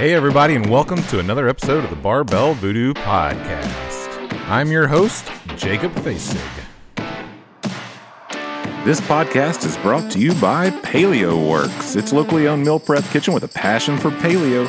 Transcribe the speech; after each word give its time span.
Hey, 0.00 0.14
everybody, 0.14 0.54
and 0.54 0.64
welcome 0.70 1.02
to 1.08 1.18
another 1.18 1.46
episode 1.46 1.84
of 1.84 1.90
the 1.90 1.96
Barbell 1.96 2.54
Voodoo 2.54 2.94
Podcast. 2.94 4.08
I'm 4.48 4.70
your 4.70 4.88
host, 4.88 5.30
Jacob 5.56 5.92
Facig. 5.92 6.40
This 8.86 8.98
podcast 9.02 9.66
is 9.66 9.76
brought 9.76 10.10
to 10.12 10.18
you 10.18 10.32
by 10.36 10.70
Paleo 10.70 11.46
Works. 11.46 11.96
It's 11.96 12.14
locally 12.14 12.48
owned 12.48 12.64
meal 12.64 12.80
prep 12.80 13.04
kitchen 13.10 13.34
with 13.34 13.44
a 13.44 13.48
passion 13.48 13.98
for 13.98 14.10
paleo. 14.10 14.66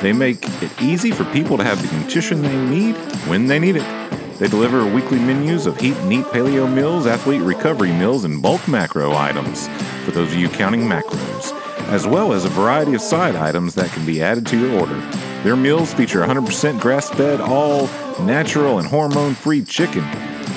They 0.00 0.12
make 0.12 0.38
it 0.60 0.82
easy 0.82 1.12
for 1.12 1.26
people 1.26 1.56
to 1.58 1.62
have 1.62 1.80
the 1.80 1.96
nutrition 1.96 2.42
they 2.42 2.56
need 2.66 2.96
when 3.28 3.46
they 3.46 3.60
need 3.60 3.76
it. 3.76 4.38
They 4.40 4.48
deliver 4.48 4.84
weekly 4.84 5.20
menus 5.20 5.66
of 5.66 5.78
heat 5.78 5.94
and 5.98 6.12
eat 6.12 6.24
paleo 6.24 6.68
meals, 6.68 7.06
athlete 7.06 7.42
recovery 7.42 7.92
meals, 7.92 8.24
and 8.24 8.42
bulk 8.42 8.66
macro 8.66 9.14
items 9.14 9.68
for 10.04 10.10
those 10.10 10.32
of 10.32 10.38
you 10.40 10.48
counting 10.48 10.80
macros, 10.80 11.56
as 11.88 12.06
well 12.06 12.32
as 12.32 12.44
a 12.44 12.48
variety 12.48 12.94
of 12.94 13.00
side 13.00 13.36
items 13.36 13.74
that 13.74 13.90
can 13.90 14.04
be 14.06 14.22
added 14.22 14.46
to 14.46 14.58
your 14.58 14.80
order. 14.80 14.98
Their 15.42 15.56
meals 15.56 15.92
feature 15.92 16.20
100% 16.20 16.80
grass 16.80 17.10
fed, 17.10 17.40
all 17.40 17.86
natural 18.20 18.78
and 18.78 18.86
hormone 18.86 19.34
free 19.34 19.62
chicken, 19.62 20.04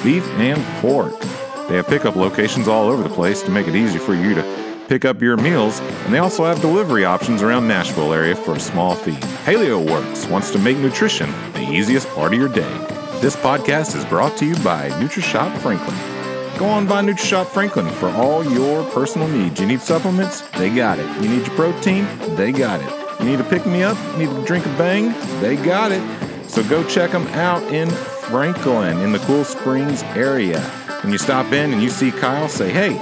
beef, 0.04 0.26
and 0.38 0.64
pork. 0.82 1.20
They 1.68 1.76
have 1.76 1.88
pickup 1.88 2.16
locations 2.16 2.68
all 2.68 2.88
over 2.88 3.02
the 3.02 3.14
place 3.14 3.42
to 3.44 3.52
make 3.52 3.68
it 3.68 3.76
easy 3.76 3.98
for 3.98 4.14
you 4.14 4.36
to 4.36 4.44
pick 4.88 5.06
up 5.06 5.22
your 5.22 5.38
meals, 5.38 5.80
and 5.80 6.14
they 6.14 6.20
also 6.20 6.46
have 6.46 6.62
delivery 6.62 7.06
options 7.06 7.42
around 7.42 7.68
Nashville 7.68 8.14
area 8.14 8.36
for 8.36 8.54
a 8.54 8.60
small 8.60 8.96
fee. 8.96 9.18
Paleo 9.46 9.84
Works 9.84 10.28
wants 10.28 10.52
to 10.52 10.60
make 10.60 10.78
nutrition 10.78 11.32
the 11.54 11.68
easiest 11.72 12.08
part 12.10 12.34
of 12.34 12.40
your 12.40 12.50
day. 12.50 12.72
This 13.20 13.36
podcast 13.36 13.96
is 13.96 14.06
brought 14.06 14.38
to 14.38 14.46
you 14.46 14.56
by 14.64 14.90
NutriShop 14.92 15.58
Franklin. 15.58 16.15
Go 16.58 16.68
on 16.68 16.88
by 16.88 17.02
NutriShop 17.02 17.48
Franklin 17.48 17.86
for 17.96 18.08
all 18.12 18.42
your 18.42 18.90
personal 18.92 19.28
needs. 19.28 19.60
You 19.60 19.68
need 19.68 19.82
supplements? 19.82 20.40
They 20.52 20.74
got 20.74 21.00
it. 21.00 21.22
You 21.22 21.28
need 21.28 21.46
your 21.46 21.56
protein? 21.56 22.08
They 22.38 22.54
got 22.54 22.80
it. 22.82 23.20
You 23.20 23.26
need 23.30 23.40
to 23.40 23.44
pick 23.44 23.66
me 23.66 23.84
up? 23.84 23.98
You 24.14 24.28
need 24.28 24.36
to 24.36 24.46
drink 24.46 24.66
a 24.66 24.70
bang? 24.78 25.14
They 25.42 25.58
got 25.58 25.92
it. 25.92 26.02
So 26.50 26.64
go 26.70 26.82
check 26.88 27.12
them 27.12 27.28
out 27.28 27.62
in 27.74 27.90
Franklin 27.90 29.00
in 29.00 29.12
the 29.12 29.20
Cool 29.20 29.44
Springs 29.44 30.04
area. 30.16 30.62
When 31.04 31.12
you 31.12 31.18
stop 31.18 31.52
in 31.52 31.74
and 31.74 31.84
you 31.84 31.90
see 31.90 32.10
Kyle, 32.10 32.48
say, 32.48 32.72
hey, 32.72 32.94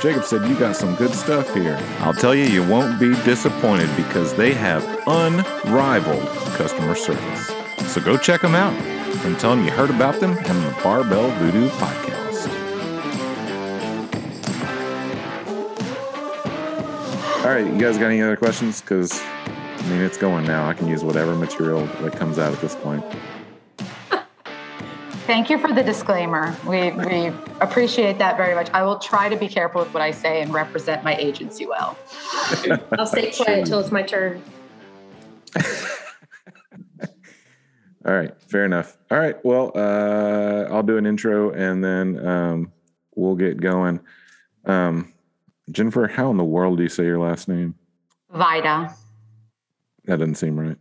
Jacob 0.00 0.24
said 0.24 0.48
you 0.48 0.58
got 0.58 0.74
some 0.74 0.94
good 0.94 1.14
stuff 1.14 1.52
here. 1.52 1.78
I'll 1.98 2.14
tell 2.14 2.34
you, 2.34 2.44
you 2.44 2.66
won't 2.66 2.98
be 2.98 3.12
disappointed 3.24 3.94
because 3.94 4.32
they 4.34 4.54
have 4.54 4.82
unrivaled 5.06 6.26
customer 6.56 6.94
service. 6.94 7.46
So 7.92 8.00
go 8.00 8.16
check 8.16 8.40
them 8.40 8.54
out 8.54 8.72
and 9.26 9.38
tell 9.38 9.54
them 9.54 9.66
you 9.66 9.70
heard 9.70 9.90
about 9.90 10.18
them 10.18 10.30
on 10.30 10.62
the 10.62 10.80
Barbell 10.82 11.30
Voodoo 11.32 11.68
podcast. 11.72 12.11
All 17.42 17.48
right, 17.48 17.66
you 17.66 17.76
guys 17.76 17.98
got 17.98 18.06
any 18.06 18.22
other 18.22 18.36
questions? 18.36 18.80
Because, 18.80 19.20
I 19.20 19.88
mean, 19.88 20.00
it's 20.00 20.16
going 20.16 20.46
now. 20.46 20.68
I 20.68 20.74
can 20.74 20.86
use 20.86 21.02
whatever 21.02 21.34
material 21.34 21.84
that 21.86 22.12
comes 22.12 22.38
out 22.38 22.52
at 22.52 22.60
this 22.60 22.76
point. 22.76 23.04
Thank 25.26 25.50
you 25.50 25.58
for 25.58 25.72
the 25.72 25.82
disclaimer. 25.82 26.56
We, 26.64 26.92
we 26.92 27.32
appreciate 27.60 28.18
that 28.18 28.36
very 28.36 28.54
much. 28.54 28.70
I 28.70 28.84
will 28.84 29.00
try 29.00 29.28
to 29.28 29.34
be 29.34 29.48
careful 29.48 29.82
with 29.82 29.92
what 29.92 30.04
I 30.04 30.12
say 30.12 30.40
and 30.40 30.54
represent 30.54 31.02
my 31.02 31.16
agency 31.16 31.66
well. 31.66 31.98
I'll 32.92 33.06
stay 33.06 33.32
quiet 33.32 33.58
until 33.58 33.80
it's 33.80 33.90
my 33.90 34.02
turn. 34.02 34.40
All 38.06 38.14
right, 38.14 38.40
fair 38.42 38.64
enough. 38.64 38.98
All 39.10 39.18
right, 39.18 39.44
well, 39.44 39.72
uh, 39.74 40.68
I'll 40.70 40.84
do 40.84 40.96
an 40.96 41.06
intro 41.06 41.50
and 41.50 41.82
then 41.82 42.24
um, 42.24 42.72
we'll 43.16 43.34
get 43.34 43.60
going. 43.60 43.98
Um, 44.64 45.11
Jennifer, 45.72 46.06
how 46.08 46.30
in 46.30 46.36
the 46.36 46.44
world 46.44 46.76
do 46.76 46.82
you 46.82 46.88
say 46.88 47.04
your 47.04 47.18
last 47.18 47.48
name? 47.48 47.74
Vida. 48.30 48.94
That 50.04 50.18
doesn't 50.18 50.34
seem 50.36 50.58
right. 50.58 50.76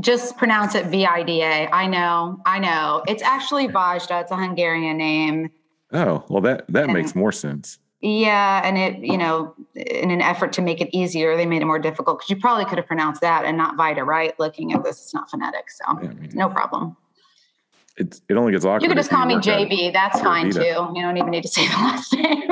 Just 0.00 0.36
pronounce 0.36 0.74
it 0.74 0.86
V 0.86 1.06
I 1.06 1.22
D 1.22 1.42
A. 1.42 1.68
I 1.68 1.86
know, 1.86 2.40
I 2.44 2.58
know. 2.58 3.02
It's 3.06 3.22
actually 3.22 3.68
Vajda. 3.68 4.22
It's 4.22 4.30
a 4.32 4.36
Hungarian 4.36 4.96
name. 4.96 5.50
Oh, 5.92 6.24
well, 6.28 6.40
that 6.42 6.64
that 6.68 6.86
Yeah. 6.88 6.92
makes 6.92 7.14
more 7.14 7.30
sense. 7.32 7.78
Yeah, 8.00 8.62
and 8.64 8.78
it, 8.78 8.98
you 9.04 9.18
know, 9.18 9.54
in 9.74 10.10
an 10.10 10.22
effort 10.22 10.52
to 10.54 10.62
make 10.62 10.80
it 10.80 10.88
easier, 10.96 11.36
they 11.36 11.44
made 11.44 11.60
it 11.60 11.66
more 11.66 11.78
difficult 11.78 12.18
because 12.18 12.30
you 12.30 12.36
probably 12.36 12.64
could 12.64 12.78
have 12.78 12.86
pronounced 12.86 13.20
that 13.20 13.44
and 13.44 13.58
not 13.58 13.76
Vida, 13.76 14.02
right? 14.04 14.32
Looking 14.40 14.72
at 14.72 14.82
this, 14.82 15.00
it's 15.02 15.12
not 15.14 15.30
phonetic, 15.30 15.70
so 15.70 15.84
Yeah, 16.02 16.08
I 16.08 16.14
mean, 16.14 16.30
no 16.34 16.48
problem. 16.48 16.96
it's 17.96 18.22
it 18.28 18.34
only 18.36 18.52
gets 18.52 18.64
awkward. 18.64 18.82
You 18.82 18.88
could 18.88 18.96
if 18.96 19.02
just 19.04 19.10
call 19.10 19.26
me 19.26 19.34
work 19.34 19.46
at 19.46 19.60
it. 19.60 19.68
JV. 19.70 19.92
That's 19.92 20.20
fine 20.20 20.50
Vida. 20.50 20.64
too. 20.64 20.92
You 20.96 21.02
don't 21.02 21.16
even 21.18 21.30
need 21.30 21.42
to 21.42 21.48
say 21.48 21.66
the 21.68 21.74
last 21.76 22.12
name. 22.14 22.50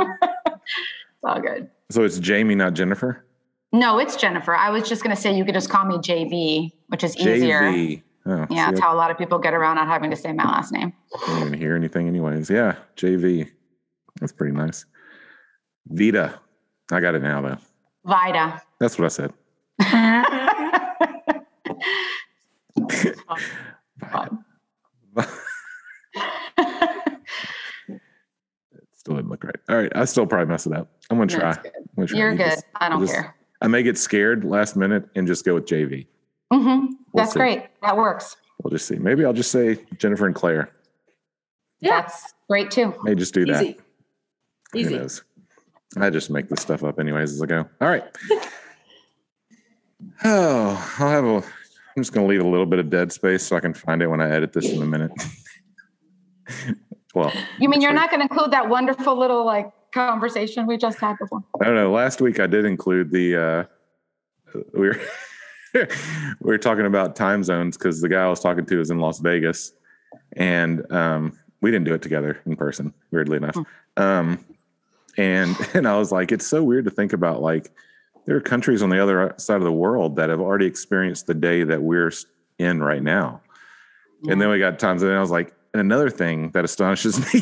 It's 1.22 1.24
all 1.24 1.40
good. 1.40 1.68
So 1.90 2.04
it's 2.04 2.18
Jamie, 2.18 2.54
not 2.54 2.74
Jennifer. 2.74 3.24
No, 3.72 3.98
it's 3.98 4.16
Jennifer. 4.16 4.54
I 4.54 4.70
was 4.70 4.88
just 4.88 5.02
going 5.02 5.14
to 5.14 5.20
say 5.20 5.36
you 5.36 5.44
could 5.44 5.54
just 5.54 5.68
call 5.68 5.84
me 5.84 5.96
JV, 5.96 6.70
which 6.88 7.04
is 7.04 7.16
easier. 7.16 7.60
JV. 7.62 8.02
Oh, 8.26 8.46
Yeah, 8.50 8.70
that's 8.70 8.80
how 8.80 8.94
a 8.94 8.96
lot 8.96 9.10
of 9.10 9.18
people 9.18 9.38
get 9.38 9.54
around 9.54 9.76
not 9.76 9.88
having 9.88 10.10
to 10.10 10.16
say 10.16 10.32
my 10.32 10.44
last 10.44 10.72
name. 10.72 10.92
I 11.14 11.26
can't 11.26 11.46
even 11.46 11.58
hear 11.58 11.74
anything, 11.74 12.08
anyways. 12.08 12.50
Yeah, 12.50 12.76
JV. 12.96 13.50
That's 14.20 14.32
pretty 14.32 14.54
nice. 14.54 14.84
Vita. 15.86 16.38
I 16.92 17.00
got 17.00 17.14
it 17.14 17.22
now, 17.22 17.40
though. 17.42 17.58
Vida. 18.04 18.62
That's 18.80 18.98
what 18.98 19.06
I 19.06 19.08
said. 19.08 19.32
Still 29.08 29.16
didn't 29.16 29.30
look 29.30 29.42
right. 29.42 29.56
All 29.70 29.76
right, 29.76 29.90
I 29.94 30.04
still 30.04 30.26
probably 30.26 30.48
mess 30.48 30.66
it 30.66 30.74
up. 30.74 30.90
I'm 31.08 31.16
gonna 31.16 31.28
try. 31.28 31.54
Good. 31.54 31.72
I'm 31.76 31.82
gonna 31.96 32.08
try. 32.08 32.18
You're 32.18 32.32
You 32.32 32.36
good. 32.36 32.50
just- 32.50 32.66
I 32.74 32.90
don't 32.90 33.00
just- 33.00 33.14
care. 33.14 33.34
I 33.62 33.66
may 33.66 33.82
get 33.82 33.96
scared 33.96 34.44
last 34.44 34.76
minute 34.76 35.08
and 35.14 35.26
just 35.26 35.46
go 35.46 35.54
with 35.54 35.64
JV. 35.64 36.06
hmm 36.52 36.58
We'll 36.58 36.90
That's 37.14 37.32
see. 37.32 37.38
great. 37.38 37.62
That 37.80 37.96
works. 37.96 38.36
We'll 38.62 38.70
just 38.70 38.86
see. 38.86 38.96
Maybe 38.96 39.24
I'll 39.24 39.32
just 39.32 39.50
say 39.50 39.78
Jennifer 39.96 40.26
and 40.26 40.34
Claire. 40.34 40.70
Yeah, 41.80 42.02
That's 42.02 42.34
great 42.50 42.70
too. 42.70 42.92
May 43.02 43.14
just 43.14 43.32
do 43.32 43.46
that. 43.46 43.64
easy. 44.74 44.92
Who 44.92 44.98
knows? 44.98 45.22
I 45.96 46.10
just 46.10 46.28
make 46.28 46.50
this 46.50 46.60
stuff 46.60 46.84
up 46.84 47.00
anyways 47.00 47.32
as 47.32 47.40
I 47.40 47.46
go. 47.46 47.66
All 47.80 47.88
right. 47.88 48.04
oh, 50.24 50.96
I'll 50.98 51.08
have 51.10 51.24
a. 51.24 51.36
I'm 51.36 51.42
just 52.02 52.12
going 52.12 52.26
to 52.26 52.30
leave 52.30 52.42
a 52.42 52.46
little 52.48 52.66
bit 52.66 52.78
of 52.78 52.90
dead 52.90 53.10
space 53.10 53.42
so 53.42 53.56
I 53.56 53.60
can 53.60 53.72
find 53.72 54.02
it 54.02 54.08
when 54.08 54.20
I 54.20 54.28
edit 54.28 54.52
this 54.52 54.70
in 54.70 54.82
a 54.82 54.86
minute. 54.86 55.12
well, 57.18 57.32
You 57.58 57.68
mean 57.68 57.80
you're 57.80 57.92
not 57.92 58.10
going 58.10 58.20
to 58.20 58.32
include 58.32 58.52
that 58.52 58.68
wonderful 58.68 59.18
little 59.18 59.44
like 59.44 59.70
conversation 59.92 60.66
we 60.66 60.76
just 60.76 60.98
had 60.98 61.16
before? 61.18 61.42
I 61.60 61.64
don't 61.64 61.74
know. 61.74 61.90
Last 61.90 62.20
week 62.20 62.40
I 62.40 62.46
did 62.46 62.64
include 62.64 63.10
the. 63.10 63.36
uh 63.36 63.64
We 64.74 64.88
were 64.88 65.00
we 65.74 65.86
were 66.40 66.58
talking 66.58 66.86
about 66.86 67.16
time 67.16 67.44
zones 67.44 67.76
because 67.76 68.00
the 68.00 68.08
guy 68.08 68.22
I 68.22 68.28
was 68.28 68.40
talking 68.40 68.64
to 68.66 68.80
is 68.80 68.90
in 68.90 68.98
Las 68.98 69.18
Vegas, 69.20 69.72
and 70.36 70.90
um, 70.92 71.38
we 71.60 71.70
didn't 71.70 71.86
do 71.86 71.94
it 71.94 72.02
together 72.02 72.40
in 72.46 72.56
person. 72.56 72.92
Weirdly 73.10 73.36
enough, 73.36 73.56
um, 73.96 74.44
and 75.16 75.56
and 75.74 75.86
I 75.86 75.98
was 75.98 76.12
like, 76.12 76.32
it's 76.32 76.46
so 76.46 76.62
weird 76.62 76.84
to 76.86 76.90
think 76.90 77.12
about 77.12 77.42
like 77.42 77.70
there 78.26 78.36
are 78.36 78.40
countries 78.40 78.82
on 78.82 78.90
the 78.90 79.02
other 79.02 79.34
side 79.38 79.56
of 79.56 79.64
the 79.64 79.72
world 79.72 80.16
that 80.16 80.30
have 80.30 80.40
already 80.40 80.66
experienced 80.66 81.26
the 81.26 81.34
day 81.34 81.64
that 81.64 81.82
we're 81.82 82.12
in 82.58 82.82
right 82.82 83.02
now, 83.02 83.40
and 84.28 84.40
then 84.40 84.48
we 84.48 84.58
got 84.58 84.78
times, 84.78 85.02
and 85.02 85.12
I 85.12 85.20
was 85.20 85.30
like, 85.30 85.54
and 85.72 85.80
another 85.80 86.10
thing 86.10 86.50
that 86.50 86.64
astonishes 86.64 87.18
me 87.34 87.40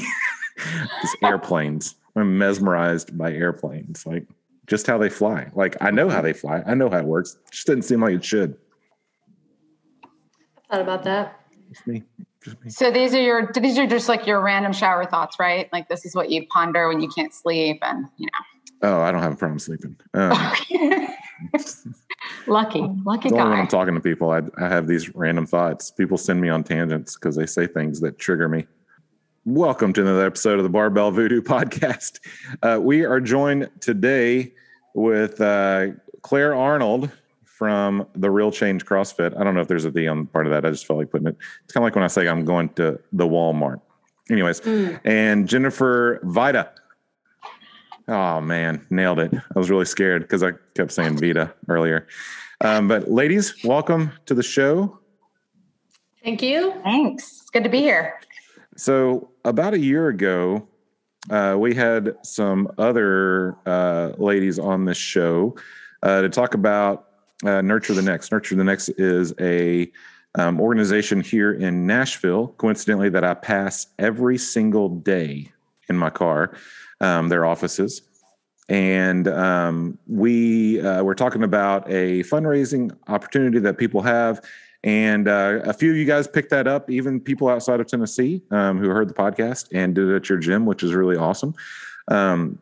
is 1.03 1.17
airplanes. 1.23 1.95
I'm 2.15 2.39
mesmerized 2.39 3.17
by 3.17 3.33
airplanes, 3.33 4.07
like 4.07 4.27
just 4.67 4.87
how 4.87 4.99
they 4.99 5.11
fly. 5.11 5.51
Like 5.55 5.77
I 5.81 5.91
know 5.91 6.09
how 6.09 6.23
they 6.23 6.33
fly, 6.33 6.63
I 6.67 6.75
know 6.75 6.89
how 6.89 6.99
it 6.99 7.05
works. 7.05 7.37
It 7.47 7.53
just 7.53 7.67
didn't 7.67 7.85
seem 7.85 8.01
like 8.01 8.15
it 8.15 8.25
should. 8.25 8.57
Thought 10.71 10.81
about 10.81 11.05
that. 11.05 11.41
Just 11.69 11.87
me, 11.87 12.03
just 12.43 12.65
me. 12.65 12.71
So 12.71 12.91
these 12.91 13.15
are 13.15 13.21
your 13.21 13.51
these 13.53 13.79
are 13.79 13.87
just 13.87 14.09
like 14.09 14.27
your 14.27 14.41
random 14.41 14.73
shower 14.73 15.05
thoughts, 15.05 15.37
right? 15.39 15.69
Like 15.73 15.89
this 15.89 16.05
is 16.05 16.15
what 16.15 16.31
you 16.31 16.47
ponder 16.49 16.89
when 16.89 17.01
you 17.01 17.09
can't 17.09 17.35
sleep, 17.35 17.79
and 17.83 18.07
you 18.17 18.27
Oh, 18.83 19.01
I 19.01 19.11
don't 19.13 19.23
have 19.23 19.33
a 19.33 19.37
problem 19.37 19.59
sleeping. 19.59 19.97
Um, 20.15 20.31
lucky, 22.47 22.81
lucky 23.05 23.31
only 23.31 23.43
when. 23.45 23.53
I'm 23.61 23.69
talking 23.69 23.95
to 23.95 24.01
people, 24.01 24.31
I, 24.31 24.43
I 24.59 24.69
have 24.69 24.87
these 24.87 25.15
random 25.15 25.47
thoughts. 25.47 25.91
People 25.91 26.17
send 26.19 26.41
me 26.41 26.49
on 26.49 26.63
tangents 26.65 27.15
because 27.17 27.37
they 27.37 27.47
say 27.47 27.67
things 27.67 28.01
that 28.01 28.19
trigger 28.19 28.49
me. 28.49 28.67
Welcome 29.45 29.93
to 29.95 30.01
another 30.03 30.27
episode 30.27 30.59
of 30.59 30.65
the 30.65 30.69
Barbell 30.71 31.11
Voodoo 31.11 31.41
Podcast. 31.43 32.21
Uh, 32.63 32.79
we 32.83 33.05
are 33.05 33.21
joined 33.21 33.71
today 33.81 34.53
with 34.95 35.41
uh, 35.41 35.89
Claire 36.23 36.55
Arnold 36.55 37.11
from 37.45 38.07
the 38.15 38.31
Real 38.31 38.51
Change 38.51 38.85
CrossFit. 38.85 39.39
I 39.39 39.45
don't 39.45 39.55
know 39.55 39.61
if 39.61 39.69
there's 39.69 39.85
a 39.85 39.91
D 39.91 40.09
on 40.09 40.27
part 40.27 40.47
of 40.47 40.53
that. 40.53 40.67
I 40.67 40.71
just 40.71 40.87
felt 40.87 40.99
like 40.99 41.11
putting 41.11 41.29
it. 41.29 41.37
It's 41.65 41.73
kind 41.73 41.83
of 41.83 41.87
like 41.87 41.95
when 41.95 42.05
I 42.05 42.09
say 42.09 42.29
I'm 42.29 42.45
going 42.45 42.69
to 42.71 42.99
the 43.13 43.27
Walmart. 43.27 43.81
Anyways, 44.29 44.61
Mm. 44.63 45.01
and 45.05 45.49
Jennifer 45.49 46.19
Vida. 46.25 46.73
Oh 48.09 48.41
man, 48.41 48.87
nailed 48.89 49.19
it. 49.19 49.35
I 49.35 49.59
was 49.59 49.69
really 49.69 49.85
scared 49.85 50.23
because 50.23 50.43
I 50.43 50.53
kept 50.75 50.93
saying 50.93 51.19
Vita 51.19 51.53
earlier. 51.69 52.07
Um, 52.61 52.87
but 52.87 53.11
ladies, 53.11 53.65
welcome 53.65 54.13
to 54.27 54.35
the 54.35 54.43
show. 54.43 55.01
Thank 56.23 56.41
you. 56.41 56.75
Thanks. 56.85 57.41
It's 57.41 57.51
good 57.51 57.65
to 57.65 57.69
be 57.69 57.81
here. 57.81 58.21
So 58.77 59.31
about 59.45 59.75
a 59.75 59.79
year 59.79 60.09
ago, 60.09 60.69
uh, 61.31 61.57
we 61.59 61.75
had 61.75 62.17
some 62.23 62.71
other 62.79 63.57
uh, 63.67 64.13
ladies 64.19 64.59
on 64.59 64.85
this 64.85 64.97
show 64.97 65.57
uh, 66.03 66.21
to 66.23 66.29
talk 66.29 66.55
about 66.55 67.09
uh, 67.45 67.61
Nurture 67.61 67.95
the 67.95 68.03
Next. 68.03 68.31
Nurture 68.31 68.55
the 68.55 68.65
Next 68.65 68.89
is 68.91 69.35
a 69.41 69.91
um, 70.37 70.61
organization 70.61 71.21
here 71.21 71.53
in 71.53 71.87
Nashville, 71.87 72.49
coincidentally, 72.59 73.09
that 73.09 73.25
I 73.25 73.35
pass 73.35 73.89
every 73.99 74.39
single 74.39 74.89
day 74.89 75.51
in 75.89 75.97
my 75.97 76.11
car, 76.11 76.57
um, 77.01 77.29
their 77.29 77.45
offices. 77.45 78.03
And 78.69 79.29
um, 79.29 79.99
we 80.09 80.81
uh, 80.81 81.03
we're 81.05 81.15
talking 81.15 81.45
about 81.45 81.89
a 81.89 82.25
fundraising 82.25 82.97
opportunity 83.09 83.59
that 83.61 83.79
people 83.79 84.03
have. 84.03 84.45
And 84.83 85.29
uh, 85.29 85.61
a 85.65 85.73
few 85.73 85.91
of 85.91 85.97
you 85.97 86.05
guys 86.05 86.29
picked 86.29 86.51
that 86.51 86.67
up, 86.67 86.91
even 86.91 87.21
people 87.21 87.49
outside 87.49 87.81
of 87.81 87.87
Tennessee 87.87 88.43
um, 88.51 88.79
who 88.79 88.89
heard 88.89 89.09
the 89.09 89.15
podcast 89.15 89.69
and 89.73 89.95
did 89.95 90.09
it 90.09 90.17
at 90.17 90.29
your 90.29 90.39
gym, 90.39 90.67
which 90.67 90.83
is 90.83 90.95
really 90.95 91.17
awesome. 91.17 91.55
Um, 92.09 92.61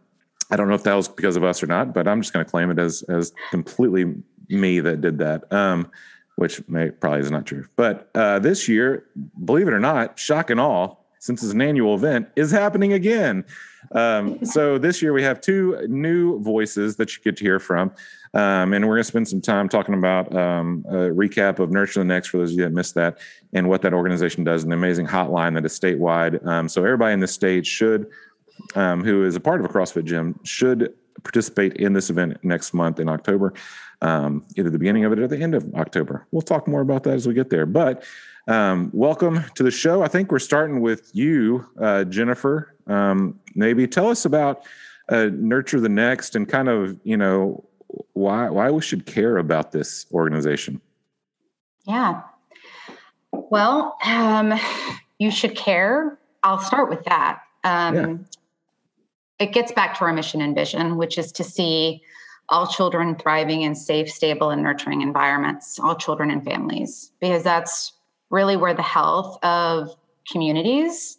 I 0.51 0.57
don't 0.57 0.69
know 0.69 0.75
if 0.75 0.85
that 0.85 0.95
was 0.95 1.09
because 1.09 1.37
of 1.37 1.45
us 1.45 1.63
or 1.63 1.67
not, 1.67 1.93
but 1.95 2.07
I'm 2.07 2.21
just 2.21 2.33
going 2.33 2.45
to 2.45 2.51
claim 2.51 2.71
it 2.71 2.79
as 2.79 3.03
as 3.09 3.33
completely 3.51 4.15
me 4.49 4.81
that 4.81 5.01
did 5.01 5.19
that. 5.19 5.51
Um, 5.53 5.91
which 6.37 6.67
may 6.69 6.91
probably 6.91 7.21
is 7.21 7.31
not 7.31 7.47
true. 7.47 7.67
But 7.77 8.11
uh, 8.15 8.39
this 8.41 8.69
year, 8.69 9.05
believe 9.45 9.69
it 9.69 9.73
or 9.73 9.81
not, 9.81 10.19
shock 10.19 10.51
and 10.51 10.59
all, 10.59 11.04
since 11.25 11.43
it's 11.43 11.55
an 11.55 11.63
annual 11.63 11.95
event, 11.95 12.29
is 12.37 12.51
happening 12.51 12.93
again. 12.93 13.47
Um, 13.93 14.45
so 14.45 14.77
this 14.77 15.01
year 15.01 15.15
we 15.15 15.23
have 15.23 15.41
two 15.41 15.87
new 15.89 16.39
voices 16.41 16.97
that 16.97 17.17
you 17.17 17.23
get 17.23 17.39
to 17.39 17.45
hear 17.45 17.59
from. 17.59 17.93
Um, 18.35 18.75
and 18.75 18.85
we're 18.85 18.97
going 18.97 19.05
to 19.05 19.05
spend 19.05 19.29
some 19.29 19.41
time 19.41 19.69
talking 19.69 19.95
about 19.95 20.35
um, 20.37 20.85
a 20.89 21.09
recap 21.09 21.61
of 21.61 21.71
Nurture 21.71 22.01
the 22.01 22.05
Next 22.05 22.29
for 22.29 22.39
those 22.39 22.51
of 22.51 22.59
you 22.59 22.65
that 22.65 22.73
missed 22.73 22.95
that 22.97 23.19
and 23.55 23.71
what 23.71 23.81
that 23.83 23.95
organization 23.95 24.45
does, 24.45 24.65
an 24.65 24.73
amazing 24.73 25.07
hotline 25.07 25.55
that 25.55 25.65
is 25.65 25.79
statewide. 25.79 26.45
Um, 26.47 26.69
so 26.69 26.85
everybody 26.85 27.15
in 27.15 27.21
the 27.21 27.29
state 27.29 27.65
should, 27.65 28.11
um, 28.75 29.03
who 29.03 29.25
is 29.25 29.35
a 29.35 29.41
part 29.41 29.61
of 29.61 29.67
a 29.67 29.69
CrossFit 29.73 30.05
gym, 30.05 30.39
should 30.43 30.93
participate 31.23 31.75
in 31.75 31.95
this 31.95 32.11
event 32.11 32.37
next 32.43 32.75
month 32.75 33.01
in 33.01 33.09
October 33.09 33.55
um, 34.05 34.45
either 34.57 34.69
the 34.69 34.79
beginning 34.79 35.05
of 35.05 35.13
it 35.13 35.19
or 35.19 35.27
the 35.27 35.41
end 35.41 35.55
of 35.55 35.75
October. 35.75 36.27
We'll 36.31 36.43
talk 36.43 36.69
more 36.69 36.83
about 36.83 37.05
that 37.05 37.15
as 37.15 37.27
we 37.27 37.33
get 37.33 37.49
there. 37.49 37.65
But 37.65 38.05
um, 38.47 38.91
welcome 38.93 39.43
to 39.55 39.63
the 39.63 39.71
show. 39.71 40.03
I 40.03 40.09
think 40.09 40.31
we're 40.31 40.39
starting 40.39 40.83
with 40.83 41.11
you, 41.15 41.67
uh, 41.81 42.05
Jennifer. 42.05 42.77
Um, 42.87 43.41
maybe 43.55 43.89
tell 43.89 44.11
us 44.11 44.27
about 44.27 44.67
uh, 45.09 45.31
Nurture 45.33 45.81
the 45.81 45.89
Next 45.89 46.37
and 46.37 46.47
kind 46.47 46.69
of 46.69 47.01
you 47.03 47.17
know 47.17 47.65
why 48.13 48.51
why 48.51 48.71
we 48.71 48.83
should 48.83 49.07
care 49.07 49.39
about 49.39 49.73
this 49.73 50.05
organization. 50.13 50.83
Yeah. 51.87 52.21
Well, 53.33 53.97
um, 54.05 54.55
you 55.19 55.31
should 55.31 55.57
care. 55.57 56.19
I'll 56.43 56.59
start 56.59 56.91
with 56.91 57.05
that. 57.05 57.41
Um, 57.65 57.95
yeah. 57.95 58.17
It 59.47 59.53
gets 59.53 59.73
back 59.73 59.99
to 59.99 60.05
our 60.05 60.13
mission 60.13 60.43
and 60.43 60.55
vision, 60.55 60.97
which 60.97 61.17
is 61.19 61.33
to 61.33 61.45
see 61.45 62.03
all 62.49 62.67
children 62.67 63.17
thriving 63.17 63.63
in 63.63 63.75
safe, 63.75 64.11
stable, 64.11 64.51
and 64.51 64.63
nurturing 64.63 65.03
environments, 65.03 65.79
all 65.79 65.97
children 65.97 66.31
and 66.31 66.45
families, 66.45 67.13
because 67.21 67.43
that's 67.43 67.93
really 68.31 68.57
where 68.57 68.75
the 68.75 68.83
health 68.83 69.43
of 69.45 69.95
communities 70.31 71.19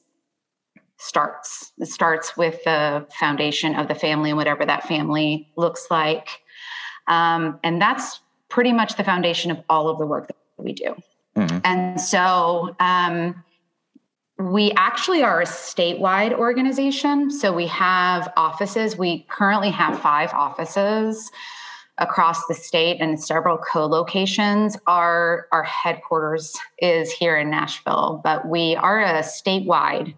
starts. 0.98 1.72
It 1.80 1.88
starts 1.88 2.38
with 2.38 2.64
the 2.64 3.06
foundation 3.20 3.76
of 3.76 3.88
the 3.88 3.96
family 3.96 4.32
and 4.32 4.38
whatever 4.38 4.66
that 4.66 4.88
family 4.88 5.50
looks 5.56 5.88
like. 5.90 6.42
Um, 7.08 7.60
and 7.64 7.82
that's 7.82 8.22
pretty 8.50 8.74
much 8.74 8.96
the 8.96 9.04
foundation 9.04 9.52
of 9.52 9.62
all 9.70 9.90
of 9.90 9.98
the 9.98 10.06
work 10.06 10.28
that 10.28 10.36
we 10.58 10.74
do. 10.74 10.96
Mm-hmm. 11.36 11.60
And 11.64 12.00
so, 12.00 12.76
um, 12.80 13.44
we 14.38 14.72
actually 14.76 15.24
are 15.24 15.42
a 15.42 15.46
statewide 15.46 16.34
organization. 16.34 17.32
So 17.32 17.54
we 17.54 17.68
have 17.68 18.32
offices. 18.36 18.98
We 18.98 19.26
currently 19.30 19.70
have 19.72 20.00
five 20.00 20.34
offices 20.34 21.32
across 21.98 22.46
the 22.48 22.54
state 22.54 22.98
and 23.00 23.22
several 23.22 23.58
co-locations. 23.58 24.78
Our 24.88 25.48
our 25.54 25.64
headquarters 25.64 26.54
is 26.80 27.12
here 27.12 27.38
in 27.38 27.50
Nashville, 27.50 28.20
but 28.24 28.48
we 28.48 28.76
are 28.76 29.02
a 29.02 29.22
statewide 29.22 30.14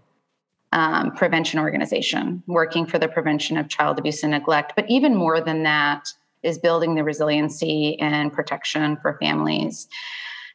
um, 0.71 1.11
prevention 1.11 1.59
organization 1.59 2.41
working 2.47 2.87
for 2.87 2.97
the 2.97 3.07
prevention 3.07 3.57
of 3.57 3.69
child 3.69 3.99
abuse 3.99 4.23
and 4.23 4.31
neglect. 4.31 4.73
But 4.75 4.89
even 4.89 5.15
more 5.15 5.39
than 5.39 5.63
that 5.63 6.11
is 6.41 6.57
building 6.57 6.95
the 6.95 7.03
resiliency 7.03 7.99
and 7.99 8.33
protection 8.33 8.97
for 8.97 9.17
families. 9.19 9.87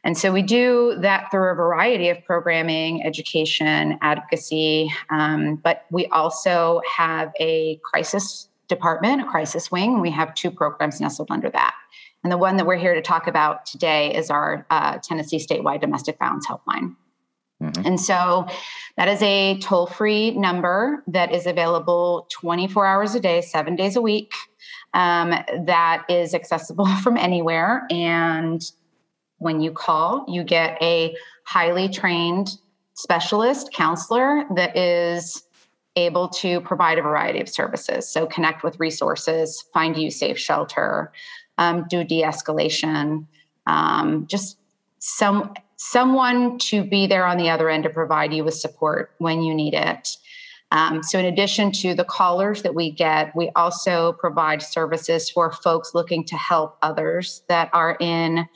And 0.05 0.19
so 0.19 0.33
we 0.33 0.43
do 0.43 0.97
that 1.01 1.31
through 1.31 1.53
a 1.53 1.55
variety 1.55 2.09
of 2.09 2.25
programming, 2.25 3.05
education, 3.05 3.99
advocacy, 4.03 4.93
um, 5.11 5.57
but 5.57 5.85
we 5.91 6.07
also 6.07 6.81
have 6.97 7.33
a 7.39 7.79
crisis 7.85 8.49
department, 8.69 9.23
a 9.23 9.25
crisis 9.25 9.71
wing. 9.71 10.01
We 10.01 10.11
have 10.11 10.35
two 10.35 10.51
programs 10.51 11.01
nestled 11.01 11.31
under 11.31 11.51
that. 11.51 11.75
And 12.25 12.33
the 12.33 12.39
one 12.39 12.57
that 12.57 12.67
we're 12.67 12.77
here 12.77 12.95
to 12.95 13.03
talk 13.03 13.27
about 13.27 13.67
today 13.67 14.15
is 14.15 14.31
our 14.31 14.67
uh, 14.71 14.99
Tennessee 14.99 15.39
statewide 15.39 15.81
domestic 15.81 16.19
violence 16.19 16.47
helpline. 16.47 16.97
Mm-hmm. 17.63 17.87
And 17.87 18.01
so 18.01 18.47
that 18.97 19.09
is 19.09 19.23
a 19.23 19.59
toll 19.61 19.87
free 19.87 20.33
number 20.33 21.05
that 21.07 21.33
is 21.33 21.47
available 21.47 22.27
24 22.31 22.87
hours 22.87 23.15
a 23.15 23.21
day, 23.21 23.41
seven 23.41 23.77
days 23.77 23.95
a 23.95 24.03
week, 24.03 24.33
um, 24.95 25.31
that 25.31 26.05
is 26.09 26.35
accessible 26.35 26.87
from 27.03 27.17
anywhere. 27.17 27.87
And 27.91 28.63
when 29.43 29.61
you 29.61 29.73
call, 29.73 30.25
you 30.29 30.45
get 30.45 30.81
a 30.83 31.15
highly 31.45 31.89
trained 31.89 32.57
specialist 32.95 33.73
counselor 33.73 34.45
that 34.55 34.77
is 34.77 35.43
able 35.97 36.29
to 36.29 36.61
provide 36.63 36.99
a 36.99 37.03
variety 37.03 37.41
of 37.41 37.49
services. 37.49 38.09
So, 38.09 38.27
connect 38.27 38.63
with 38.63 38.79
resources, 38.81 39.65
find 39.75 39.97
you 39.97 40.11
safe 40.11 40.39
shelter, 40.39 41.13
um, 41.59 41.87
do 41.89 42.05
de 42.05 42.23
escalation, 42.23 43.27
um, 43.67 44.27
just 44.27 44.59
some 44.99 45.53
someone 45.77 46.59
to 46.59 46.85
be 46.85 47.07
there 47.09 47.27
on 47.27 47.37
the 47.37 47.51
other 47.51 47.69
end 47.69 47.83
to 47.83 47.91
provide 47.91 48.33
you 48.33 48.45
with 48.45 48.55
support 48.55 49.11
when 49.19 49.43
you 49.43 49.53
need 49.53 49.75
it. 49.75 50.17
Um, 50.71 51.03
so, 51.03 51.19
in 51.19 51.27
addition 51.27 51.71
to 51.73 51.95
the 51.95 52.05
callers 52.05 52.63
that 52.63 52.75
we 52.75 52.91
get, 52.91 53.37
we 53.37 53.51
also 53.55 54.15
provide 54.15 54.63
services 54.63 55.29
for 55.29 55.53
folks 55.53 55.95
looking 55.95 56.25
to 56.25 56.37
help 56.37 56.79
others 56.81 57.43
that 57.49 57.69
are 57.75 57.97
in 58.01 58.49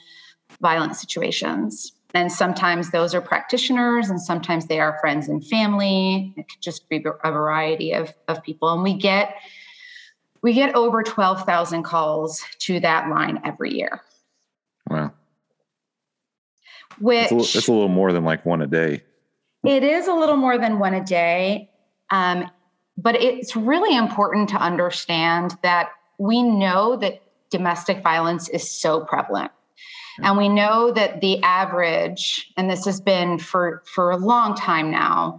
violent 0.61 0.97
situations. 0.97 1.93
And 2.15 2.33
sometimes 2.33 2.91
those 2.91 3.15
are 3.15 3.21
practitioners, 3.21 4.09
and 4.09 4.21
sometimes 4.21 4.67
they 4.67 4.81
are 4.81 4.99
friends 5.01 5.29
and 5.29 5.47
family. 5.47 6.33
It 6.37 6.49
could 6.49 6.63
just 6.63 6.89
be 6.89 7.05
a 7.25 7.33
variety 7.33 7.93
of, 7.93 8.15
of 8.29 8.43
people. 8.43 8.71
And 8.71 8.83
we 8.83 8.95
get 8.95 9.37
we 10.43 10.53
get 10.53 10.75
over 10.77 11.03
12,000 11.03 11.83
calls 11.83 12.41
to 12.61 12.79
that 12.81 13.09
line 13.09 13.41
every 13.45 13.75
year. 13.75 14.01
Wow. 14.89 15.13
Which 17.01 17.33
it's 17.33 17.55
a, 17.55 17.59
it's 17.59 17.69
a 17.69 17.73
little 17.73 17.89
more 17.89 18.13
than 18.13 18.25
like 18.25 18.47
one 18.47 18.63
a 18.63 18.67
day. 18.67 19.03
It 19.65 19.83
is 19.83 20.07
a 20.07 20.15
little 20.15 20.37
more 20.37 20.57
than 20.57 20.79
one 20.79 20.95
a 20.95 21.05
day. 21.05 21.71
Um, 22.11 22.49
but 22.97 23.17
it's 23.17 23.57
really 23.57 23.97
important 23.97 24.49
to 24.51 24.57
understand 24.57 25.57
that 25.63 25.89
we 26.19 26.43
know 26.43 26.97
that 26.97 27.23
domestic 27.51 28.03
violence 28.03 28.49
is 28.49 28.71
so 28.71 29.01
prevalent 29.01 29.51
and 30.23 30.37
we 30.37 30.49
know 30.49 30.93
that 30.93 31.21
the 31.21 31.43
average, 31.43 32.53
and 32.57 32.71
this 32.71 32.85
has 32.85 33.01
been 33.01 33.39
for, 33.39 33.83
for 33.87 34.11
a 34.11 34.17
long 34.17 34.55
time 34.55 34.91
now, 34.91 35.39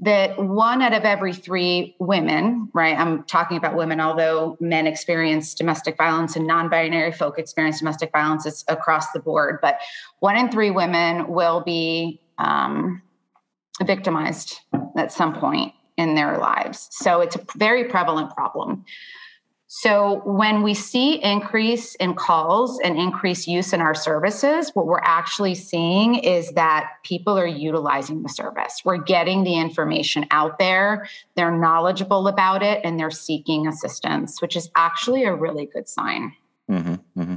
that 0.00 0.38
one 0.42 0.82
out 0.82 0.92
of 0.92 1.04
every 1.04 1.32
three 1.32 1.94
women, 2.00 2.68
right? 2.74 2.98
I'm 2.98 3.22
talking 3.24 3.56
about 3.56 3.76
women, 3.76 4.00
although 4.00 4.56
men 4.60 4.86
experience 4.86 5.54
domestic 5.54 5.96
violence 5.96 6.36
and 6.36 6.46
non 6.46 6.68
binary 6.68 7.12
folk 7.12 7.38
experience 7.38 7.78
domestic 7.78 8.10
violence, 8.10 8.44
it's 8.44 8.64
across 8.68 9.12
the 9.12 9.20
board. 9.20 9.60
But 9.62 9.78
one 10.18 10.36
in 10.36 10.50
three 10.50 10.70
women 10.70 11.28
will 11.28 11.62
be 11.64 12.20
um, 12.38 13.02
victimized 13.82 14.60
at 14.96 15.12
some 15.12 15.34
point 15.34 15.72
in 15.96 16.14
their 16.14 16.38
lives. 16.38 16.88
So 16.90 17.20
it's 17.20 17.36
a 17.36 17.44
very 17.56 17.84
prevalent 17.84 18.34
problem. 18.34 18.84
So 19.66 20.20
when 20.24 20.62
we 20.62 20.74
see 20.74 21.22
increase 21.22 21.94
in 21.96 22.14
calls 22.14 22.78
and 22.80 22.98
increased 22.98 23.48
use 23.48 23.72
in 23.72 23.80
our 23.80 23.94
services, 23.94 24.70
what 24.74 24.86
we're 24.86 25.00
actually 25.02 25.54
seeing 25.54 26.16
is 26.16 26.52
that 26.52 26.90
people 27.02 27.36
are 27.38 27.46
utilizing 27.46 28.22
the 28.22 28.28
service. 28.28 28.82
We're 28.84 28.98
getting 28.98 29.42
the 29.42 29.58
information 29.58 30.26
out 30.30 30.58
there, 30.58 31.08
they're 31.34 31.50
knowledgeable 31.50 32.28
about 32.28 32.62
it, 32.62 32.82
and 32.84 33.00
they're 33.00 33.10
seeking 33.10 33.66
assistance, 33.66 34.40
which 34.40 34.54
is 34.54 34.70
actually 34.76 35.24
a 35.24 35.34
really 35.34 35.66
good 35.66 35.88
sign. 35.88 36.32
Mm-hmm, 36.70 37.20
mm-hmm. 37.20 37.34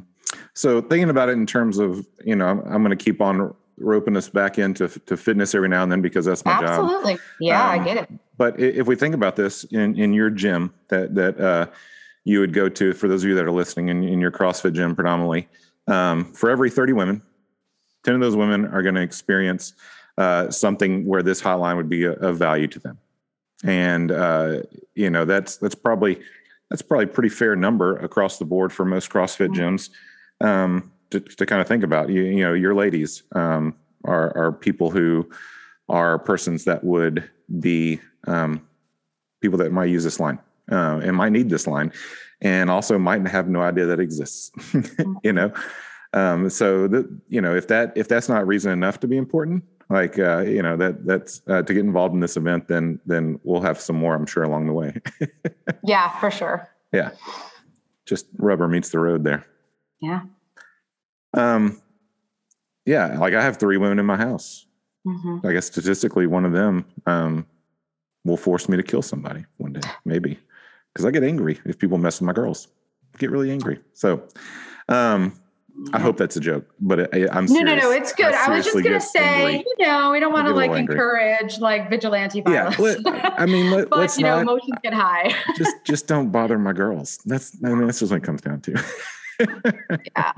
So 0.53 0.81
thinking 0.81 1.09
about 1.09 1.29
it 1.29 1.33
in 1.33 1.45
terms 1.45 1.79
of, 1.79 2.05
you 2.23 2.35
know, 2.35 2.47
I'm, 2.47 2.59
I'm 2.59 2.83
going 2.83 2.95
to 2.95 3.03
keep 3.03 3.21
on 3.21 3.53
roping 3.77 4.17
us 4.17 4.27
back 4.27 4.59
into 4.59 4.87
to 4.87 5.15
fitness 5.15 5.55
every 5.55 5.69
now 5.69 5.83
and 5.83 5.91
then 5.91 6.01
because 6.01 6.25
that's 6.25 6.43
my 6.43 6.51
Absolutely. 6.51 6.73
job. 6.75 6.83
Absolutely. 6.83 7.17
Yeah, 7.39 7.63
um, 7.63 7.79
I 7.79 7.83
get 7.83 7.97
it. 7.97 8.09
But 8.37 8.59
if 8.59 8.85
we 8.85 8.95
think 8.95 9.15
about 9.15 9.35
this 9.35 9.63
in, 9.65 9.97
in 9.97 10.13
your 10.13 10.29
gym 10.29 10.73
that, 10.89 11.15
that, 11.15 11.39
uh, 11.39 11.67
you 12.27 12.41
would 12.41 12.51
go 12.51 12.67
to 12.67 12.91
for 12.91 13.07
those 13.07 13.23
of 13.23 13.29
you 13.29 13.35
that 13.35 13.45
are 13.45 13.51
listening 13.51 13.87
in, 13.87 14.03
in 14.03 14.19
your 14.19 14.31
CrossFit 14.31 14.73
gym 14.73 14.93
predominantly. 14.93 15.47
Um, 15.87 16.25
for 16.33 16.49
every 16.49 16.69
30 16.69 16.91
women, 16.91 17.21
10 18.03 18.15
of 18.15 18.19
those 18.19 18.35
women 18.35 18.65
are 18.65 18.83
going 18.83 18.95
to 18.95 19.01
experience 19.01 19.73
uh, 20.17 20.49
something 20.49 21.05
where 21.05 21.23
this 21.23 21.41
hotline 21.41 21.77
would 21.77 21.87
be 21.87 22.03
of 22.03 22.37
value 22.37 22.67
to 22.67 22.79
them. 22.79 22.97
And 23.63 24.11
uh, 24.11 24.63
you 24.93 25.09
know 25.09 25.23
that's 25.23 25.55
that's 25.55 25.73
probably 25.73 26.19
that's 26.69 26.81
probably 26.81 27.05
a 27.05 27.07
pretty 27.07 27.29
fair 27.29 27.55
number 27.55 27.95
across 27.99 28.39
the 28.39 28.45
board 28.45 28.73
for 28.73 28.83
most 28.83 29.09
CrossFit 29.09 29.55
gyms. 29.55 29.89
um, 30.41 30.91
to, 31.11 31.21
to 31.21 31.45
kind 31.45 31.61
of 31.61 31.67
think 31.67 31.83
about. 31.83 32.09
You, 32.09 32.23
you 32.23 32.43
know, 32.43 32.53
your 32.53 32.75
ladies 32.75 33.23
um, 33.31 33.73
are 34.03 34.35
are 34.37 34.51
people 34.51 34.91
who 34.91 35.29
are 35.87 36.19
persons 36.19 36.65
that 36.65 36.83
would 36.83 37.29
be 37.61 38.01
um, 38.27 38.67
people 39.39 39.57
that 39.59 39.71
might 39.71 39.85
use 39.85 40.03
this 40.03 40.19
line 40.19 40.39
uh, 40.71 40.99
and 41.03 41.15
might 41.15 41.31
need 41.31 41.49
this 41.49 41.67
line, 41.67 41.91
and 42.41 42.69
also 42.69 42.97
might 42.97 43.27
have 43.27 43.47
no 43.47 43.61
idea 43.61 43.85
that 43.85 43.99
exists. 43.99 44.51
you 45.23 45.33
know, 45.33 45.51
um, 46.13 46.49
so 46.49 46.87
that 46.87 47.09
you 47.29 47.41
know 47.41 47.55
if 47.55 47.67
that 47.67 47.93
if 47.95 48.07
that's 48.07 48.29
not 48.29 48.47
reason 48.47 48.71
enough 48.71 48.99
to 49.01 49.07
be 49.07 49.17
important, 49.17 49.63
like 49.89 50.19
uh, 50.19 50.41
you 50.41 50.61
know 50.61 50.77
that 50.77 51.05
that's 51.05 51.41
uh, 51.47 51.61
to 51.61 51.73
get 51.73 51.85
involved 51.85 52.13
in 52.13 52.19
this 52.19 52.37
event, 52.37 52.67
then 52.67 52.99
then 53.05 53.39
we'll 53.43 53.61
have 53.61 53.79
some 53.79 53.95
more, 53.95 54.15
I'm 54.15 54.25
sure, 54.25 54.43
along 54.43 54.67
the 54.67 54.73
way. 54.73 54.93
yeah, 55.83 56.17
for 56.19 56.31
sure. 56.31 56.69
Yeah, 56.91 57.11
just 58.05 58.27
rubber 58.37 58.67
meets 58.67 58.89
the 58.89 58.99
road 58.99 59.23
there. 59.23 59.45
Yeah. 60.01 60.21
Um, 61.33 61.81
yeah, 62.85 63.19
like 63.19 63.33
I 63.33 63.41
have 63.41 63.57
three 63.57 63.77
women 63.77 63.99
in 63.99 64.05
my 64.05 64.17
house. 64.17 64.65
Mm-hmm. 65.05 65.45
I 65.45 65.53
guess 65.53 65.67
statistically, 65.67 66.27
one 66.27 66.45
of 66.45 66.51
them 66.51 66.85
um, 67.05 67.45
will 68.25 68.37
force 68.37 68.67
me 68.67 68.77
to 68.77 68.83
kill 68.83 69.01
somebody 69.01 69.45
one 69.57 69.73
day, 69.73 69.87
maybe, 70.05 70.39
because 70.97 71.05
I 71.05 71.11
get 71.11 71.23
angry 71.23 71.59
if 71.63 71.77
people 71.77 71.99
mess 71.99 72.19
with 72.19 72.25
my 72.25 72.33
girls. 72.33 72.69
I 73.13 73.19
get 73.19 73.29
really 73.29 73.51
angry. 73.51 73.79
So, 73.93 74.23
um, 74.89 75.39
I 75.93 75.99
hope 75.99 76.17
that's 76.17 76.35
a 76.35 76.39
joke, 76.39 76.65
but 76.79 77.13
I, 77.13 77.27
am 77.37 77.45
no, 77.45 77.59
no, 77.59 77.75
no. 77.75 77.91
It's 77.91 78.13
good. 78.13 78.33
I, 78.33 78.47
I 78.47 78.55
was 78.55 78.65
just 78.65 78.83
gonna 78.83 78.99
say, 78.99 79.19
angry. 79.19 79.65
you 79.77 79.85
know, 79.85 80.11
we 80.11 80.19
don't 80.19 80.33
want 80.33 80.47
to 80.47 80.53
like 80.55 80.71
encourage 80.71 81.59
like 81.59 81.87
vigilante 81.91 82.41
violence. 82.41 82.79
Yeah, 82.79 82.83
let, 82.83 83.39
I 83.39 83.45
mean, 83.45 83.69
let, 83.69 83.89
but 83.91 84.17
you 84.17 84.23
know, 84.23 84.39
emotions 84.39 84.79
get 84.81 84.95
high. 84.95 85.35
just, 85.55 85.75
just 85.83 86.07
don't 86.07 86.31
bother 86.31 86.57
my 86.57 86.73
girls. 86.73 87.19
That's, 87.25 87.55
I 87.63 87.69
mean, 87.69 87.85
that's 87.85 87.99
just 87.99 88.11
what 88.11 88.17
it 88.17 88.23
comes 88.23 88.41
down 88.41 88.61
to. 88.61 88.83
yeah, 89.39 89.45
yeah. 90.15 90.31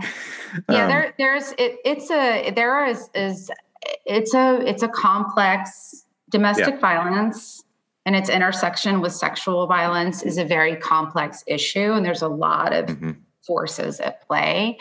Um, 0.67 0.89
there, 0.89 1.13
there's, 1.17 1.51
it, 1.53 1.77
it's 1.85 2.11
a, 2.11 2.51
there 2.51 2.85
is, 2.85 3.09
is, 3.15 3.49
it's 4.05 4.33
a, 4.33 4.59
it's 4.67 4.83
a 4.83 4.89
complex 4.89 6.03
domestic 6.29 6.73
yeah. 6.73 6.79
violence 6.81 7.63
and 8.05 8.15
its 8.15 8.29
intersection 8.29 9.01
with 9.01 9.13
sexual 9.13 9.67
violence 9.67 10.23
is 10.23 10.37
a 10.37 10.45
very 10.45 10.75
complex 10.75 11.43
issue, 11.47 11.91
and 11.93 12.05
there's 12.05 12.21
a 12.21 12.27
lot 12.27 12.73
of 12.73 12.85
mm-hmm. 12.85 13.11
forces 13.41 13.99
at 13.99 14.25
play 14.27 14.77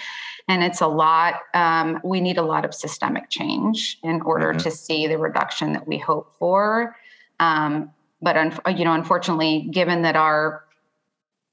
and 0.48 0.64
it's 0.64 0.80
a 0.80 0.86
lot 0.86 1.40
um, 1.54 2.00
we 2.02 2.20
need 2.20 2.38
a 2.38 2.42
lot 2.42 2.64
of 2.64 2.74
systemic 2.74 3.28
change 3.30 3.98
in 4.02 4.20
order 4.22 4.48
mm-hmm. 4.48 4.58
to 4.58 4.70
see 4.70 5.06
the 5.06 5.18
reduction 5.18 5.72
that 5.74 5.86
we 5.86 5.98
hope 5.98 6.32
for 6.38 6.96
um, 7.38 7.90
but 8.20 8.36
un- 8.36 8.76
you 8.76 8.84
know 8.84 8.94
unfortunately 8.94 9.68
given 9.70 10.02
that 10.02 10.16
our 10.16 10.64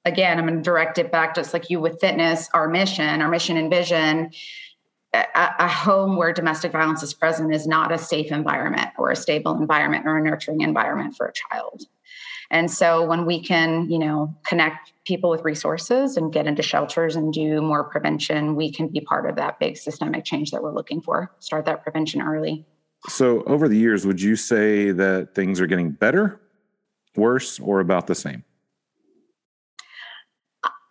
again 0.06 0.40
i'm 0.40 0.46
going 0.46 0.58
to 0.58 0.64
direct 0.64 0.98
it 0.98 1.12
back 1.12 1.36
just 1.36 1.54
like 1.54 1.70
you 1.70 1.80
with 1.80 2.00
fitness 2.00 2.50
our 2.54 2.68
mission 2.68 3.22
our 3.22 3.30
mission 3.30 3.58
and 3.58 3.70
vision 3.70 4.32
a, 5.16 5.56
a 5.60 5.68
home 5.68 6.18
where 6.18 6.34
domestic 6.34 6.72
violence 6.72 7.04
is 7.04 7.14
present 7.14 7.54
is 7.54 7.66
not 7.68 7.92
a 7.92 7.98
safe 7.98 8.32
environment 8.32 8.90
or 8.98 9.12
a 9.12 9.16
stable 9.16 9.58
environment 9.58 10.06
or 10.06 10.18
a 10.18 10.22
nurturing 10.22 10.62
environment 10.62 11.16
for 11.16 11.28
a 11.28 11.34
child 11.34 11.86
and 12.52 12.70
so 12.70 13.04
when 13.06 13.26
we 13.26 13.42
can, 13.42 13.90
you 13.90 14.00
know, 14.00 14.36
connect 14.46 14.94
people 15.06 15.30
with 15.30 15.44
resources 15.44 16.18
and 16.18 16.32
get 16.32 16.48
into 16.48 16.62
shelters 16.62 17.16
and 17.16 17.34
do 17.34 17.62
more 17.62 17.84
prevention, 17.84 18.56
we 18.56 18.72
can 18.72 18.88
be 18.88 19.02
part 19.02 19.30
of 19.30 19.36
that 19.36 19.60
big 19.60 19.78
systemic 19.78 20.26
change 20.26 20.52
that 20.52 20.62
we're 20.62 20.74
looking 20.74 21.02
for. 21.02 21.32
Start 21.40 21.66
that 21.66 21.84
prevention 21.84 22.22
early. 22.22 22.66
So 23.08 23.44
over 23.44 23.68
the 23.68 23.78
years, 23.78 24.06
would 24.06 24.22
you 24.22 24.36
say 24.36 24.92
that 24.92 25.36
things 25.36 25.60
are 25.60 25.68
getting 25.68 25.92
better, 25.92 26.40
worse, 27.16 27.60
or 27.60 27.80
about 27.80 28.08
the 28.08 28.16
same? 28.16 28.44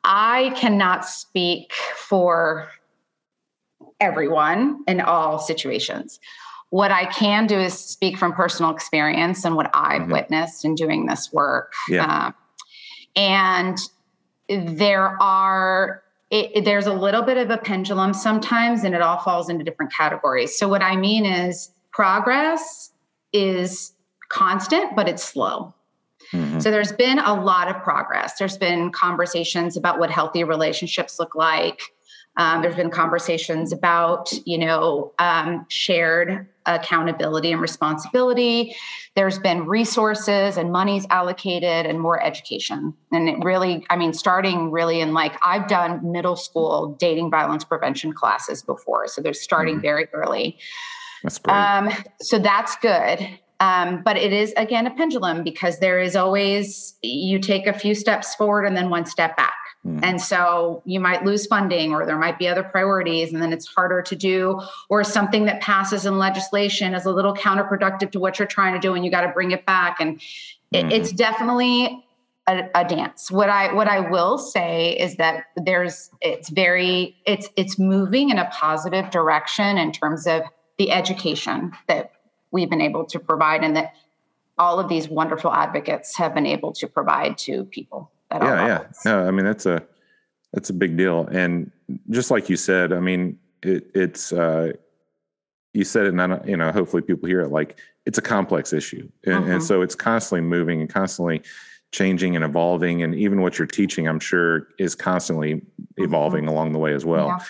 I 0.04 0.52
cannot 0.56 1.06
speak 1.06 1.72
for 1.72 2.68
everyone 4.04 4.84
in 4.86 5.00
all 5.00 5.38
situations. 5.38 6.20
What 6.70 6.90
I 6.90 7.06
can 7.06 7.46
do 7.46 7.58
is 7.58 7.72
speak 7.72 8.18
from 8.18 8.32
personal 8.32 8.70
experience 8.70 9.44
and 9.44 9.56
what 9.56 9.70
I've 9.74 10.02
mm-hmm. 10.02 10.12
witnessed 10.12 10.64
in 10.64 10.74
doing 10.74 11.06
this 11.06 11.32
work. 11.32 11.72
Yeah. 11.88 12.04
Uh, 12.04 12.32
and 13.16 13.78
there 14.48 15.20
are 15.22 16.02
it, 16.30 16.64
there's 16.64 16.86
a 16.86 16.92
little 16.92 17.22
bit 17.22 17.36
of 17.36 17.50
a 17.50 17.58
pendulum 17.58 18.12
sometimes 18.12 18.82
and 18.82 18.94
it 18.94 19.00
all 19.00 19.18
falls 19.18 19.48
into 19.48 19.64
different 19.64 19.92
categories 19.92 20.56
so 20.58 20.68
what 20.68 20.82
i 20.82 20.96
mean 20.96 21.24
is 21.24 21.70
progress 21.92 22.90
is 23.32 23.92
constant 24.28 24.96
but 24.96 25.08
it's 25.08 25.22
slow 25.22 25.72
mm-hmm. 26.32 26.58
so 26.58 26.70
there's 26.70 26.92
been 26.92 27.18
a 27.20 27.34
lot 27.34 27.68
of 27.68 27.82
progress 27.82 28.38
there's 28.38 28.58
been 28.58 28.90
conversations 28.90 29.76
about 29.76 29.98
what 29.98 30.10
healthy 30.10 30.44
relationships 30.44 31.18
look 31.18 31.34
like 31.34 31.80
um, 32.36 32.62
there's 32.62 32.74
been 32.74 32.90
conversations 32.90 33.72
about, 33.72 34.32
you 34.44 34.58
know, 34.58 35.12
um, 35.18 35.66
shared 35.68 36.48
accountability 36.66 37.52
and 37.52 37.60
responsibility. 37.60 38.74
There's 39.14 39.38
been 39.38 39.66
resources 39.66 40.56
and 40.56 40.72
monies 40.72 41.06
allocated 41.10 41.86
and 41.86 42.00
more 42.00 42.22
education. 42.22 42.94
And 43.12 43.28
it 43.28 43.44
really, 43.44 43.86
I 43.90 43.96
mean, 43.96 44.12
starting 44.12 44.70
really 44.70 45.00
in 45.00 45.12
like, 45.12 45.34
I've 45.44 45.68
done 45.68 46.00
middle 46.10 46.36
school 46.36 46.96
dating 46.98 47.30
violence 47.30 47.64
prevention 47.64 48.12
classes 48.12 48.62
before. 48.62 49.06
So 49.08 49.20
they're 49.20 49.34
starting 49.34 49.76
mm-hmm. 49.76 49.82
very 49.82 50.08
early. 50.12 50.58
That's 51.22 51.38
great. 51.38 51.54
Um, 51.54 51.90
so 52.20 52.38
that's 52.38 52.76
good. 52.76 53.28
Um, 53.60 54.02
but 54.02 54.16
it 54.16 54.32
is, 54.32 54.52
again, 54.56 54.86
a 54.86 54.90
pendulum 54.90 55.44
because 55.44 55.78
there 55.78 56.00
is 56.00 56.16
always, 56.16 56.94
you 57.02 57.38
take 57.38 57.66
a 57.66 57.72
few 57.72 57.94
steps 57.94 58.34
forward 58.34 58.64
and 58.64 58.76
then 58.76 58.90
one 58.90 59.06
step 59.06 59.36
back. 59.36 59.54
Mm. 59.86 60.00
And 60.02 60.20
so 60.20 60.82
you 60.86 60.98
might 60.98 61.24
lose 61.24 61.46
funding 61.46 61.92
or 61.92 62.06
there 62.06 62.18
might 62.18 62.38
be 62.38 62.48
other 62.48 62.62
priorities 62.62 63.32
and 63.32 63.42
then 63.42 63.52
it's 63.52 63.66
harder 63.66 64.00
to 64.02 64.16
do 64.16 64.60
or 64.88 65.04
something 65.04 65.44
that 65.44 65.60
passes 65.60 66.06
in 66.06 66.18
legislation 66.18 66.94
is 66.94 67.04
a 67.04 67.12
little 67.12 67.34
counterproductive 67.34 68.10
to 68.12 68.20
what 68.20 68.38
you're 68.38 68.48
trying 68.48 68.72
to 68.74 68.80
do 68.80 68.94
and 68.94 69.04
you 69.04 69.10
got 69.10 69.22
to 69.22 69.32
bring 69.32 69.50
it 69.50 69.66
back 69.66 70.00
and 70.00 70.20
it, 70.72 70.86
mm. 70.86 70.92
it's 70.92 71.12
definitely 71.12 72.02
a, 72.46 72.68
a, 72.74 72.84
dance. 72.86 73.30
What 73.30 73.48
I 73.48 73.72
what 73.72 73.88
I 73.88 74.00
will 74.00 74.38
say 74.38 74.92
is 74.98 75.16
that 75.16 75.44
there's 75.56 76.10
it's 76.20 76.50
very 76.50 77.16
it's 77.26 77.48
it's 77.56 77.78
moving 77.78 78.30
in 78.30 78.38
a 78.38 78.46
positive 78.46 79.10
direction 79.10 79.78
in 79.78 79.92
terms 79.92 80.26
of 80.26 80.42
the 80.78 80.90
education 80.90 81.72
that 81.88 82.12
we've 82.50 82.68
been 82.68 82.82
able 82.82 83.04
to 83.06 83.18
provide 83.18 83.64
and 83.64 83.76
that 83.76 83.94
all 84.58 84.78
of 84.78 84.88
these 84.88 85.08
wonderful 85.08 85.52
advocates 85.52 86.16
have 86.16 86.34
been 86.34 86.46
able 86.46 86.72
to 86.72 86.86
provide 86.86 87.38
to 87.38 87.64
people 87.64 88.10
yeah, 88.42 88.66
yeah. 88.66 88.84
No, 89.04 89.26
I 89.26 89.30
mean 89.30 89.44
that's 89.44 89.66
a 89.66 89.82
that's 90.52 90.70
a 90.70 90.74
big 90.74 90.96
deal. 90.96 91.26
And 91.32 91.70
just 92.10 92.30
like 92.30 92.48
you 92.48 92.56
said, 92.56 92.92
I 92.92 93.00
mean, 93.00 93.38
it, 93.62 93.90
it's 93.94 94.32
uh, 94.32 94.72
you 95.72 95.84
said 95.84 96.06
it, 96.06 96.10
and 96.10 96.22
I, 96.22 96.40
you 96.46 96.56
know, 96.56 96.70
hopefully 96.72 97.02
people 97.02 97.28
hear 97.28 97.40
it. 97.40 97.48
Like 97.48 97.78
it's 98.06 98.18
a 98.18 98.22
complex 98.22 98.72
issue, 98.72 99.08
and, 99.24 99.44
and 99.44 99.44
uh-huh. 99.44 99.60
so 99.60 99.82
it's 99.82 99.94
constantly 99.94 100.42
moving 100.42 100.80
and 100.80 100.88
constantly 100.88 101.42
changing 101.92 102.36
and 102.36 102.44
evolving. 102.44 103.02
And 103.02 103.14
even 103.14 103.40
what 103.40 103.58
you're 103.58 103.66
teaching, 103.66 104.08
I'm 104.08 104.20
sure, 104.20 104.68
is 104.78 104.94
constantly 104.94 105.54
uh-huh. 105.54 106.04
evolving 106.04 106.46
along 106.46 106.72
the 106.72 106.78
way 106.78 106.94
as 106.94 107.04
well. 107.04 107.40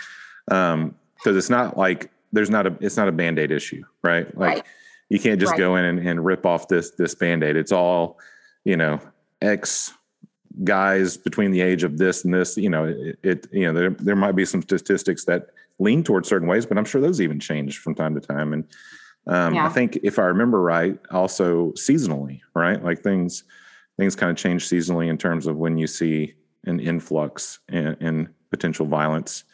Yeah. 0.50 0.72
Um, 0.72 0.94
because 1.16 1.36
it's 1.36 1.50
not 1.50 1.78
like 1.78 2.10
there's 2.32 2.50
not 2.50 2.66
a 2.66 2.76
it's 2.80 2.96
not 2.96 3.08
a 3.08 3.12
band-aid 3.12 3.50
issue, 3.50 3.82
right? 4.02 4.26
Like 4.36 4.56
right. 4.56 4.64
you 5.08 5.18
can't 5.18 5.40
just 5.40 5.52
right. 5.52 5.58
go 5.58 5.76
in 5.76 5.84
and, 5.84 5.98
and 6.06 6.24
rip 6.24 6.44
off 6.44 6.68
this 6.68 6.90
this 6.90 7.14
band-aid. 7.14 7.56
It's 7.56 7.72
all, 7.72 8.18
you 8.64 8.76
know, 8.76 9.00
X 9.40 9.92
guys 10.62 11.16
between 11.16 11.50
the 11.50 11.60
age 11.60 11.82
of 11.82 11.98
this 11.98 12.24
and 12.24 12.32
this, 12.32 12.56
you 12.56 12.70
know, 12.70 12.84
it, 12.84 13.18
it, 13.22 13.46
you 13.52 13.66
know, 13.66 13.72
there, 13.72 13.90
there 13.90 14.16
might 14.16 14.36
be 14.36 14.44
some 14.44 14.62
statistics 14.62 15.24
that 15.24 15.48
lean 15.80 16.04
towards 16.04 16.28
certain 16.28 16.46
ways, 16.46 16.64
but 16.64 16.78
I'm 16.78 16.84
sure 16.84 17.00
those 17.00 17.20
even 17.20 17.40
change 17.40 17.78
from 17.78 17.94
time 17.94 18.14
to 18.14 18.20
time. 18.20 18.52
And 18.52 18.64
um, 19.26 19.54
yeah. 19.54 19.66
I 19.66 19.70
think 19.70 19.98
if 20.04 20.18
I 20.18 20.24
remember 20.24 20.60
right, 20.60 20.98
also 21.10 21.72
seasonally, 21.72 22.40
right? 22.54 22.82
Like 22.82 23.02
things, 23.02 23.42
things 23.96 24.14
kind 24.14 24.30
of 24.30 24.36
change 24.36 24.68
seasonally 24.68 25.08
in 25.08 25.18
terms 25.18 25.46
of 25.46 25.56
when 25.56 25.76
you 25.76 25.88
see 25.88 26.34
an 26.66 26.78
influx 26.78 27.58
in, 27.70 27.94
in 28.00 28.28
potential 28.50 28.86
violence 28.86 29.44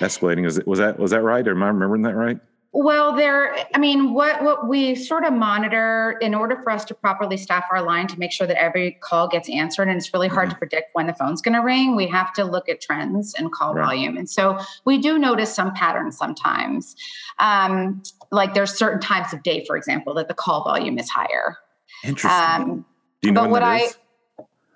escalating. 0.00 0.46
Is 0.46 0.58
it, 0.58 0.66
was 0.66 0.80
that, 0.80 0.98
was 0.98 1.12
that 1.12 1.22
right? 1.22 1.46
Or 1.46 1.52
am 1.52 1.62
I 1.62 1.68
remembering 1.68 2.02
that 2.02 2.16
right? 2.16 2.40
Well, 2.72 3.16
there, 3.16 3.66
I 3.74 3.78
mean, 3.78 4.14
what, 4.14 4.44
what 4.44 4.68
we 4.68 4.94
sort 4.94 5.24
of 5.24 5.32
monitor 5.32 6.16
in 6.20 6.36
order 6.36 6.60
for 6.62 6.70
us 6.70 6.84
to 6.84 6.94
properly 6.94 7.36
staff 7.36 7.64
our 7.72 7.82
line 7.82 8.06
to 8.06 8.18
make 8.18 8.30
sure 8.30 8.46
that 8.46 8.62
every 8.62 8.92
call 9.00 9.26
gets 9.26 9.50
answered, 9.50 9.88
and 9.88 9.96
it's 9.96 10.14
really 10.14 10.28
hard 10.28 10.46
mm-hmm. 10.46 10.54
to 10.54 10.58
predict 10.58 10.90
when 10.92 11.08
the 11.08 11.14
phone's 11.14 11.42
going 11.42 11.54
to 11.54 11.60
ring, 11.60 11.96
we 11.96 12.06
have 12.06 12.32
to 12.34 12.44
look 12.44 12.68
at 12.68 12.80
trends 12.80 13.34
and 13.34 13.50
call 13.50 13.74
right. 13.74 13.86
volume. 13.86 14.16
And 14.16 14.30
so 14.30 14.56
we 14.84 14.98
do 14.98 15.18
notice 15.18 15.52
some 15.52 15.74
patterns 15.74 16.16
sometimes. 16.16 16.94
Um, 17.40 18.02
like 18.30 18.54
there's 18.54 18.72
certain 18.72 19.00
times 19.00 19.32
of 19.32 19.42
day, 19.42 19.64
for 19.66 19.76
example, 19.76 20.14
that 20.14 20.28
the 20.28 20.34
call 20.34 20.62
volume 20.62 20.96
is 20.98 21.10
higher. 21.10 21.56
Interesting. 22.04 22.30
Um, 22.30 22.84
do 23.20 23.28
you 23.28 23.32
know 23.32 23.42
but 23.42 23.50
what 23.50 23.62
I, 23.64 23.80
is? 23.80 23.98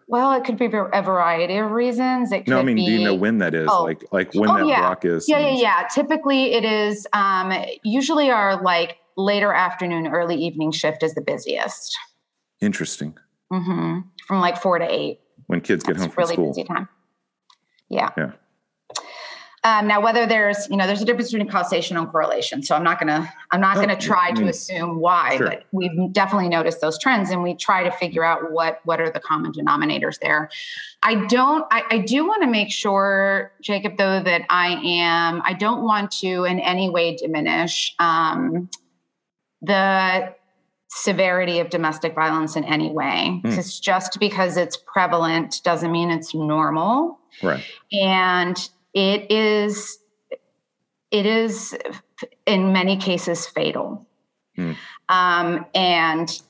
Well, 0.06 0.32
it 0.32 0.44
could 0.44 0.58
be 0.58 0.66
a 0.66 1.02
variety 1.02 1.56
of 1.56 1.70
reasons. 1.70 2.30
It 2.30 2.46
no, 2.46 2.58
I 2.58 2.62
mean, 2.62 2.76
be, 2.76 2.86
do 2.86 2.92
you 2.92 3.04
know 3.04 3.14
when 3.14 3.38
that 3.38 3.54
is? 3.54 3.68
Oh, 3.70 3.84
like, 3.84 4.02
like 4.12 4.34
when 4.34 4.50
oh, 4.50 4.58
that 4.58 4.66
yeah. 4.66 4.80
block 4.80 5.04
is? 5.04 5.28
Yeah, 5.28 5.38
yeah, 5.38 5.56
yeah. 5.60 5.88
Typically, 5.92 6.52
it 6.52 6.64
is 6.64 7.06
um, 7.12 7.52
usually 7.84 8.30
our 8.30 8.62
like 8.62 8.98
later 9.16 9.52
afternoon, 9.52 10.06
early 10.08 10.36
evening 10.36 10.72
shift 10.72 11.02
is 11.02 11.14
the 11.14 11.22
busiest. 11.22 11.96
Interesting. 12.60 13.16
Mm-hmm. 13.52 14.00
From 14.26 14.40
like 14.40 14.60
four 14.60 14.78
to 14.78 14.86
eight. 14.90 15.20
When 15.46 15.60
kids 15.60 15.84
get 15.84 15.94
That's 15.94 16.04
home 16.04 16.10
from 16.12 16.22
really 16.22 16.34
school. 16.34 16.48
busy 16.48 16.64
time. 16.64 16.88
Yeah. 17.88 18.10
Yeah. 18.16 18.32
Um, 19.66 19.86
now, 19.88 19.98
whether 19.98 20.26
there's, 20.26 20.68
you 20.68 20.76
know, 20.76 20.86
there's 20.86 21.00
a 21.00 21.06
difference 21.06 21.32
between 21.32 21.48
causation 21.48 21.96
and 21.96 22.06
correlation. 22.10 22.62
So 22.62 22.76
I'm 22.76 22.84
not 22.84 22.98
gonna, 22.98 23.32
I'm 23.50 23.62
not 23.62 23.78
Oh, 23.78 23.80
gonna 23.80 23.96
try 23.96 24.28
I 24.28 24.32
to 24.32 24.46
assume 24.48 25.00
why, 25.00 25.38
sure. 25.38 25.46
but 25.48 25.64
we've 25.72 26.12
definitely 26.12 26.50
noticed 26.50 26.82
those 26.82 26.98
trends, 26.98 27.30
and 27.30 27.42
we 27.42 27.54
try 27.54 27.82
to 27.82 27.90
figure 27.90 28.22
out 28.22 28.52
what 28.52 28.80
what 28.84 29.00
are 29.00 29.08
the 29.10 29.20
common 29.20 29.52
denominators 29.52 30.18
there. 30.20 30.50
I 31.02 31.24
don't, 31.26 31.64
I, 31.70 31.82
I 31.90 31.98
do 31.98 32.26
want 32.26 32.42
to 32.42 32.48
make 32.48 32.70
sure, 32.70 33.52
Jacob, 33.62 33.96
though, 33.96 34.22
that 34.22 34.42
I 34.50 34.78
am, 34.84 35.40
I 35.44 35.54
don't 35.54 35.82
want 35.82 36.10
to 36.20 36.44
in 36.44 36.60
any 36.60 36.90
way 36.90 37.16
diminish 37.16 37.94
um, 37.98 38.68
the 39.62 40.34
severity 40.88 41.58
of 41.58 41.70
domestic 41.70 42.14
violence 42.14 42.54
in 42.54 42.64
any 42.64 42.90
way. 42.92 43.40
Mm. 43.44 43.80
Just 43.82 44.20
because 44.20 44.56
it's 44.56 44.76
prevalent 44.76 45.60
doesn't 45.64 45.90
mean 45.90 46.10
it's 46.10 46.34
normal 46.34 47.18
Right. 47.42 47.64
and 47.92 48.56
it 48.94 49.30
is 49.30 49.98
it 51.10 51.26
is 51.26 51.76
in 52.46 52.72
many 52.72 52.96
cases 52.96 53.46
fatal 53.46 54.06
Hmm. 54.56 54.72
um, 55.08 55.66
and 55.74 56.40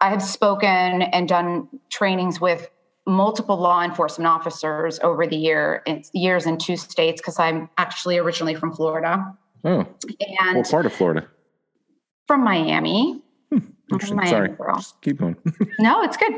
i 0.00 0.08
have 0.08 0.22
spoken 0.22 1.02
and 1.02 1.28
done 1.28 1.68
trainings 1.90 2.40
with 2.40 2.70
multiple 3.06 3.58
law 3.58 3.82
enforcement 3.82 4.26
officers 4.26 4.98
over 5.00 5.26
the 5.26 5.36
year 5.36 5.84
years 6.14 6.46
in 6.46 6.56
two 6.56 6.76
states 6.78 7.20
because 7.20 7.38
i'm 7.38 7.68
actually 7.76 8.16
originally 8.16 8.54
from 8.54 8.72
florida 8.72 9.36
Oh, 9.62 9.84
and 10.40 10.56
what 10.56 10.70
part 10.70 10.86
of 10.86 10.92
Florida? 10.94 11.28
from 12.26 12.42
miami 12.44 13.20
Interesting. 13.90 14.26
Sorry. 14.26 14.50
keep 15.02 15.18
going. 15.18 15.36
No, 15.78 16.02
it's 16.02 16.16
good. 16.16 16.32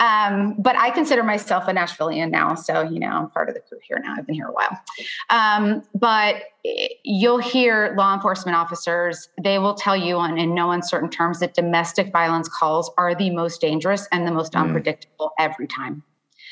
Um, 0.00 0.56
but 0.58 0.76
I 0.76 0.90
consider 0.90 1.22
myself 1.22 1.68
a 1.68 1.72
Nashvilleian 1.72 2.30
now. 2.30 2.54
So, 2.54 2.82
you 2.82 2.98
know, 2.98 3.08
I'm 3.08 3.30
part 3.30 3.48
of 3.48 3.54
the 3.54 3.60
crew 3.60 3.78
here 3.82 4.00
now. 4.02 4.14
I've 4.16 4.26
been 4.26 4.34
here 4.34 4.48
a 4.48 4.52
while. 4.52 4.78
Um, 5.30 5.82
but 5.94 6.42
you'll 7.04 7.38
hear 7.38 7.94
law 7.96 8.14
enforcement 8.14 8.56
officers, 8.56 9.28
they 9.42 9.58
will 9.58 9.74
tell 9.74 9.96
you 9.96 10.16
on 10.16 10.38
in 10.38 10.54
no 10.54 10.72
uncertain 10.72 11.08
terms 11.08 11.40
that 11.40 11.54
domestic 11.54 12.12
violence 12.12 12.48
calls 12.48 12.90
are 12.98 13.14
the 13.14 13.30
most 13.30 13.60
dangerous 13.60 14.08
and 14.12 14.26
the 14.26 14.32
most 14.32 14.52
Mm. 14.52 14.60
unpredictable 14.62 15.32
every 15.38 15.66
time. 15.66 16.02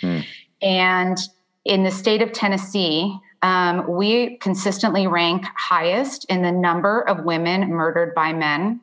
Mm. 0.02 0.25
And 0.62 1.19
in 1.64 1.83
the 1.83 1.90
state 1.90 2.23
of 2.23 2.33
Tennessee, 2.33 3.19
um, 3.43 3.87
we 3.88 4.37
consistently 4.38 5.07
rank 5.07 5.45
highest 5.57 6.25
in 6.26 6.43
the 6.43 6.50
number 6.52 7.02
of 7.09 7.25
women 7.25 7.69
murdered 7.71 8.14
by 8.14 8.33
men 8.33 8.81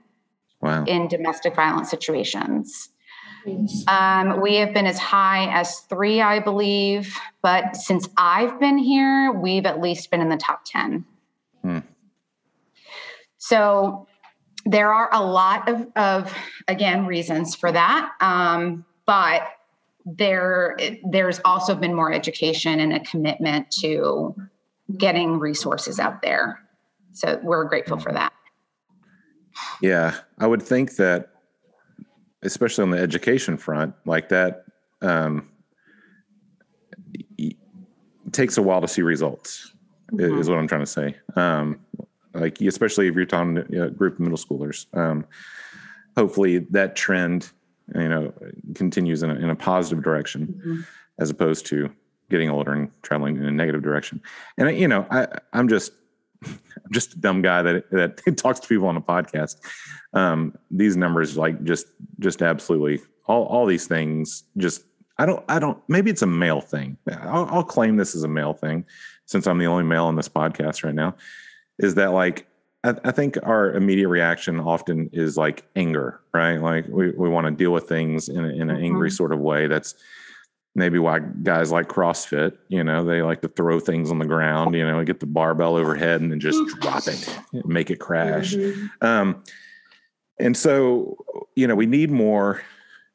Wow. 0.65 0.83
in 0.85 1.07
domestic 1.07 1.55
violence 1.55 1.91
situations. 1.91 2.89
Um, 3.87 4.41
we 4.41 4.55
have 4.55 4.73
been 4.73 4.87
as 4.87 4.97
high 4.97 5.47
as 5.53 5.81
three, 5.81 6.21
I 6.21 6.39
believe, 6.39 7.15
but 7.43 7.75
since 7.75 8.09
I've 8.17 8.59
been 8.59 8.79
here, 8.79 9.31
we've 9.31 9.67
at 9.67 9.79
least 9.79 10.09
been 10.09 10.21
in 10.21 10.29
the 10.29 10.37
top 10.37 10.65
10. 10.65 11.05
Hmm. 11.61 11.79
So 13.37 14.07
there 14.65 14.91
are 14.91 15.09
a 15.11 15.23
lot 15.23 15.69
of, 15.69 15.87
of 15.95 16.33
again, 16.67 17.05
reasons 17.05 17.53
for 17.53 17.71
that. 17.71 18.13
Um, 18.19 18.85
but 19.05 19.43
there, 20.03 20.75
there's 21.07 21.39
also 21.45 21.75
been 21.75 21.93
more 21.93 22.11
education 22.11 22.79
and 22.79 22.93
a 22.93 23.01
commitment 23.01 23.69
to 23.81 24.35
getting 24.97 25.37
resources 25.37 25.99
out 25.99 26.23
there. 26.23 26.59
So 27.11 27.39
we're 27.43 27.65
grateful 27.65 27.99
for 27.99 28.11
that. 28.11 28.33
Yeah, 29.81 30.15
I 30.39 30.47
would 30.47 30.61
think 30.61 30.95
that, 30.97 31.29
especially 32.43 32.83
on 32.83 32.91
the 32.91 32.97
education 32.99 33.57
front, 33.57 33.93
like 34.05 34.29
that, 34.29 34.65
um, 35.01 35.49
takes 38.31 38.57
a 38.57 38.61
while 38.61 38.81
to 38.81 38.87
see 38.87 39.01
results. 39.01 39.71
Mhm. 40.11 40.39
Is 40.39 40.49
what 40.49 40.59
I'm 40.59 40.67
trying 40.67 40.81
to 40.81 40.85
say. 40.85 41.15
Um, 41.35 41.79
like 42.33 42.59
especially 42.61 43.07
if 43.07 43.15
you're 43.15 43.25
talking 43.25 43.55
to 43.55 43.83
a 43.85 43.89
group 43.89 44.15
of 44.15 44.19
middle 44.19 44.37
schoolers. 44.37 44.85
Um, 44.95 45.25
hopefully, 46.17 46.59
that 46.71 46.95
trend, 46.95 47.49
you 47.95 48.07
know, 48.09 48.33
continues 48.75 49.23
in 49.23 49.31
a, 49.31 49.35
in 49.35 49.49
a 49.49 49.55
positive 49.55 50.03
direction, 50.03 50.61
Mhm. 50.65 50.85
as 51.17 51.29
opposed 51.29 51.65
to 51.67 51.89
getting 52.29 52.49
older 52.49 52.73
and 52.73 52.91
traveling 53.03 53.37
in 53.37 53.45
a 53.45 53.51
negative 53.51 53.81
direction. 53.83 54.21
And 54.57 54.67
I- 54.67 54.71
you 54.71 54.87
know, 54.87 55.07
I, 55.09 55.27
I'm 55.53 55.67
just 55.67 55.91
I'm 56.47 56.91
just 56.91 57.13
a 57.13 57.19
dumb 57.19 57.41
guy 57.41 57.61
that 57.61 57.89
that 57.91 58.21
talks 58.37 58.59
to 58.61 58.67
people 58.67 58.87
on 58.87 58.97
a 58.97 59.01
podcast. 59.01 59.57
Um, 60.13 60.57
these 60.71 60.95
numbers, 60.95 61.37
like, 61.37 61.63
just 61.63 61.87
just 62.19 62.41
absolutely 62.41 63.01
all 63.27 63.43
all 63.45 63.65
these 63.65 63.87
things. 63.87 64.43
Just 64.57 64.83
I 65.17 65.25
don't 65.25 65.43
I 65.49 65.59
don't. 65.59 65.81
Maybe 65.87 66.11
it's 66.11 66.21
a 66.21 66.27
male 66.27 66.61
thing. 66.61 66.97
I'll, 67.21 67.45
I'll 67.51 67.63
claim 67.63 67.97
this 67.97 68.15
as 68.15 68.23
a 68.23 68.27
male 68.27 68.53
thing, 68.53 68.85
since 69.25 69.47
I'm 69.47 69.57
the 69.57 69.65
only 69.67 69.83
male 69.83 70.05
on 70.05 70.15
this 70.15 70.29
podcast 70.29 70.83
right 70.83 70.95
now. 70.95 71.15
Is 71.79 71.95
that 71.95 72.11
like 72.11 72.47
I, 72.83 72.95
I 73.03 73.11
think 73.11 73.37
our 73.43 73.73
immediate 73.73 74.07
reaction 74.09 74.59
often 74.59 75.09
is 75.11 75.37
like 75.37 75.65
anger, 75.75 76.21
right? 76.33 76.57
Like 76.57 76.85
we, 76.87 77.11
we 77.11 77.27
want 77.29 77.45
to 77.47 77.51
deal 77.51 77.71
with 77.71 77.87
things 77.89 78.29
in, 78.29 78.45
in 78.45 78.69
an 78.69 78.77
angry 78.83 79.09
Mhm. 79.09 79.13
sort 79.13 79.31
of 79.33 79.39
way. 79.39 79.67
That's 79.67 79.95
maybe 80.75 80.99
why 80.99 81.19
guys 81.19 81.71
like 81.71 81.87
CrossFit, 81.87 82.57
you 82.67 82.83
know, 82.83 83.03
they 83.03 83.21
like 83.21 83.41
to 83.41 83.47
throw 83.47 83.79
things 83.79 84.11
on 84.11 84.19
the 84.19 84.25
ground, 84.25 84.75
you 84.75 84.85
know, 84.85 85.03
get 85.05 85.21
the 85.21 85.25
barbell 85.25 85.77
overhead 85.77 86.19
and 86.19 86.29
then 86.31 86.39
just 86.39 86.59
drop 86.81 87.07
it, 87.07 87.39
make 87.65 87.89
it 87.89 87.99
crash. 87.99 88.53
Mhm. 88.53 88.89
Um, 89.01 89.43
and 90.37 90.55
so, 90.55 91.17
you 91.55 91.65
know, 91.65 91.75
we 91.75 91.85
need 91.85 92.11
more 92.11 92.61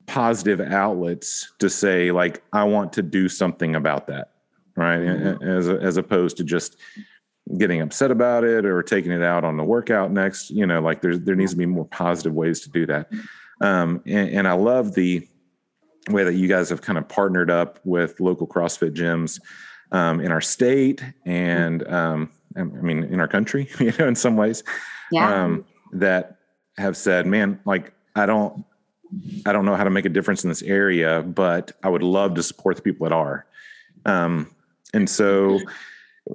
positive 0.07 0.61
outlets 0.61 1.53
to 1.59 1.69
say, 1.69 2.11
like, 2.11 2.43
I 2.55 2.65
want 2.65 2.95
to 2.95 3.03
do 3.03 3.29
something 3.29 3.77
about 3.77 4.07
that, 4.07 4.33
right? 4.75 5.01
Mhm. 5.01 5.43
As, 5.47 5.69
as 5.69 5.99
opposed 5.99 6.39
to 6.39 6.45
just 6.45 6.79
getting 7.59 7.83
upset 7.83 8.11
about 8.11 8.43
it 8.43 8.65
or 8.65 8.83
taking 8.83 9.13
it 9.13 9.23
out 9.23 9.45
on 9.45 9.59
the 9.59 9.65
workout 9.65 10.11
next, 10.11 10.51
you 10.51 10.65
know, 10.65 10.81
like 10.81 11.03
there's, 11.03 11.21
there 11.21 11.35
needs 11.35 11.51
to 11.51 11.59
be 11.59 11.67
more 11.67 11.85
positive 11.85 12.33
ways 12.33 12.61
to 12.61 12.71
do 12.71 12.87
that. 12.87 13.11
Um, 13.61 14.01
and, 14.07 14.31
and 14.31 14.49
I 14.49 14.53
love 14.53 14.95
the 14.95 15.29
way 16.09 16.25
that 16.25 16.35
you 16.35 16.49
guys 16.49 16.69
have 16.71 16.81
kind 16.83 16.99
of 16.99 17.09
partnered 17.09 17.51
up 17.51 17.79
with 17.85 18.21
local 18.21 18.47
CrossFit 18.47 18.95
gyms 18.95 19.41
um, 19.93 20.21
in 20.21 20.33
our 20.33 20.41
state 20.41 21.05
and, 21.27 21.87
um, 21.89 22.31
I 22.57 22.63
mean, 22.65 23.05
in 23.05 23.21
our 23.21 23.29
country, 23.29 23.69
you 23.81 23.93
know, 23.99 24.09
in 24.09 24.15
some 24.17 24.37
ways 24.37 24.63
Yeah. 25.13 25.45
um, 25.45 25.65
that 25.93 26.37
have 26.79 26.97
said, 26.97 27.27
"Man, 27.27 27.61
like 27.65 27.93
I 28.17 28.27
don't, 28.27 28.65
I 29.47 29.53
don't 29.53 29.65
know 29.65 29.77
how 29.77 29.85
to 29.85 29.91
make 29.91 30.05
a 30.05 30.09
difference 30.09 30.43
in 30.45 30.49
this 30.51 30.63
area, 30.63 31.23
but 31.23 31.73
I 31.83 31.89
would 31.89 32.03
love 32.03 32.35
to 32.35 32.43
support 32.43 32.77
the 32.77 32.83
people 32.83 33.09
that 33.09 33.15
are." 33.15 33.47
Um, 34.07 34.51
and 34.95 35.09
so, 35.09 35.61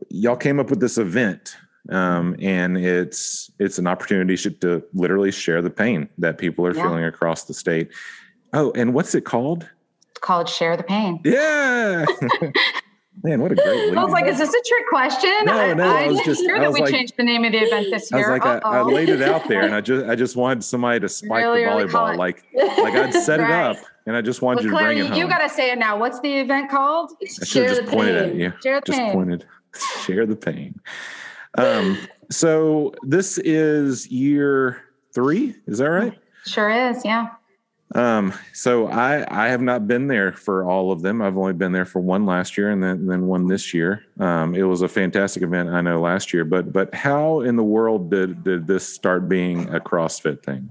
y'all 0.10 0.36
came 0.38 0.60
up 0.60 0.70
with 0.70 0.80
this 0.80 0.98
event, 0.98 1.58
um, 1.90 2.36
and 2.40 2.78
it's 2.78 3.50
it's 3.60 3.78
an 3.80 3.88
opportunity 3.88 4.38
to 4.38 4.84
literally 4.94 5.32
share 5.32 5.62
the 5.62 5.70
pain 5.70 6.08
that 6.18 6.38
people 6.38 6.66
are 6.66 6.74
Yeah. 6.76 6.84
feeling 6.84 7.04
across 7.06 7.44
the 7.46 7.54
state. 7.54 7.92
Oh, 8.54 8.72
and 8.76 8.94
what's 8.94 9.16
it 9.16 9.22
called? 9.26 9.70
it's 10.12 10.20
called 10.22 10.48
Share 10.48 10.78
the 10.78 10.84
Pain. 10.84 11.20
Yeah. 11.26 12.06
Man, 13.24 13.42
what 13.42 13.52
a 13.52 13.56
great 13.56 13.90
lead. 13.90 13.98
I 13.98 14.04
was 14.04 14.12
like, 14.14 14.26
is 14.28 14.38
this 14.38 14.50
a 14.50 14.62
trick 14.68 14.84
question? 14.90 15.32
No, 15.46 15.74
no, 15.74 15.84
I 15.88 16.08
was 16.08 16.18
didn't 16.18 16.26
just- 16.26 16.42
hear 16.42 16.58
I 16.58 16.60
that 16.60 16.72
we 16.74 16.82
like- 16.82 16.92
changed 16.92 17.14
the 17.18 17.24
name 17.24 17.44
of 17.46 17.54
the 17.54 17.60
event 17.60 17.88
this 17.90 18.12
year. 18.12 18.30
I 18.30 18.34
was 18.34 18.40
like, 18.46 18.66
I, 18.66 18.70
I 18.78 18.82
laid 18.82 19.10
it 19.10 19.22
out 19.22 19.48
there, 19.48 19.62
and 19.62 19.74
I 19.74 19.82
just, 19.90 20.06
I 20.06 20.16
just 20.16 20.36
wanted 20.36 20.64
somebody 20.64 21.00
to 21.00 21.10
spike 21.10 21.42
Really, 21.44 21.64
the 21.64 21.70
volleyball, 21.70 22.14
it- 22.14 22.18
like, 22.18 22.44
like 22.54 22.94
I'd 22.94 23.14
set 23.14 23.40
it 23.40 23.50
up, 23.50 23.78
and 24.06 24.16
I 24.16 24.22
just 24.22 24.42
wanted 24.42 24.58
But 24.58 24.64
you 24.66 24.70
to 24.72 24.76
Claire, 24.76 24.88
bring 24.88 24.98
it 25.00 25.02
you, 25.04 25.08
home. 25.10 25.18
you 25.18 25.28
got 25.28 25.40
to 25.40 25.50
say 25.50 25.72
it 25.72 25.78
now. 25.80 25.98
What's 25.98 26.20
the 26.20 26.34
event 26.40 26.70
called? 26.70 27.12
I 27.22 27.26
should 27.26 27.48
Share 27.48 27.64
have 27.68 27.76
the 27.78 27.82
just 27.84 27.94
pointed 27.94 28.16
at 28.18 28.30
pain. 28.32 28.40
you. 28.40 28.54
Share 28.62 28.80
the 28.82 28.86
Just 28.86 29.00
pain. 29.00 29.12
pointed. 29.14 29.46
Share 30.06 30.26
the 30.26 30.36
pain. 30.36 30.80
Um, 31.58 31.98
so 32.30 32.94
this 33.04 33.38
is 33.40 34.08
year 34.12 34.82
three. 35.14 35.56
Is 35.68 35.78
that 35.80 35.90
right? 35.90 36.18
Sure 36.46 36.70
is. 36.70 37.04
Yeah. 37.06 37.30
Um, 37.96 38.34
so 38.52 38.88
I 38.88 39.26
I 39.30 39.48
have 39.48 39.62
not 39.62 39.88
been 39.88 40.08
there 40.08 40.34
for 40.34 40.70
all 40.70 40.92
of 40.92 41.02
them. 41.02 41.22
I've 41.22 41.38
only 41.38 41.54
been 41.54 41.72
there 41.72 41.86
for 41.86 42.02
one 42.02 42.26
last 42.26 42.58
year 42.58 42.70
and 42.70 42.84
then 42.84 43.08
then 43.08 43.26
one 43.28 43.48
this 43.48 43.74
year. 43.74 44.04
Um, 44.20 44.54
it 44.54 44.64
was 44.64 44.82
a 44.82 44.90
fantastic 44.90 45.42
event 45.44 45.70
I 45.70 45.80
know 45.80 46.02
last 46.02 46.34
year, 46.34 46.44
but 46.44 46.74
but 46.74 46.94
how 46.94 47.40
in 47.40 47.56
the 47.56 47.64
world 47.64 48.12
did 48.12 48.44
did 48.44 48.68
this 48.68 48.86
start 48.86 49.30
being 49.30 49.74
a 49.74 49.80
CrossFit 49.80 50.44
thing? 50.44 50.70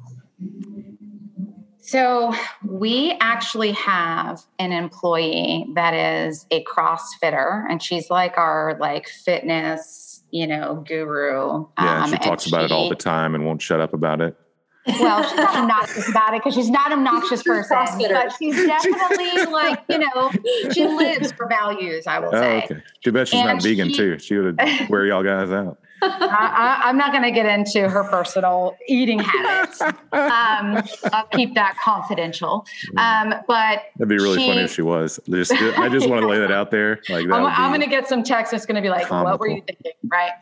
So 1.81 2.35
we 2.67 3.17
actually 3.21 3.73
have 3.73 4.43
an 4.59 4.73
employee 4.73 5.67
that 5.75 5.95
is 5.95 6.47
a 6.51 6.63
CrossFitter, 6.65 7.65
and 7.71 7.83
she's 7.83 8.11
like 8.11 8.37
our 8.37 8.77
like 8.79 9.09
fitness, 9.09 10.23
you 10.31 10.47
know, 10.47 10.85
guru. 10.87 11.67
Yeah, 11.79 12.03
Um, 12.03 12.09
she 12.09 12.17
and 12.17 12.23
talks 12.23 12.47
about 12.47 12.65
it 12.65 12.73
all 12.73 12.91
the 12.91 12.95
time 12.97 13.35
and 13.35 13.47
won't 13.47 13.63
shut 13.63 13.81
up 13.81 13.95
about 13.95 14.21
it. 14.21 14.37
Well, 14.87 15.23
she's 15.23 15.37
not 15.37 15.57
obnoxious 15.57 16.09
about 16.09 16.35
it 16.35 16.41
because 16.43 16.55
she's 16.55 16.71
not 16.71 16.93
an 16.93 16.99
obnoxious 16.99 17.43
person, 17.43 17.77
but 17.99 18.33
she's 18.39 18.55
definitely 18.67 19.45
like, 19.53 19.81
you 19.89 19.99
know, 19.99 20.31
she 20.73 20.87
lives 20.87 21.33
for 21.33 21.47
values, 21.49 22.07
I 22.07 22.19
will 22.19 22.29
Oh, 22.35 22.41
say. 22.41 22.65
okay. 22.65 22.83
Too 23.03 23.13
bad 23.13 23.29
she's 23.29 23.41
And 23.41 23.49
not 23.49 23.63
vegan 23.63 23.89
she- 23.91 23.97
too. 23.97 24.19
She 24.19 24.37
would 24.37 24.59
wear 24.89 25.07
y'all 25.07 25.23
guys 25.23 25.51
out. 25.51 25.79
I, 26.03 26.81
I, 26.85 26.89
I'm 26.89 26.99
not 26.99 27.13
going 27.13 27.23
to 27.23 27.31
get 27.31 27.47
into 27.47 27.89
her 27.89 28.05
personal 28.05 28.77
eating 28.89 29.21
habits. 29.21 29.81
Um, 29.81 29.93
I'll 30.13 31.27
keep 31.33 31.55
that 31.55 31.79
confidential. 31.83 32.67
Um, 32.99 33.31
but 33.49 33.85
That'd 33.97 34.09
be 34.11 34.17
really 34.17 34.37
funny 34.47 34.61
if 34.65 34.75
she 34.75 34.83
was. 34.83 35.19
Just, 35.31 35.53
I 35.53 35.89
just 35.89 36.11
want 36.11 36.21
to 36.21 36.29
lay 36.29 36.39
that 36.41 36.53
out 36.53 36.71
there. 36.71 37.01
Like 37.09 37.27
that. 37.29 37.33
I'm, 37.35 37.47
I'm 37.47 37.71
going 37.71 37.81
to 37.81 37.87
get 37.87 38.07
some 38.07 38.23
text 38.23 38.53
that's 38.53 38.67
going 38.67 38.75
to 38.77 38.83
be 38.83 38.91
like, 38.91 39.11
"What 39.11 39.41
were 39.41 39.49
you 39.49 39.63
thinking?" 39.67 39.93
Right? 40.07 40.33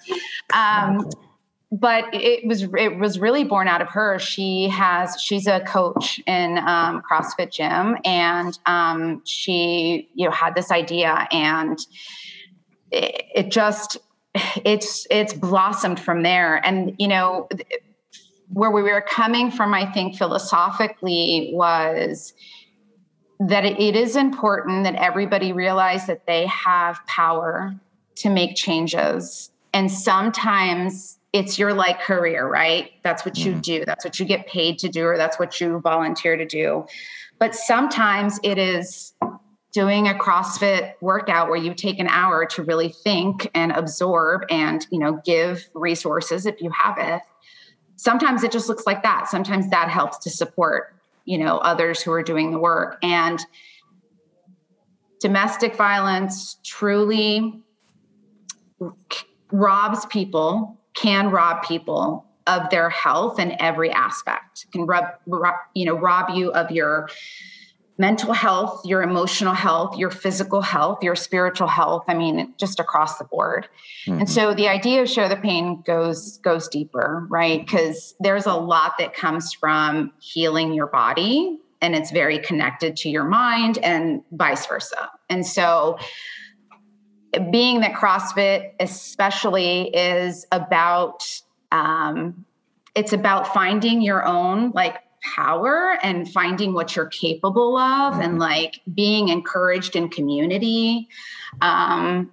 Um, 0.52 1.08
but 1.72 2.04
it 2.12 2.46
was 2.46 2.64
it 2.76 2.98
was 2.98 3.18
really 3.18 3.44
born 3.44 3.66
out 3.66 3.80
of 3.80 3.88
her. 3.88 4.18
She 4.18 4.68
has 4.68 5.20
she's 5.20 5.46
a 5.46 5.60
coach 5.60 6.20
in 6.26 6.58
um, 6.58 7.02
CrossFit 7.10 7.50
gym, 7.50 7.96
and 8.04 8.56
um, 8.66 9.22
she 9.24 10.10
you 10.14 10.26
know 10.26 10.30
had 10.30 10.54
this 10.54 10.70
idea, 10.70 11.26
and 11.32 11.78
it, 12.90 13.24
it 13.34 13.50
just 13.50 13.96
it's 14.66 15.06
it's 15.10 15.32
blossomed 15.32 15.98
from 15.98 16.22
there. 16.22 16.64
And 16.64 16.94
you 16.98 17.08
know 17.08 17.48
where 18.50 18.70
we 18.70 18.82
were 18.82 19.00
coming 19.00 19.50
from, 19.50 19.72
I 19.72 19.90
think 19.90 20.18
philosophically 20.18 21.52
was 21.54 22.34
that 23.40 23.64
it, 23.64 23.80
it 23.80 23.96
is 23.96 24.14
important 24.14 24.84
that 24.84 24.94
everybody 24.96 25.54
realize 25.54 26.06
that 26.06 26.26
they 26.26 26.46
have 26.46 27.00
power 27.06 27.74
to 28.16 28.28
make 28.28 28.56
changes 28.56 29.50
and 29.72 29.90
sometimes 29.90 31.18
it's 31.32 31.58
your 31.58 31.72
like 31.72 32.00
career 32.00 32.46
right? 32.46 32.92
That's 33.02 33.24
what 33.24 33.38
you 33.38 33.54
Mhm. 33.54 33.62
do. 33.62 33.84
That's 33.84 34.04
what 34.04 34.20
you 34.20 34.26
get 34.26 34.46
paid 34.46 34.78
to 34.80 34.88
do 34.88 35.06
or 35.06 35.16
that's 35.16 35.38
what 35.38 35.60
you 35.60 35.80
volunteer 35.80 36.36
to 36.36 36.44
do. 36.44 36.86
But 37.38 37.54
sometimes 37.54 38.38
it 38.42 38.58
is 38.58 39.14
doing 39.72 40.06
a 40.06 40.12
crossfit 40.14 40.94
workout 41.00 41.48
where 41.48 41.56
you 41.56 41.72
take 41.72 41.98
an 41.98 42.06
hour 42.08 42.44
to 42.44 42.62
really 42.62 42.90
think 42.90 43.50
and 43.54 43.72
absorb 43.72 44.44
and 44.50 44.86
you 44.90 44.98
know 44.98 45.20
give 45.24 45.66
resources 45.74 46.44
if 46.44 46.60
you 46.60 46.70
have 46.70 46.98
it. 46.98 47.22
Sometimes 47.96 48.42
it 48.44 48.52
just 48.52 48.68
looks 48.68 48.86
like 48.86 49.02
that. 49.02 49.28
Sometimes 49.28 49.68
that 49.70 49.88
helps 49.88 50.18
to 50.18 50.30
support 50.30 50.94
you 51.24 51.38
know 51.38 51.56
others 51.58 52.02
who 52.02 52.12
are 52.12 52.22
doing 52.22 52.50
the 52.50 52.58
work. 52.58 52.98
And 53.02 53.44
domestic 55.20 55.76
violence 55.76 56.58
truly 56.64 57.62
robs 59.52 60.04
people 60.06 60.78
can 60.94 61.30
rob 61.30 61.62
people 61.62 62.26
of 62.46 62.70
their 62.70 62.90
health 62.90 63.38
in 63.38 63.54
every 63.60 63.90
aspect. 63.90 64.66
Can 64.72 64.86
rob, 64.86 65.04
rob 65.26 65.54
you 65.74 65.86
know 65.86 65.94
rob 65.94 66.30
you 66.30 66.52
of 66.52 66.70
your 66.70 67.08
mental 67.98 68.32
health 68.32 68.80
your 68.84 69.02
emotional 69.02 69.52
health 69.52 69.96
your 69.98 70.10
physical 70.10 70.62
health 70.62 71.02
your 71.02 71.14
spiritual 71.14 71.68
health 71.68 72.02
i 72.08 72.14
mean 72.14 72.52
just 72.58 72.80
across 72.80 73.18
the 73.18 73.24
board. 73.24 73.68
And 74.06 74.22
Mhm. 74.22 74.28
so 74.28 74.54
the 74.54 74.66
idea 74.66 75.02
of 75.02 75.10
share 75.10 75.28
the 75.28 75.36
pain 75.36 75.82
goes 75.86 76.38
goes 76.38 76.68
deeper 76.68 77.26
right? 77.28 77.64
Because 77.64 78.14
there's 78.18 78.46
a 78.46 78.54
lot 78.54 78.94
that 78.98 79.14
comes 79.14 79.52
from 79.52 80.10
healing 80.20 80.72
your 80.72 80.86
body 80.86 81.58
and 81.82 81.94
it's 81.94 82.10
very 82.10 82.38
connected 82.38 82.96
to 82.96 83.10
your 83.10 83.24
mind 83.24 83.78
and 83.78 84.22
vice 84.32 84.64
versa. 84.66 85.10
And 85.28 85.46
so 85.46 85.98
being 87.50 87.80
that 87.80 87.92
CrossFit 87.92 88.72
especially 88.80 89.94
is 89.94 90.46
about 90.52 91.24
um, 91.70 92.44
it's 92.94 93.12
about 93.12 93.54
finding 93.54 94.02
your 94.02 94.24
own 94.24 94.70
like 94.72 94.98
power 95.34 95.98
and 96.02 96.30
finding 96.30 96.74
what 96.74 96.94
you're 96.94 97.06
capable 97.06 97.76
of 97.76 98.20
and 98.20 98.38
like 98.38 98.80
being 98.92 99.28
encouraged 99.28 99.96
in 99.96 100.08
community 100.08 101.08
um, 101.60 102.30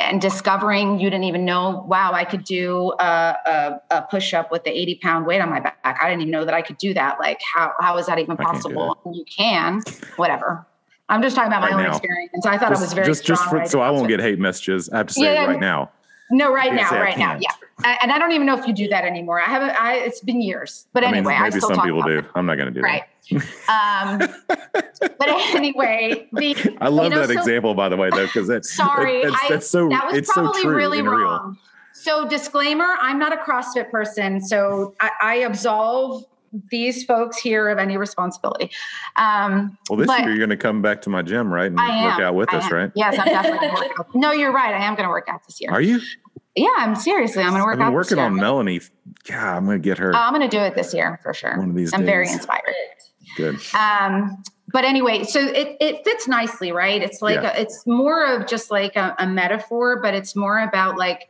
and 0.00 0.20
discovering 0.20 1.00
you 1.00 1.10
didn't 1.10 1.24
even 1.24 1.44
know 1.44 1.84
wow 1.88 2.12
i 2.12 2.24
could 2.24 2.44
do 2.44 2.92
a, 3.00 3.36
a, 3.44 3.80
a 3.90 4.02
push-up 4.02 4.52
with 4.52 4.62
the 4.62 4.70
80 4.70 5.00
pound 5.02 5.26
weight 5.26 5.40
on 5.40 5.50
my 5.50 5.58
back. 5.58 5.78
I 5.82 6.08
didn't 6.08 6.22
even 6.22 6.30
know 6.30 6.44
that 6.44 6.54
i 6.54 6.62
could 6.62 6.78
do 6.78 6.94
that. 6.94 7.18
Like 7.18 7.40
how, 7.54 7.72
how 7.80 7.98
is 7.98 8.06
that 8.06 8.18
even 8.18 8.36
possible? 8.36 8.96
You 9.12 9.24
can 9.24 9.82
whatever 10.16 10.66
i'm 11.10 11.20
just 11.22 11.36
talking 11.36 11.52
about 11.52 11.60
my 11.60 11.72
own 11.76 11.82
now. 11.82 11.90
experience 11.90 12.46
i 12.46 12.56
thought 12.56 12.70
just, 12.70 12.80
i 12.80 12.84
was 12.86 12.92
very 12.94 13.06
just, 13.06 13.24
just 13.24 13.44
for, 13.50 13.64
so 13.66 13.80
I 13.80 13.90
won't 13.90 14.08
get 14.08 14.20
hate 14.20 14.38
messages. 14.38 14.88
I 14.88 14.98
have 14.98 15.06
to 15.08 15.12
say 15.14 15.34
Yeah, 15.34 15.44
it 15.44 15.48
right 15.48 15.60
now. 15.60 15.90
No, 16.32 16.52
right 16.52 16.72
now, 16.72 16.90
right 16.92 17.18
now, 17.18 17.36
yeah. 17.40 17.50
And 18.02 18.12
I 18.12 18.18
don't 18.18 18.30
even 18.30 18.46
know 18.46 18.56
if 18.56 18.64
you 18.66 18.72
do 18.72 18.86
that 18.88 19.04
anymore. 19.04 19.40
I 19.40 19.46
haven't. 19.46 19.70
I 19.70 19.96
it's 19.96 20.20
been 20.20 20.40
years, 20.40 20.86
but 20.92 21.02
I 21.02 21.08
mean, 21.08 21.16
anyway, 21.16 21.34
I, 21.34 21.42
maybe 21.44 21.58
still 21.58 21.74
some 21.74 21.84
people 21.84 22.02
do. 22.02 22.22
I'm 22.36 22.46
not 22.46 22.54
going 22.56 22.72
to 22.72 22.80
do 22.80 22.82
that. 22.82 23.08
Right. 23.68 24.18
Um, 24.18 24.28
but 25.18 25.28
anyway, 25.56 26.28
the. 26.32 26.76
I 26.80 26.88
love 26.88 27.04
you 27.06 27.10
know, 27.10 27.26
that 27.26 27.32
so- 27.34 27.38
example, 27.40 27.74
by 27.74 27.88
the 27.88 27.96
way, 27.96 28.10
though, 28.10 28.26
because 28.26 28.46
that's 28.46 28.72
Sorry, 28.72 29.24
that's, 29.24 29.34
I- 29.34 29.48
that's 29.48 29.68
so 29.68 29.88
that 29.88 30.06
was 30.06 30.16
it's 30.16 30.28
so 30.32 30.42
probably 30.42 30.62
true 30.62 30.76
really 30.76 30.98
and 31.00 31.08
real. 31.08 31.18
wrong. 31.18 31.58
So, 31.94 32.28
disclaimer: 32.28 32.96
I'm 33.00 33.18
not 33.18 33.32
a 33.32 33.36
CrossFit 33.36 33.90
person, 33.90 34.40
so 34.40 34.94
I, 35.00 35.10
I 35.20 35.34
absolve 35.38 36.24
these 36.70 37.04
folks 37.04 37.38
here 37.38 37.68
of 37.68 37.78
any 37.78 37.96
responsibility. 37.96 38.70
Um, 39.16 39.76
Well, 39.88 39.98
this 39.98 40.08
year 40.18 40.28
you're 40.28 40.38
going 40.38 40.50
to 40.50 40.56
come 40.56 40.82
back 40.82 41.02
to 41.02 41.10
my 41.10 41.22
gym, 41.22 41.52
right, 41.52 41.66
and 41.70 41.78
I 41.80 41.86
am. 41.88 42.04
work 42.04 42.20
out 42.20 42.34
with 42.34 42.52
I 42.54 42.58
us, 42.58 42.64
am. 42.66 42.72
right? 42.72 42.92
Yes, 42.94 43.18
I'm 43.18 43.26
definitely 43.26 43.58
going 43.60 43.70
to 43.76 43.82
work 43.88 44.00
out. 44.00 44.06
No, 44.14 44.32
you're 44.32 44.52
right. 44.52 44.74
I 44.74 44.84
am 44.84 44.94
going 44.94 45.06
to 45.06 45.10
work 45.10 45.28
out 45.28 45.40
this 45.46 45.60
year. 45.60 45.70
Are 45.70 45.80
you? 45.80 46.00
yeah, 46.56 46.68
I'm 46.78 46.96
seriously. 46.96 47.42
I'm 47.42 47.50
going 47.50 47.60
to 47.62 47.64
work 47.64 47.74
I've 47.74 47.78
been 47.78 47.86
out. 47.88 47.92
working 47.92 48.18
on 48.18 48.34
Melanie. 48.34 48.80
God, 49.28 49.56
I'm 49.56 49.64
going 49.64 49.80
to 49.80 49.84
get 49.88 49.98
her 49.98 50.14
Oh, 50.14 50.18
I'm 50.18 50.34
going 50.34 50.48
to 50.48 50.56
do 50.56 50.62
it 50.62 50.74
this 50.74 50.92
year 50.92 51.20
for 51.22 51.32
sure. 51.32 51.56
one 51.56 51.70
of 51.70 51.76
these 51.76 51.94
I'm 51.94 52.04
very 52.04 52.28
inspired. 52.30 52.74
Good. 53.36 53.60
Um, 53.74 54.42
but 54.72 54.84
anyway, 54.84 55.22
so 55.24 55.40
it, 55.40 55.76
it 55.80 56.02
fits 56.04 56.26
nicely, 56.28 56.72
right? 56.72 57.00
It's 57.02 57.22
like 57.22 57.42
Yeah. 57.42 57.56
a, 57.56 57.60
it's 57.60 57.86
more 57.86 58.24
of 58.26 58.46
just 58.48 58.70
like 58.72 58.96
a, 58.96 59.14
a 59.18 59.26
metaphor, 59.26 60.00
but 60.02 60.14
it's 60.14 60.34
more 60.34 60.58
about 60.60 60.96
like 60.96 61.28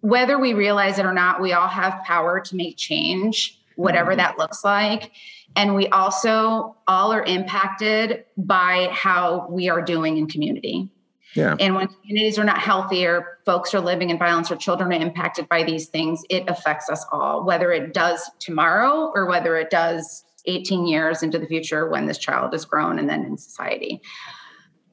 whether 0.00 0.38
we 0.38 0.52
realize 0.52 0.98
it 0.98 1.06
or 1.06 1.12
not, 1.14 1.40
we 1.40 1.52
all 1.52 1.68
have 1.68 2.02
power 2.04 2.40
to 2.40 2.56
make 2.56 2.76
change, 2.76 3.58
whatever 3.76 4.12
Mhm. 4.12 4.16
that 4.16 4.38
looks 4.38 4.64
like. 4.64 5.10
And 5.56 5.74
we 5.74 5.88
also 5.88 6.76
all 6.86 7.12
are 7.12 7.22
impacted 7.24 8.24
by 8.36 8.88
how 8.92 9.46
we 9.50 9.68
are 9.68 9.82
doing 9.82 10.16
in 10.16 10.26
community. 10.26 10.88
Yeah. 11.34 11.56
And 11.58 11.74
when 11.74 11.88
communities 11.88 12.38
are 12.38 12.44
not 12.44 12.58
healthy 12.58 13.06
or 13.06 13.38
folks 13.46 13.72
are 13.74 13.80
living 13.80 14.10
in 14.10 14.18
violence 14.18 14.50
or 14.50 14.56
children 14.56 14.92
are 14.92 14.96
impacted 14.96 15.48
by 15.48 15.62
these 15.62 15.88
things, 15.88 16.22
it 16.28 16.44
affects 16.46 16.90
us 16.90 17.06
all, 17.10 17.44
whether 17.44 17.72
it 17.72 17.94
does 17.94 18.30
tomorrow 18.38 19.10
or 19.14 19.26
whether 19.26 19.56
it 19.56 19.70
does 19.70 20.24
18 20.46 20.86
years 20.86 21.22
into 21.22 21.38
the 21.38 21.46
future 21.46 21.88
when 21.88 22.06
this 22.06 22.18
child 22.18 22.52
is 22.52 22.64
grown 22.64 22.98
and 22.98 23.08
then 23.08 23.24
in 23.24 23.38
society. 23.38 24.02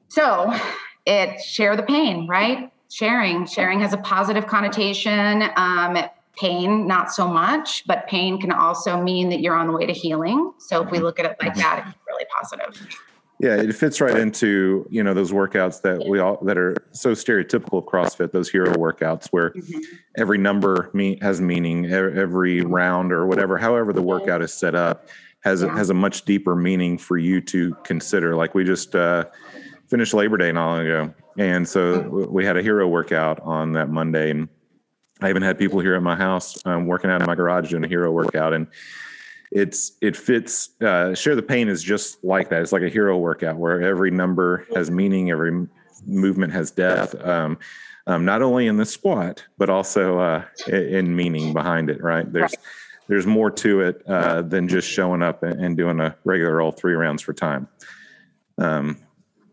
So 0.08 0.52
it 1.06 1.40
share 1.40 1.76
the 1.76 1.82
pain, 1.82 2.26
right? 2.26 2.70
Sharing. 2.90 3.46
Sharing 3.46 3.80
has 3.80 3.92
a 3.92 3.98
positive 3.98 4.46
connotation. 4.46 5.42
Um, 5.56 5.98
pain, 6.38 6.86
not 6.86 7.12
so 7.12 7.26
much, 7.28 7.84
but 7.86 8.06
pain 8.06 8.40
can 8.40 8.52
also 8.52 9.00
mean 9.02 9.28
that 9.30 9.40
you're 9.40 9.54
on 9.54 9.66
the 9.66 9.72
way 9.72 9.86
to 9.86 9.92
healing. 9.92 10.52
So 10.58 10.82
if 10.82 10.90
we 10.90 10.98
look 10.98 11.18
at 11.18 11.26
it 11.26 11.36
like 11.42 11.54
that, 11.56 11.84
it's 11.88 11.98
really 12.06 12.24
positive. 12.40 12.88
Yeah, 13.38 13.56
it 13.56 13.74
fits 13.74 14.02
right 14.02 14.18
into 14.18 14.86
you 14.90 15.02
know 15.02 15.14
those 15.14 15.32
workouts 15.32 15.80
that 15.80 16.06
we 16.06 16.18
all 16.18 16.36
that 16.44 16.58
are 16.58 16.76
so 16.92 17.12
stereotypical 17.12 17.78
of 17.78 17.84
CrossFit, 17.86 18.32
those 18.32 18.50
hero 18.50 18.72
workouts 18.74 19.28
where 19.28 19.50
Mhm. 19.52 19.82
every 20.18 20.36
number 20.36 20.90
me, 20.92 21.18
has 21.22 21.40
meaning, 21.40 21.86
every 21.90 22.60
round 22.60 23.12
or 23.12 23.26
whatever, 23.26 23.56
however 23.56 23.94
the 23.94 24.02
workout 24.02 24.42
is 24.42 24.52
set 24.52 24.74
up, 24.74 25.08
has 25.40 25.62
a, 25.62 25.66
Yeah. 25.66 25.76
has 25.78 25.88
a 25.88 25.94
much 25.94 26.26
deeper 26.26 26.54
meaning 26.54 26.98
for 26.98 27.16
you 27.16 27.40
to 27.42 27.74
consider. 27.82 28.36
Like 28.36 28.54
we 28.54 28.62
just 28.62 28.94
uh, 28.94 29.24
finished 29.88 30.12
Labor 30.12 30.36
Day 30.36 30.52
not 30.52 30.66
long 30.66 30.80
ago, 30.86 31.14
and 31.38 31.66
so 31.66 32.28
we 32.30 32.44
had 32.44 32.58
a 32.58 32.62
hero 32.62 32.86
workout 32.88 33.40
on 33.40 33.72
that 33.72 33.88
Monday, 33.88 34.32
and 34.32 34.48
I 35.22 35.28
even 35.28 35.42
had 35.42 35.58
people 35.58 35.80
here 35.80 35.94
at 35.94 36.02
my 36.02 36.16
house 36.16 36.64
um, 36.66 36.86
working 36.86 37.10
out 37.10 37.20
in 37.20 37.26
my 37.26 37.34
garage 37.34 37.70
doing 37.70 37.84
a 37.84 37.88
hero 37.88 38.10
workout, 38.10 38.52
and 38.52 38.66
it's 39.50 39.92
it 40.00 40.16
fits. 40.16 40.70
Uh, 40.80 41.14
Share 41.14 41.34
the 41.34 41.42
pain 41.42 41.68
is 41.68 41.82
just 41.82 42.22
like 42.24 42.48
that. 42.50 42.62
It's 42.62 42.72
like 42.72 42.82
a 42.82 42.88
hero 42.88 43.18
workout 43.18 43.56
where 43.56 43.82
every 43.82 44.10
number 44.10 44.66
has 44.74 44.90
meaning, 44.90 45.30
every 45.30 45.66
movement 46.06 46.52
has 46.52 46.70
depth. 46.70 47.14
Um, 47.24 47.58
um, 48.06 48.24
not 48.24 48.42
only 48.42 48.66
in 48.66 48.76
the 48.76 48.86
squat, 48.86 49.44
but 49.58 49.68
also 49.68 50.18
uh, 50.18 50.44
in 50.66 51.14
meaning 51.14 51.52
behind 51.52 51.90
it. 51.90 52.02
Right? 52.02 52.30
There's 52.32 52.54
there's 53.08 53.26
more 53.26 53.50
to 53.50 53.80
it 53.80 54.02
uh, 54.06 54.42
than 54.42 54.68
just 54.68 54.88
showing 54.88 55.22
up 55.22 55.42
and, 55.42 55.62
and 55.62 55.76
doing 55.76 56.00
a 56.00 56.16
regular 56.24 56.60
old 56.60 56.76
three 56.76 56.94
rounds 56.94 57.22
for 57.22 57.32
time. 57.32 57.68
Um, 58.56 58.98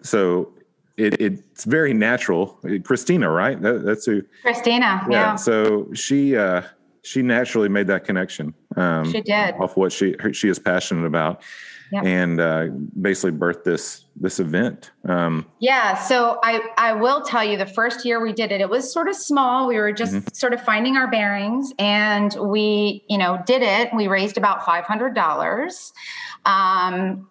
so 0.02 0.54
it, 0.98 1.22
it's 1.22 1.64
very 1.64 1.94
natural. 1.94 2.60
Christina, 2.84 3.30
right? 3.30 3.62
That, 3.62 3.86
that's 3.86 4.06
who. 4.06 4.24
Christina, 4.42 5.06
yeah, 5.10 5.36
So 5.36 5.92
she 5.94 6.36
uh, 6.36 6.64
she 7.04 7.22
naturally 7.22 7.70
made 7.70 7.88
that 7.88 8.04
connection. 8.04 8.54
Um, 8.76 9.12
she 9.12 9.22
did. 9.22 9.56
off 9.56 9.78
what 9.78 9.92
she 9.92 10.16
her, 10.20 10.34
she 10.34 10.50
is 10.50 10.60
passionate 10.60 11.06
about. 11.06 11.42
Yep. 11.90 12.04
and 12.04 12.42
uh, 12.42 12.66
basically 13.00 13.32
birthed 13.32 13.64
this 13.64 14.04
this 14.18 14.42
event. 14.42 14.92
Um, 15.08 15.46
Yeah, 15.60 15.96
so 15.96 16.38
I 16.44 16.60
I 16.78 16.92
will 16.92 17.22
tell 17.22 17.46
you 17.46 17.56
the 17.58 17.66
first 17.66 18.04
year 18.04 18.22
we 18.22 18.34
did 18.34 18.52
it, 18.52 18.60
it 18.60 18.70
was 18.70 18.92
sort 18.92 19.08
of 19.08 19.16
small. 19.16 19.68
We 19.70 19.78
were 19.78 19.94
just 19.94 20.14
Mhm. 20.14 20.36
sort 20.36 20.54
of 20.54 20.62
finding 20.62 20.98
our 20.98 21.08
bearings, 21.10 21.72
and 21.80 22.36
we 22.42 23.06
you 23.08 23.18
know 23.18 23.42
did 23.46 23.62
it. 23.62 23.90
We 23.96 24.10
raised 24.10 24.38
about 24.38 24.66
five 24.66 24.84
hundred 24.84 25.16
dollars. 25.16 25.94
Um, 26.46 27.30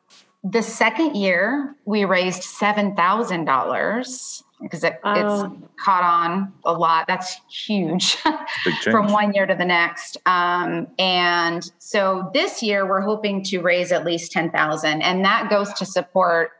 the 0.50 0.62
second 0.62 1.16
year 1.16 1.74
we 1.84 2.04
raised 2.04 2.42
seven 2.44 2.94
thousand 2.94 3.44
dollars 3.46 4.42
because 4.62 4.84
it, 4.84 4.98
Wow. 5.04 5.14
it's 5.14 5.84
caught 5.84 6.02
on 6.02 6.52
a 6.64 6.72
lot. 6.72 7.06
That's 7.06 7.36
huge. 7.50 8.16
from 8.84 9.12
one 9.12 9.34
year 9.34 9.44
to 9.44 9.54
the 9.54 9.64
next. 9.66 10.16
Um, 10.24 10.86
and 10.98 11.70
so 11.78 12.30
this 12.32 12.62
year 12.62 12.86
we're 12.88 13.02
hoping 13.02 13.42
to 13.44 13.60
raise 13.60 13.92
at 13.92 14.06
least 14.06 14.32
10,000 14.32 15.02
and 15.02 15.24
that 15.26 15.50
goes 15.50 15.72
to 15.74 15.84
support 15.84 16.52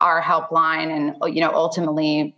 our 0.00 0.22
helpline 0.22 0.90
and, 0.96 1.34
you 1.34 1.40
know, 1.40 1.50
ultimately 1.52 2.36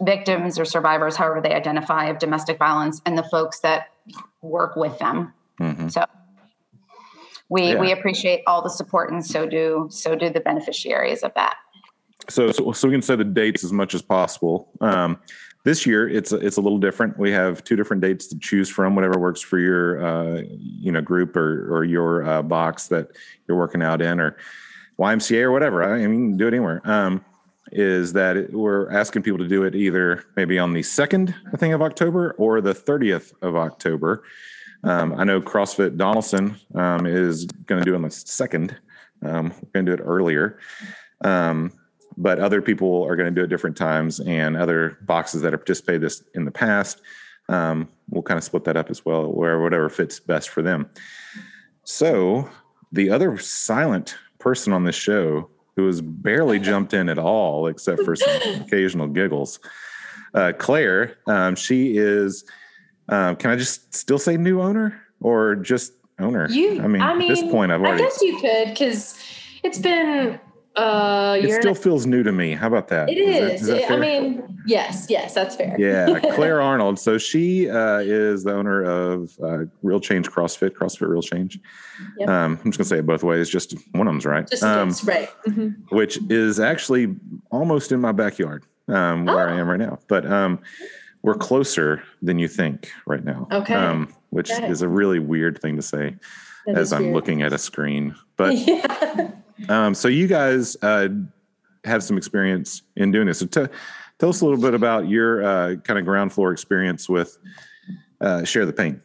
victims 0.00 0.58
or 0.58 0.64
survivors, 0.64 1.14
however 1.14 1.40
they 1.40 1.54
identify 1.54 2.06
of 2.06 2.18
domestic 2.18 2.58
violence 2.58 3.00
and 3.06 3.16
the 3.16 3.22
folks 3.22 3.60
that 3.60 3.90
work 4.42 4.74
with 4.74 4.98
them. 4.98 5.32
Mhm. 5.60 5.90
So 5.90 6.04
we, 7.52 7.72
Yeah. 7.72 7.80
we 7.80 7.92
appreciate 7.92 8.42
all 8.46 8.62
the 8.62 8.70
support 8.70 9.12
and 9.12 9.24
so 9.24 9.46
do, 9.46 9.86
so 9.90 10.14
do 10.14 10.30
the 10.30 10.40
beneficiaries 10.40 11.22
of 11.22 11.32
that. 11.34 11.56
So, 12.28 12.50
so, 12.50 12.72
so 12.72 12.88
we 12.88 12.94
can 12.94 13.02
set 13.02 13.18
the 13.18 13.24
dates 13.24 13.62
as 13.62 13.72
much 13.72 13.94
as 13.94 14.00
possible. 14.00 14.70
Um, 14.80 15.18
this 15.64 15.84
year, 15.86 16.08
it's 16.08 16.32
a, 16.32 16.36
it's 16.36 16.56
a 16.56 16.60
little 16.60 16.78
different. 16.78 17.18
We 17.18 17.30
have 17.32 17.62
two 17.62 17.76
different 17.76 18.00
dates 18.00 18.26
to 18.28 18.38
choose 18.38 18.68
from, 18.68 18.94
whatever 18.96 19.18
works 19.18 19.40
for 19.40 19.58
your 19.58 20.04
uh, 20.04 20.42
you 20.58 20.90
know 20.90 21.00
group 21.00 21.36
or 21.36 21.72
or 21.72 21.84
your 21.84 22.24
uh, 22.28 22.42
box 22.42 22.88
that 22.88 23.08
you're 23.46 23.56
working 23.56 23.80
out 23.80 24.02
in, 24.02 24.18
or 24.18 24.36
YMCA 24.98 25.42
or 25.42 25.52
whatever. 25.52 25.84
I 25.84 26.04
mean, 26.06 26.36
do 26.36 26.46
it 26.46 26.54
anywhere. 26.54 26.80
Um, 26.84 27.24
is 27.70 28.12
that 28.14 28.36
it, 28.36 28.52
we're 28.52 28.90
asking 28.90 29.22
people 29.22 29.38
to 29.38 29.46
do 29.46 29.62
it 29.62 29.76
either 29.76 30.24
maybe 30.36 30.58
on 30.58 30.72
the 30.72 30.82
second, 30.82 31.32
I 31.52 31.56
think, 31.56 31.74
of 31.74 31.80
October 31.82 32.34
or 32.38 32.60
the 32.60 32.74
thirtieth 32.74 33.32
of 33.40 33.54
October. 33.54 34.24
Um, 34.84 35.14
I 35.16 35.24
know 35.24 35.40
CrossFit 35.40 35.96
Donelson 35.96 36.56
um, 36.74 37.06
is 37.06 37.46
going 37.66 37.80
to 37.80 37.84
do 37.84 37.94
it 37.94 37.96
on 37.96 38.02
the 38.02 38.10
second. 38.10 38.76
Um, 39.24 39.52
we're 39.62 39.70
going 39.72 39.86
to 39.86 39.96
do 39.96 40.02
it 40.02 40.04
earlier. 40.04 40.58
Um, 41.24 41.72
but 42.16 42.38
other 42.38 42.60
people 42.60 43.04
are 43.04 43.16
going 43.16 43.32
to 43.32 43.34
do 43.34 43.44
it 43.44 43.48
different 43.48 43.76
times 43.76 44.20
and 44.20 44.56
other 44.56 44.98
boxes 45.02 45.42
that 45.42 45.52
have 45.52 45.60
participated 45.60 46.02
this 46.02 46.22
in 46.34 46.44
the 46.44 46.50
past 46.50 47.00
um, 47.48 47.88
we'll 48.10 48.22
kind 48.22 48.38
of 48.38 48.44
split 48.44 48.64
that 48.64 48.76
up 48.76 48.90
as 48.90 49.04
well 49.04 49.30
where 49.32 49.60
whatever 49.60 49.88
fits 49.88 50.20
best 50.20 50.48
for 50.48 50.62
them 50.62 50.88
so 51.84 52.48
the 52.92 53.10
other 53.10 53.38
silent 53.38 54.16
person 54.38 54.72
on 54.72 54.84
this 54.84 54.96
show 54.96 55.48
who 55.76 55.86
has 55.86 56.00
barely 56.00 56.58
jumped 56.58 56.92
in 56.92 57.08
at 57.08 57.18
all 57.18 57.66
except 57.66 58.02
for 58.02 58.14
some 58.14 58.30
occasional 58.60 59.06
giggles 59.06 59.58
uh, 60.34 60.52
claire 60.58 61.16
um, 61.26 61.54
she 61.54 61.96
is 61.96 62.44
um, 63.08 63.36
can 63.36 63.50
i 63.50 63.56
just 63.56 63.94
still 63.94 64.18
say 64.18 64.36
new 64.36 64.60
owner 64.60 65.00
or 65.20 65.54
just 65.56 65.92
owner 66.18 66.48
You, 66.50 66.80
i 66.82 66.86
mean, 66.86 67.02
at 67.02 67.18
this 67.18 67.42
point 67.42 67.72
i've 67.72 67.80
already. 67.80 68.02
I 68.02 68.06
guess 68.06 68.20
you 68.22 68.38
could 68.40 68.68
because 68.68 69.18
it's 69.62 69.78
been 69.78 70.38
uh, 70.74 71.36
it 71.38 71.52
still 71.60 71.74
feels 71.74 72.06
new 72.06 72.22
to 72.22 72.32
me 72.32 72.54
how 72.54 72.66
about 72.66 72.88
that 72.88 73.10
It 73.10 73.16
that- 73.26 73.52
is. 73.54 73.66
that 73.66 73.76
It- 73.82 73.90
I 73.90 73.96
mean, 73.96 74.58
yes, 74.66 75.06
yes, 75.10 75.34
that's 75.34 75.54
fair. 75.54 75.76
Yeah, 75.78 76.18
Claire 76.34 76.62
Arnold. 76.62 76.98
So 76.98 77.18
she 77.18 77.68
uh, 77.68 77.98
is 77.98 78.42
the 78.44 78.54
owner 78.54 78.82
of 78.82 79.36
uh, 79.42 79.64
Real 79.82 80.00
Change 80.00 80.30
CrossFit, 80.30 80.70
CrossFit 80.70 81.08
Real 81.08 81.20
Change. 81.20 81.60
Yep. 82.18 82.26
Um, 82.26 82.58
I'm 82.64 82.70
just 82.72 82.78
gonna 82.78 82.88
say 82.88 82.98
it 83.00 83.06
both 83.06 83.22
ways. 83.22 83.50
Just 83.50 83.74
one 83.90 84.06
of 84.08 84.14
them's 84.14 84.24
right. 84.24 84.48
Just 84.48 84.62
Um, 84.62 84.88
yes, 84.88 85.04
right. 85.04 85.28
Mhm. 85.46 85.74
which 85.90 86.18
is 86.30 86.58
actually 86.58 87.16
almost 87.50 87.92
in 87.92 88.00
my 88.00 88.12
backyard 88.12 88.64
um, 88.88 89.26
where 89.26 89.50
I 89.50 89.52
Oh. 89.52 89.58
am 89.58 89.68
right 89.68 89.78
now. 89.78 89.98
But 90.08 90.24
um, 90.24 90.58
we're 91.22 91.34
closer 91.34 92.02
than 92.20 92.38
you 92.38 92.48
think 92.48 92.90
right 93.06 93.24
now. 93.24 93.46
Okay. 93.50 93.74
Um, 93.74 94.12
which 94.30 94.50
Okay. 94.50 94.68
is 94.68 94.82
a 94.82 94.88
really 94.88 95.18
weird 95.18 95.60
thing 95.60 95.76
to 95.76 95.82
say 95.82 96.16
That 96.66 96.76
as 96.78 96.92
I'm 96.92 97.02
weird. 97.04 97.14
looking 97.14 97.42
at 97.42 97.52
a 97.52 97.58
screen. 97.58 98.14
But 98.36 98.56
yeah. 98.56 99.30
um, 99.68 99.94
so 99.94 100.08
you 100.08 100.26
guys 100.26 100.76
uh, 100.82 101.08
have 101.84 102.02
some 102.02 102.16
experience 102.16 102.82
in 102.96 103.12
doing 103.12 103.26
this. 103.26 103.38
So 103.40 103.46
t- 103.46 103.66
tell 104.18 104.28
us 104.30 104.40
a 104.40 104.44
little 104.44 104.60
bit 104.60 104.74
about 104.74 105.08
your 105.08 105.44
uh, 105.44 105.74
kind 105.76 105.98
of 105.98 106.04
ground 106.04 106.32
floor 106.32 106.50
experience 106.52 107.08
with 107.08 107.38
uh, 108.20 108.44
Share 108.44 108.66
the 108.66 108.72
Pain. 108.72 109.00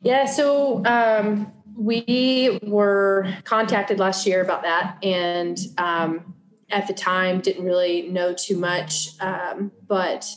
Yeah, 0.00 0.26
so 0.26 0.84
um, 0.84 1.50
we 1.76 2.58
were 2.62 3.26
contacted 3.44 3.98
last 3.98 4.26
year 4.26 4.42
about 4.42 4.62
that, 4.62 4.98
and 5.02 5.58
um, 5.78 6.34
at 6.70 6.86
the 6.86 6.92
time 6.92 7.40
didn't 7.40 7.64
really 7.64 8.02
know 8.10 8.34
too 8.34 8.58
much. 8.58 9.18
Um, 9.20 9.72
but 9.88 10.28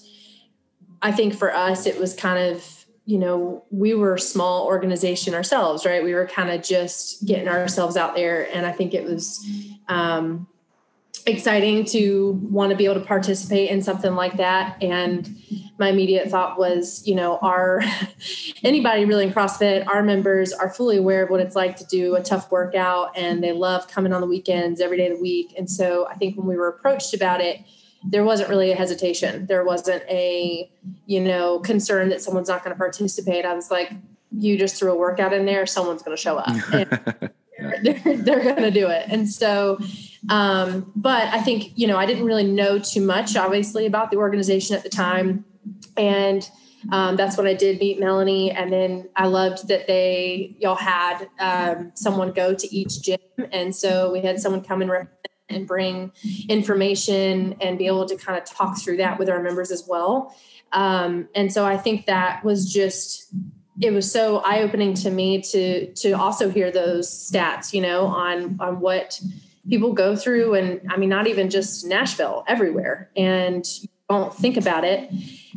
I 1.01 1.11
think 1.11 1.33
for 1.35 1.53
us, 1.53 1.85
it 1.85 1.99
was 1.99 2.15
kind 2.15 2.51
of 2.51 2.85
you 3.05 3.17
know 3.17 3.63
we 3.71 3.93
were 3.93 4.15
a 4.15 4.19
small 4.19 4.65
organization 4.65 5.33
ourselves, 5.33 5.85
right? 5.85 6.03
We 6.03 6.13
were 6.13 6.27
kind 6.27 6.49
of 6.49 6.61
just 6.63 7.25
getting 7.25 7.47
ourselves 7.47 7.97
out 7.97 8.15
there, 8.15 8.47
and 8.53 8.65
I 8.65 8.71
think 8.71 8.93
it 8.93 9.03
was. 9.03 9.45
Um, 9.87 10.47
exciting 11.25 11.83
to 11.83 12.39
want 12.41 12.69
to 12.69 12.77
be 12.77 12.85
able 12.85 12.93
to 12.95 13.05
participate 13.05 13.69
in 13.69 13.81
something 13.81 14.15
like 14.15 14.37
that 14.37 14.81
and 14.81 15.35
my 15.79 15.89
immediate 15.89 16.29
thought 16.29 16.57
was 16.57 17.05
you 17.05 17.15
know 17.15 17.37
our 17.39 17.81
anybody 18.63 19.05
really 19.05 19.25
in 19.25 19.33
CrossFit, 19.33 19.87
our 19.87 20.03
members 20.03 20.51
are 20.53 20.69
fully 20.69 20.97
aware 20.97 21.23
of 21.23 21.29
what 21.29 21.39
it's 21.39 21.55
like 21.55 21.75
to 21.77 21.85
do 21.85 22.15
a 22.15 22.23
tough 22.23 22.51
workout 22.51 23.17
and 23.17 23.43
they 23.43 23.51
love 23.51 23.87
coming 23.87 24.13
on 24.13 24.21
the 24.21 24.27
weekends 24.27 24.81
every 24.81 24.97
day 24.97 25.07
of 25.07 25.17
the 25.17 25.21
week. 25.21 25.53
And 25.57 25.69
so 25.69 26.07
I 26.07 26.15
think 26.15 26.37
when 26.37 26.47
we 26.47 26.55
were 26.55 26.67
approached 26.67 27.13
about 27.13 27.41
it, 27.41 27.61
there 28.03 28.23
wasn't 28.23 28.49
really 28.49 28.71
a 28.71 28.75
hesitation. 28.75 29.45
There 29.47 29.63
wasn't 29.63 30.03
a, 30.09 30.69
you 31.05 31.19
know, 31.19 31.59
concern 31.59 32.09
that 32.09 32.21
someone's 32.21 32.47
not 32.47 32.63
going 32.63 32.75
to 32.75 32.77
participate. 32.77 33.45
I 33.45 33.53
was 33.53 33.71
like, 33.71 33.91
you 34.31 34.57
just 34.57 34.77
threw 34.77 34.91
a 34.91 34.95
workout 34.95 35.33
in 35.33 35.45
there, 35.45 35.65
someone's 35.65 36.03
going 36.03 36.15
to 36.15 36.21
show 36.21 36.37
up. 36.37 36.55
They're, 37.81 38.01
they're 38.03 38.43
going 38.43 38.57
to 38.57 38.71
do 38.71 38.87
it. 38.87 39.07
And 39.09 39.27
so, 39.27 39.79
um, 40.29 40.91
but 40.95 41.27
I 41.33 41.41
think, 41.41 41.71
you 41.75 41.87
know, 41.87 41.97
I 41.97 42.05
didn't 42.05 42.25
really 42.25 42.43
know 42.43 42.77
too 42.77 43.01
much, 43.01 43.35
obviously, 43.35 43.87
about 43.87 44.11
the 44.11 44.17
organization 44.17 44.75
at 44.75 44.83
the 44.83 44.89
time. 44.89 45.43
And 45.95 46.47
um, 46.91 47.15
that's 47.15 47.35
when 47.35 47.47
I 47.47 47.55
did 47.55 47.79
meet 47.79 47.99
Melanie. 47.99 48.51
And 48.51 48.71
then 48.71 49.09
I 49.15 49.25
loved 49.25 49.67
that 49.69 49.87
they, 49.87 50.55
y'all 50.59 50.75
had 50.75 51.27
um, 51.39 51.91
someone 51.95 52.31
go 52.31 52.53
to 52.53 52.75
each 52.75 53.01
gym. 53.01 53.17
And 53.51 53.75
so 53.75 54.11
we 54.11 54.21
had 54.21 54.39
someone 54.39 54.61
come 54.61 54.81
and 54.81 54.91
represent 54.91 55.16
and 55.49 55.67
bring 55.67 56.11
information 56.49 57.55
and 57.61 57.77
be 57.77 57.87
able 57.87 58.05
to 58.07 58.15
kind 58.15 58.37
of 58.37 58.45
talk 58.45 58.77
through 58.77 58.97
that 58.97 59.17
with 59.19 59.29
our 59.29 59.41
members 59.41 59.71
as 59.71 59.85
well. 59.87 60.35
Um, 60.73 61.29
and 61.33 61.51
so 61.51 61.65
I 61.65 61.77
think 61.77 62.05
that 62.07 62.43
was 62.43 62.71
just, 62.71 63.33
it 63.81 63.91
was 63.91 64.11
so 64.11 64.39
eye 64.39 64.61
opening 64.61 64.93
to 64.95 65.11
me 65.11 65.41
to, 65.41 65.93
to 65.93 66.11
also 66.11 66.49
hear 66.49 66.71
those 66.71 67.09
stats, 67.09 67.73
you 67.73 67.81
know, 67.81 68.07
on, 68.07 68.57
on 68.59 68.79
what 68.79 69.21
people 69.69 69.93
go 69.93 70.15
through. 70.15 70.55
And 70.55 70.81
I 70.89 70.97
mean, 70.97 71.09
not 71.09 71.27
even 71.27 71.49
just 71.49 71.85
Nashville, 71.85 72.43
everywhere. 72.47 73.09
And 73.15 73.65
don't 74.09 74.33
think 74.33 74.57
about 74.57 74.83
it. 74.83 75.09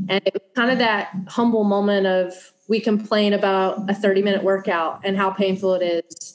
And 0.09 0.23
it 0.27 0.35
was 0.35 0.43
kind 0.55 0.71
of 0.71 0.79
that 0.79 1.13
humble 1.29 1.65
moment 1.65 2.07
of 2.07 2.35
we 2.69 2.81
complain 2.81 3.33
about 3.33 3.91
a 3.91 3.95
30 3.95 4.23
minute 4.23 4.43
workout 4.43 5.01
and 5.05 5.17
how 5.17 5.31
painful 5.31 5.75
it 5.75 6.05
is. 6.11 6.30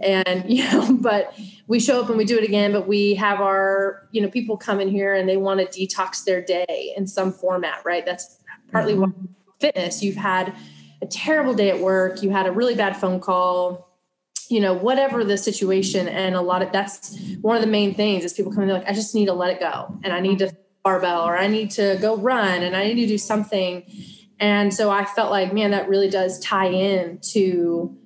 And, 0.00 0.44
you 0.48 0.64
know, 0.64 0.96
but 1.00 1.34
we 1.66 1.80
show 1.80 2.02
up 2.02 2.08
and 2.08 2.18
we 2.18 2.24
do 2.24 2.36
it 2.38 2.44
again, 2.44 2.72
but 2.72 2.86
we 2.88 3.14
have 3.14 3.40
our, 3.40 4.08
you 4.12 4.20
know, 4.20 4.28
people 4.28 4.56
come 4.56 4.80
in 4.80 4.88
here 4.88 5.14
and 5.14 5.28
they 5.28 5.36
want 5.36 5.60
to 5.60 5.66
detox 5.66 6.24
their 6.24 6.42
day 6.42 6.92
in 6.96 7.06
some 7.06 7.32
format, 7.32 7.82
right? 7.84 8.04
That's 8.04 8.38
partly 8.72 8.94
mm-hmm. 8.94 9.02
why 9.02 9.28
fitness. 9.60 10.02
You've 10.02 10.16
had 10.16 10.54
a 11.02 11.06
terrible 11.06 11.54
day 11.54 11.70
at 11.70 11.78
work, 11.80 12.22
you 12.22 12.30
had 12.30 12.46
a 12.46 12.52
really 12.52 12.74
bad 12.74 12.96
phone 12.96 13.20
call, 13.20 13.88
you 14.48 14.60
know, 14.60 14.74
whatever 14.74 15.22
the 15.22 15.38
situation. 15.38 16.08
And 16.08 16.34
a 16.34 16.40
lot 16.40 16.62
of 16.62 16.72
that's 16.72 17.16
one 17.40 17.56
of 17.56 17.62
the 17.62 17.68
main 17.68 17.94
things 17.94 18.24
is 18.24 18.32
people 18.32 18.52
come 18.52 18.62
in, 18.62 18.68
they're 18.68 18.78
like, 18.78 18.88
I 18.88 18.92
just 18.92 19.14
need 19.14 19.26
to 19.26 19.32
let 19.32 19.50
it 19.50 19.60
go 19.60 19.98
and 20.02 20.12
I 20.12 20.20
need 20.20 20.38
to 20.40 20.54
barbell 20.82 21.22
or 21.22 21.36
I 21.36 21.46
need 21.46 21.70
to 21.72 21.98
go 22.00 22.16
run 22.16 22.62
and 22.62 22.74
I 22.74 22.84
need 22.84 22.96
to 23.02 23.06
do 23.06 23.18
something. 23.18 23.84
And 24.38 24.72
so 24.72 24.90
I 24.90 25.04
felt 25.04 25.30
like, 25.30 25.52
man, 25.52 25.70
that 25.72 25.88
really 25.88 26.08
does 26.08 26.40
tie 26.40 26.70
in 26.70 27.18
to 27.32 27.96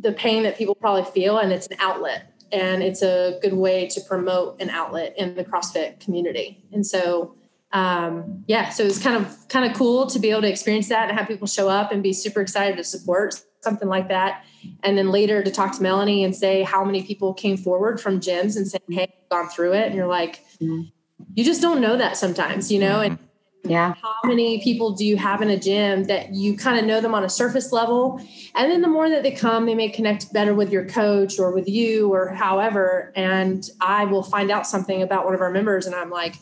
the 0.00 0.12
pain 0.12 0.42
that 0.44 0.56
people 0.56 0.74
probably 0.74 1.04
feel. 1.04 1.38
And 1.38 1.52
it's 1.52 1.66
an 1.66 1.76
outlet 1.80 2.32
and 2.52 2.82
it's 2.82 3.02
a 3.02 3.38
good 3.42 3.54
way 3.54 3.86
to 3.88 4.00
promote 4.02 4.60
an 4.60 4.70
outlet 4.70 5.14
in 5.16 5.34
the 5.34 5.44
CrossFit 5.44 6.00
community. 6.00 6.64
And 6.72 6.86
so, 6.86 7.34
um, 7.72 8.44
yeah, 8.46 8.70
so 8.70 8.84
it's 8.84 9.02
kind 9.02 9.16
of, 9.16 9.48
kind 9.48 9.68
of 9.68 9.76
cool 9.76 10.06
to 10.06 10.18
be 10.18 10.30
able 10.30 10.42
to 10.42 10.48
experience 10.50 10.88
that 10.88 11.08
and 11.08 11.18
have 11.18 11.28
people 11.28 11.46
show 11.46 11.68
up 11.68 11.92
and 11.92 12.02
be 12.02 12.12
super 12.12 12.40
excited 12.40 12.76
to 12.76 12.84
support 12.84 13.42
something 13.60 13.88
like 13.88 14.08
that. 14.08 14.44
And 14.82 14.96
then 14.96 15.10
later 15.10 15.42
to 15.42 15.50
talk 15.50 15.76
to 15.76 15.82
Melanie 15.82 16.22
and 16.22 16.34
say 16.34 16.62
how 16.62 16.84
many 16.84 17.02
people 17.02 17.34
came 17.34 17.56
forward 17.56 18.00
from 18.00 18.20
gyms 18.20 18.56
and 18.56 18.66
saying, 18.66 18.82
Hey, 18.88 19.02
I've 19.02 19.28
gone 19.28 19.48
through 19.48 19.72
it. 19.74 19.86
And 19.86 19.94
you're 19.94 20.06
like, 20.06 20.44
you 20.60 21.44
just 21.44 21.60
don't 21.60 21.80
know 21.80 21.96
that 21.96 22.16
sometimes, 22.16 22.70
you 22.70 22.78
know, 22.78 23.00
and 23.00 23.18
Yeah. 23.68 23.94
How 24.00 24.14
many 24.24 24.62
people 24.62 24.92
do 24.92 25.04
you 25.04 25.16
have 25.16 25.42
in 25.42 25.50
a 25.50 25.58
gym 25.58 26.04
that 26.04 26.34
you 26.34 26.56
kind 26.56 26.78
of 26.78 26.84
know 26.84 27.00
them 27.00 27.14
on 27.14 27.24
a 27.24 27.28
surface 27.28 27.72
level? 27.72 28.20
And 28.54 28.70
then 28.70 28.80
the 28.80 28.88
more 28.88 29.08
that 29.08 29.22
they 29.22 29.30
come, 29.30 29.66
they 29.66 29.74
may 29.74 29.88
connect 29.88 30.32
better 30.32 30.54
with 30.54 30.70
your 30.70 30.86
coach 30.86 31.38
or 31.38 31.52
with 31.52 31.68
you 31.68 32.12
or 32.12 32.28
however. 32.28 33.12
And 33.16 33.68
I 33.80 34.04
will 34.04 34.22
find 34.22 34.50
out 34.50 34.66
something 34.66 35.02
about 35.02 35.24
one 35.24 35.34
of 35.34 35.40
our 35.40 35.50
members 35.50 35.86
and 35.86 35.94
I'm 35.94 36.10
like, 36.10 36.36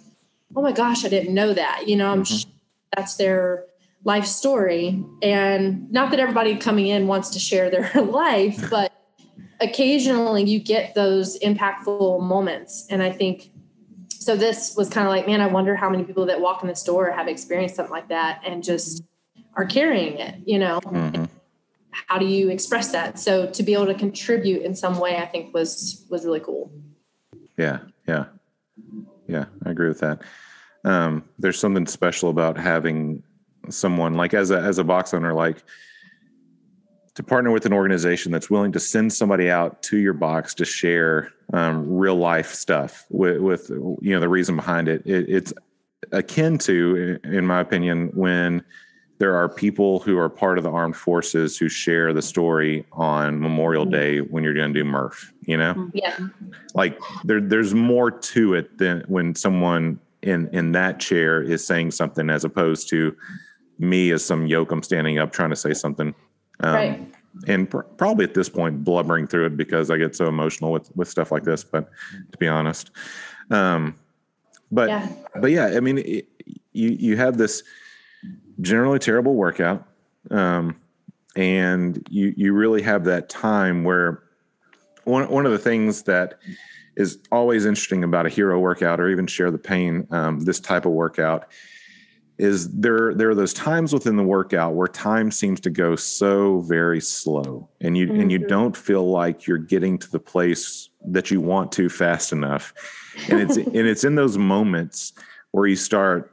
oh 0.56 0.62
my 0.62 0.72
gosh, 0.72 1.04
I 1.04 1.08
didn't 1.08 1.34
know 1.34 1.52
that. 1.52 1.88
You 1.88 1.96
know, 1.96 2.10
I'm 2.10 2.22
mm-hmm. 2.22 2.50
that's 2.96 3.16
their 3.16 3.66
life 4.04 4.26
story. 4.26 5.02
And 5.22 5.90
not 5.90 6.10
that 6.10 6.20
everybody 6.20 6.56
coming 6.56 6.86
in 6.86 7.06
wants 7.06 7.30
to 7.30 7.38
share 7.38 7.70
their 7.70 7.90
life, 8.02 8.70
but 8.70 8.92
occasionally 9.60 10.44
you 10.44 10.60
get 10.60 10.94
those 10.94 11.38
impactful 11.40 12.20
moments. 12.22 12.86
And 12.90 13.02
I 13.02 13.10
think 13.10 13.50
so 14.24 14.36
this 14.36 14.74
was 14.76 14.88
kind 14.88 15.06
of 15.06 15.10
like, 15.10 15.26
man, 15.26 15.40
I 15.40 15.46
wonder 15.46 15.76
how 15.76 15.90
many 15.90 16.04
people 16.04 16.26
that 16.26 16.40
walk 16.40 16.62
in 16.62 16.68
the 16.68 16.74
store 16.74 17.10
have 17.10 17.28
experienced 17.28 17.76
something 17.76 17.92
like 17.92 18.08
that 18.08 18.40
and 18.46 18.62
just 18.62 19.04
are 19.54 19.66
carrying 19.66 20.18
it, 20.18 20.36
you 20.46 20.58
know? 20.58 20.80
Mm-hmm. 20.80 21.24
How 21.90 22.18
do 22.18 22.24
you 22.24 22.48
express 22.48 22.90
that? 22.92 23.18
So 23.18 23.46
to 23.50 23.62
be 23.62 23.74
able 23.74 23.86
to 23.86 23.94
contribute 23.94 24.62
in 24.62 24.74
some 24.74 24.98
way, 24.98 25.16
I 25.16 25.26
think 25.26 25.54
was 25.54 26.04
was 26.10 26.24
really 26.24 26.40
cool. 26.40 26.72
Yeah, 27.56 27.80
yeah. 28.08 28.26
Yeah, 29.28 29.44
I 29.64 29.70
agree 29.70 29.88
with 29.88 30.00
that. 30.00 30.22
Um, 30.84 31.24
there's 31.38 31.58
something 31.58 31.86
special 31.86 32.30
about 32.30 32.58
having 32.58 33.22
someone 33.70 34.14
like 34.14 34.34
as 34.34 34.50
a 34.50 34.58
as 34.58 34.78
a 34.78 34.84
box 34.84 35.14
owner, 35.14 35.32
like 35.32 35.62
to 37.14 37.22
partner 37.22 37.50
with 37.52 37.64
an 37.64 37.72
organization 37.72 38.32
that's 38.32 38.50
willing 38.50 38.72
to 38.72 38.80
send 38.80 39.12
somebody 39.12 39.50
out 39.50 39.82
to 39.84 39.98
your 39.98 40.14
box 40.14 40.54
to 40.54 40.64
share 40.64 41.32
um, 41.52 41.88
real 41.88 42.16
life 42.16 42.52
stuff 42.52 43.06
with, 43.10 43.40
with, 43.40 43.70
you 43.70 44.12
know 44.12 44.20
the 44.20 44.28
reason 44.28 44.56
behind 44.56 44.88
it. 44.88 45.02
it. 45.06 45.28
It's 45.28 45.52
akin 46.12 46.58
to, 46.58 47.18
in 47.24 47.46
my 47.46 47.60
opinion, 47.60 48.10
when 48.14 48.64
there 49.18 49.36
are 49.36 49.48
people 49.48 50.00
who 50.00 50.18
are 50.18 50.28
part 50.28 50.58
of 50.58 50.64
the 50.64 50.70
armed 50.70 50.96
forces 50.96 51.56
who 51.56 51.68
share 51.68 52.12
the 52.12 52.22
story 52.22 52.84
on 52.92 53.40
Memorial 53.40 53.84
Day 53.84 54.18
when 54.18 54.42
you're 54.42 54.54
going 54.54 54.74
to 54.74 54.80
do 54.80 54.84
Murph. 54.84 55.32
You 55.42 55.56
know, 55.56 55.74
mm-hmm. 55.74 55.90
yeah, 55.94 56.18
like 56.74 56.98
there 57.22 57.40
there's 57.40 57.74
more 57.74 58.10
to 58.10 58.54
it 58.54 58.76
than 58.78 59.04
when 59.06 59.34
someone 59.34 60.00
in 60.22 60.48
in 60.52 60.72
that 60.72 60.98
chair 60.98 61.42
is 61.42 61.64
saying 61.64 61.92
something 61.92 62.28
as 62.28 62.44
opposed 62.44 62.88
to 62.90 63.16
me 63.78 64.10
as 64.10 64.24
some 64.24 64.46
yoke 64.46 64.72
I'm 64.72 64.82
standing 64.82 65.18
up 65.18 65.32
trying 65.32 65.50
to 65.50 65.56
say 65.56 65.74
something 65.74 66.14
um, 66.64 66.74
right. 66.74 67.14
And 67.48 67.68
pr- 67.68 67.80
probably 67.80 68.24
at 68.24 68.34
this 68.34 68.48
point, 68.48 68.84
blubbering 68.84 69.26
through 69.26 69.46
it 69.46 69.56
because 69.56 69.90
I 69.90 69.96
get 69.96 70.14
so 70.14 70.26
emotional 70.26 70.72
with 70.72 70.94
with 70.96 71.08
stuff 71.08 71.32
like 71.32 71.42
this. 71.42 71.64
But 71.64 71.90
to 72.32 72.38
be 72.38 72.46
honest, 72.46 72.90
um, 73.50 73.96
but 74.70 74.88
yeah. 74.88 75.08
but 75.40 75.50
yeah, 75.50 75.66
I 75.66 75.80
mean, 75.80 75.98
it, 75.98 76.28
you 76.72 76.90
you 76.90 77.16
have 77.16 77.36
this 77.36 77.62
generally 78.60 79.00
terrible 79.00 79.34
workout, 79.34 79.84
um, 80.30 80.76
and 81.34 82.06
you 82.08 82.32
you 82.36 82.52
really 82.52 82.82
have 82.82 83.04
that 83.04 83.28
time 83.28 83.82
where 83.82 84.22
one 85.04 85.28
one 85.28 85.44
of 85.44 85.52
the 85.52 85.58
things 85.58 86.04
that 86.04 86.38
is 86.96 87.18
always 87.32 87.66
interesting 87.66 88.04
about 88.04 88.26
a 88.26 88.28
hero 88.28 88.60
workout 88.60 89.00
or 89.00 89.08
even 89.08 89.26
share 89.26 89.50
the 89.50 89.58
pain 89.58 90.06
um, 90.12 90.38
this 90.40 90.60
type 90.60 90.86
of 90.86 90.92
workout 90.92 91.48
is 92.38 92.68
there 92.72 93.14
there 93.14 93.30
are 93.30 93.34
those 93.34 93.54
times 93.54 93.92
within 93.92 94.16
the 94.16 94.22
workout 94.22 94.74
where 94.74 94.88
time 94.88 95.30
seems 95.30 95.60
to 95.60 95.70
go 95.70 95.94
so 95.94 96.60
very 96.60 97.00
slow 97.00 97.68
and 97.80 97.96
you 97.96 98.08
mm-hmm. 98.08 98.20
and 98.20 98.32
you 98.32 98.40
mm-hmm. 98.40 98.48
don't 98.48 98.76
feel 98.76 99.08
like 99.08 99.46
you're 99.46 99.56
getting 99.56 99.96
to 99.96 100.10
the 100.10 100.18
place 100.18 100.88
that 101.06 101.30
you 101.30 101.40
want 101.40 101.70
to 101.70 101.88
fast 101.88 102.32
enough 102.32 102.74
and 103.28 103.40
it's 103.40 103.56
and 103.56 103.76
it's 103.76 104.04
in 104.04 104.16
those 104.16 104.36
moments 104.36 105.12
where 105.52 105.66
you 105.66 105.76
start 105.76 106.32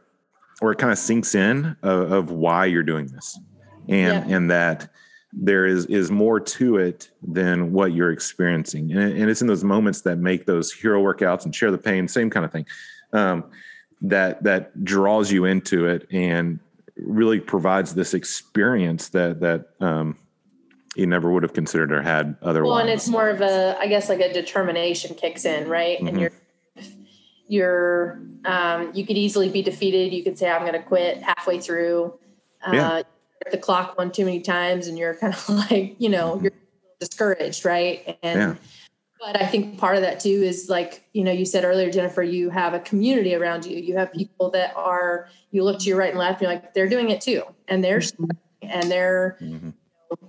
where 0.60 0.72
it 0.72 0.78
kind 0.78 0.92
of 0.92 0.98
sinks 0.98 1.36
in 1.36 1.76
of, 1.84 2.12
of 2.12 2.32
why 2.32 2.66
you're 2.66 2.84
doing 2.84 3.06
this 3.08 3.40
and 3.88 4.28
yeah. 4.28 4.36
and 4.36 4.50
that 4.50 4.90
there 5.34 5.68
is 5.68 5.86
is 5.86 6.10
more 6.10 6.40
to 6.40 6.78
it 6.78 7.12
than 7.22 7.72
what 7.72 7.94
you're 7.94 8.12
experiencing 8.12 8.92
and, 8.92 9.14
and 9.18 9.30
it's 9.30 9.42
in 9.42 9.48
those 9.48 9.64
moments 9.64 10.02
that 10.02 10.18
make 10.18 10.48
those 10.48 10.74
hero 10.74 11.02
workouts 11.02 11.46
and 11.46 11.56
share 11.56 11.70
the 11.70 11.78
pain 11.78 12.08
same 12.08 12.30
kind 12.30 12.44
of 12.44 12.52
thing 12.52 12.66
um, 13.14 13.44
that 14.02 14.44
that 14.44 14.84
draws 14.84 15.32
you 15.32 15.46
into 15.46 15.86
it 15.86 16.08
and 16.12 16.60
really 16.98 17.40
provides 17.40 17.94
this 17.96 18.14
experience 18.14 19.10
that 19.10 19.40
that 19.40 19.70
um, 19.80 20.18
you 20.96 21.08
never 21.08 21.32
would 21.32 21.44
have 21.44 21.54
considered 21.54 21.92
or 21.92 22.02
had 22.02 22.36
otherwise. 22.42 22.70
Well, 22.70 22.80
and 22.80 22.90
it's 22.90 23.08
more 23.08 23.30
of 23.30 23.42
a, 23.42 23.78
I 23.80 23.88
guess, 23.88 24.10
like 24.10 24.20
a 24.20 24.32
determination 24.34 25.16
kicks 25.16 25.46
in, 25.46 25.70
right? 25.70 25.98
Mm-hmm. 25.98 26.08
And 26.08 26.20
you're, 26.20 26.32
you're, 27.48 28.22
um, 28.46 28.92
you 28.94 29.06
could 29.06 29.18
easily 29.18 29.50
be 29.50 29.62
defeated. 29.62 30.14
You 30.14 30.24
could 30.24 30.38
say, 30.38 30.50
"I'm 30.50 30.62
going 30.62 30.74
to 30.74 30.82
quit" 30.82 31.22
halfway 31.22 31.60
through. 31.60 32.14
Uh, 32.66 32.72
yeah. 32.74 33.04
The 33.52 33.58
clock 33.58 33.98
one 33.98 34.12
too 34.12 34.26
many 34.26 34.42
times, 34.42 34.88
and 34.88 34.98
you're 34.98 35.16
kind 35.16 35.34
of 35.34 35.50
like, 35.72 35.96
you 35.98 36.10
know, 36.10 36.36
mm-hmm. 36.36 36.46
you're 36.46 36.54
discouraged, 37.00 37.66
right? 37.66 38.18
And 38.22 38.40
yeah. 38.40 38.56
But 39.22 39.40
I 39.40 39.46
think 39.46 39.78
part 39.78 39.98
of 39.98 40.02
that 40.02 40.20
too 40.20 40.30
is 40.30 40.68
like, 40.68 41.08
you 41.14 41.24
know, 41.24 41.32
you 41.32 41.46
said 41.46 41.64
earlier, 41.64 41.92
Jennifer, 41.92 42.24
you 42.24 42.50
have 42.50 42.74
a 42.74 42.80
community 42.80 43.36
around 43.36 43.68
you. 43.68 43.78
You 43.78 43.96
have 43.98 44.12
people 44.12 44.50
that 44.52 44.76
are, 44.76 45.30
you 45.52 45.64
look 45.64 45.80
to 45.82 45.86
your 45.86 45.98
right 45.98 46.10
and 46.10 46.18
left, 46.18 46.42
and 46.42 46.50
you're 46.50 46.60
like, 46.60 46.74
they're 46.74 46.90
doing 46.90 47.12
it 47.12 47.22
too. 47.22 47.44
And 47.68 47.84
they're, 47.84 48.00
mm-hmm. 48.00 48.26
and 48.64 48.90
they're, 48.90 49.38
mm-hmm. 49.40 49.70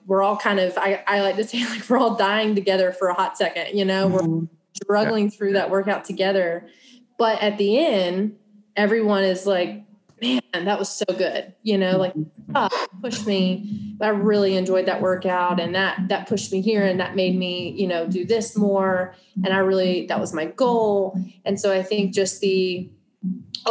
we're 0.06 0.22
all 0.22 0.36
kind 0.36 0.60
of, 0.60 0.76
I, 0.76 1.02
I 1.06 1.22
like 1.22 1.36
to 1.36 1.44
say, 1.48 1.66
like, 1.70 1.88
we're 1.88 1.96
all 1.96 2.16
dying 2.16 2.54
together 2.54 2.92
for 2.92 3.08
a 3.08 3.14
hot 3.14 3.38
second, 3.38 3.78
you 3.78 3.86
know, 3.86 4.10
mm-hmm. 4.10 4.40
we're 4.40 4.48
struggling 4.74 5.24
yeah. 5.24 5.30
through 5.30 5.52
that 5.54 5.70
workout 5.70 6.04
together. 6.04 6.68
But 7.16 7.40
at 7.40 7.56
the 7.56 7.78
end, 7.78 8.36
everyone 8.76 9.24
is 9.24 9.46
like, 9.46 9.84
man, 10.22 10.64
that 10.64 10.78
was 10.78 10.88
so 10.88 11.04
good. 11.06 11.52
You 11.62 11.76
know, 11.76 11.98
like 11.98 12.14
oh, 12.54 12.68
pushed 13.02 13.26
me. 13.26 13.96
I 14.00 14.08
really 14.08 14.56
enjoyed 14.56 14.86
that 14.86 15.02
workout 15.02 15.60
and 15.60 15.74
that 15.74 16.08
that 16.08 16.28
pushed 16.28 16.52
me 16.52 16.60
here 16.60 16.84
and 16.84 16.98
that 17.00 17.16
made 17.16 17.36
me, 17.36 17.70
you 17.70 17.86
know, 17.86 18.06
do 18.06 18.24
this 18.24 18.56
more. 18.56 19.14
And 19.44 19.52
I 19.52 19.58
really 19.58 20.06
that 20.06 20.20
was 20.20 20.32
my 20.32 20.46
goal. 20.46 21.18
And 21.44 21.60
so 21.60 21.72
I 21.72 21.82
think 21.82 22.14
just 22.14 22.40
the 22.40 22.88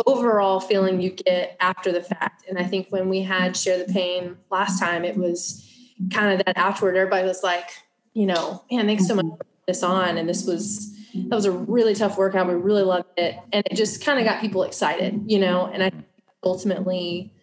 overall 0.06 0.60
feeling 0.60 1.02
you 1.02 1.12
get 1.12 1.58
after 1.60 1.92
the 1.92 2.02
fact. 2.02 2.46
And 2.48 2.58
I 2.58 2.64
think 2.64 2.88
when 2.90 3.10
we 3.10 3.22
had 3.22 3.58
share 3.58 3.84
the 3.84 3.92
pain 3.92 4.38
last 4.50 4.80
time, 4.80 5.04
it 5.04 5.18
was 5.18 5.68
kind 6.14 6.40
of 6.40 6.46
that 6.46 6.58
afterward, 6.58 6.96
everybody 6.96 7.28
was 7.28 7.44
like, 7.44 7.70
you 8.14 8.26
know, 8.26 8.64
man, 8.72 8.86
thanks 8.88 9.08
so 9.08 9.16
much 9.16 9.26
mm-hmm. 9.26 9.36
for 9.36 9.46
this 9.68 9.84
on. 9.84 10.18
And 10.18 10.28
this 10.28 10.46
was 10.46 10.98
that 11.14 11.36
was 11.36 11.46
a 11.46 11.52
really 11.52 11.94
tough 11.94 12.18
workout. 12.18 12.48
We 12.48 12.54
really 12.54 12.84
loved 12.84 13.08
it. 13.18 13.38
And 13.52 13.66
it 13.70 13.76
just 13.76 14.04
kind 14.04 14.20
of 14.20 14.26
got 14.26 14.40
people 14.40 14.64
excited, 14.64 15.22
you 15.28 15.40
know, 15.40 15.68
and 15.68 15.84
I 15.84 15.92
ultimately 16.44 17.34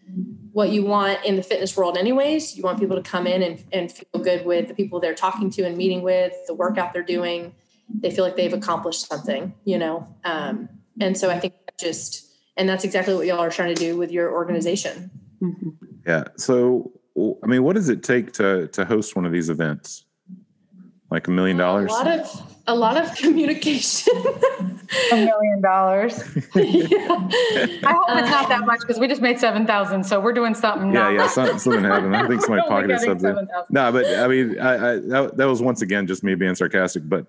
what 0.52 0.70
you 0.70 0.82
want 0.82 1.22
in 1.24 1.36
the 1.36 1.42
fitness 1.42 1.76
world 1.76 1.96
anyways 1.96 2.56
you 2.56 2.62
want 2.62 2.78
people 2.78 2.96
to 2.96 3.02
come 3.02 3.26
in 3.26 3.42
and, 3.42 3.64
and 3.72 3.92
feel 3.92 4.22
good 4.22 4.44
with 4.44 4.68
the 4.68 4.74
people 4.74 5.00
they're 5.00 5.14
talking 5.14 5.50
to 5.50 5.62
and 5.62 5.76
meeting 5.76 6.02
with 6.02 6.32
the 6.46 6.54
workout 6.54 6.92
they're 6.92 7.02
doing. 7.02 7.54
They 8.00 8.10
feel 8.10 8.24
like 8.24 8.36
they've 8.36 8.52
accomplished 8.52 9.06
something 9.06 9.54
you 9.64 9.78
know? 9.78 10.06
Um, 10.24 10.68
and 11.00 11.16
so 11.16 11.30
i 11.30 11.38
think 11.38 11.54
just 11.78 12.26
and 12.56 12.68
that's 12.68 12.84
exactly 12.84 13.14
what 13.14 13.26
y'all 13.26 13.38
are 13.38 13.50
trying 13.50 13.72
to 13.72 13.80
do 13.80 13.96
with 13.96 14.10
your 14.10 14.32
organization. 14.32 15.10
Mm-hmm. 15.42 15.68
yeah. 16.06 16.24
So 16.36 16.92
i 17.42 17.46
mean 17.46 17.62
what 17.62 17.74
does 17.74 17.88
it 17.88 18.02
take 18.02 18.32
to 18.34 18.68
to 18.68 18.84
host 18.84 19.16
one 19.16 19.26
of 19.26 19.32
these 19.32 19.50
events 19.50 20.04
like 21.10 21.26
a 21.26 21.30
million 21.30 21.56
dollars 21.56 21.90
a 21.90 21.94
lot 21.94 22.06
of 22.06 22.48
a 22.68 22.74
lot 22.74 22.96
of 22.98 23.14
communication. 23.16 24.12
a 25.12 25.14
million 25.16 25.60
dollars. 25.62 26.20
I 26.54 26.62
hope 26.62 28.06
it's 28.10 28.30
not 28.30 28.48
that 28.50 28.64
much 28.66 28.80
because 28.80 28.98
we 28.98 29.08
just 29.08 29.22
made 29.22 29.40
seven 29.40 29.66
thousand, 29.66 30.04
so 30.04 30.20
we're 30.20 30.34
doing 30.34 30.54
something. 30.54 30.92
Yeah, 30.92 31.10
yeah, 31.10 31.26
something, 31.28 31.58
something 31.58 31.82
happened. 31.82 32.14
I 32.14 32.28
think 32.28 32.42
somebody 32.42 32.68
pocketed 32.68 33.00
something. 33.00 33.48
No, 33.70 33.90
but 33.90 34.06
I 34.18 34.28
mean, 34.28 34.60
I, 34.60 34.74
I 34.74 34.98
that, 34.98 35.32
that 35.38 35.46
was 35.46 35.62
once 35.62 35.82
again 35.82 36.06
just 36.06 36.22
me 36.22 36.34
being 36.34 36.54
sarcastic, 36.54 37.08
but 37.08 37.26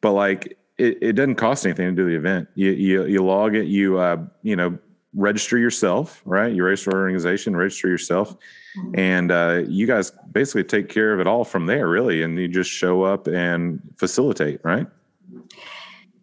but 0.00 0.12
like 0.12 0.58
it, 0.76 0.98
it 1.00 1.12
doesn't 1.12 1.36
cost 1.36 1.64
anything 1.64 1.94
to 1.94 2.02
do 2.02 2.08
the 2.08 2.16
event. 2.16 2.48
You 2.56 2.72
you, 2.72 3.06
you 3.06 3.24
log 3.24 3.54
it, 3.54 3.66
you 3.66 3.98
uh, 3.98 4.24
you 4.42 4.56
know 4.56 4.76
register 5.14 5.58
yourself, 5.58 6.22
right? 6.24 6.52
You 6.52 6.64
register 6.64 6.92
organization, 6.92 7.56
register 7.56 7.88
yourself, 7.88 8.36
mm-hmm. 8.76 8.98
and 8.98 9.32
uh, 9.32 9.62
you 9.66 9.86
guys 9.86 10.12
basically 10.32 10.64
take 10.64 10.88
care 10.88 11.12
of 11.12 11.20
it 11.20 11.26
all 11.26 11.44
from 11.44 11.66
there, 11.66 11.88
really, 11.88 12.22
and 12.22 12.38
you 12.38 12.48
just 12.48 12.70
show 12.70 13.02
up 13.02 13.26
and 13.26 13.80
facilitate, 13.96 14.60
right? 14.64 14.86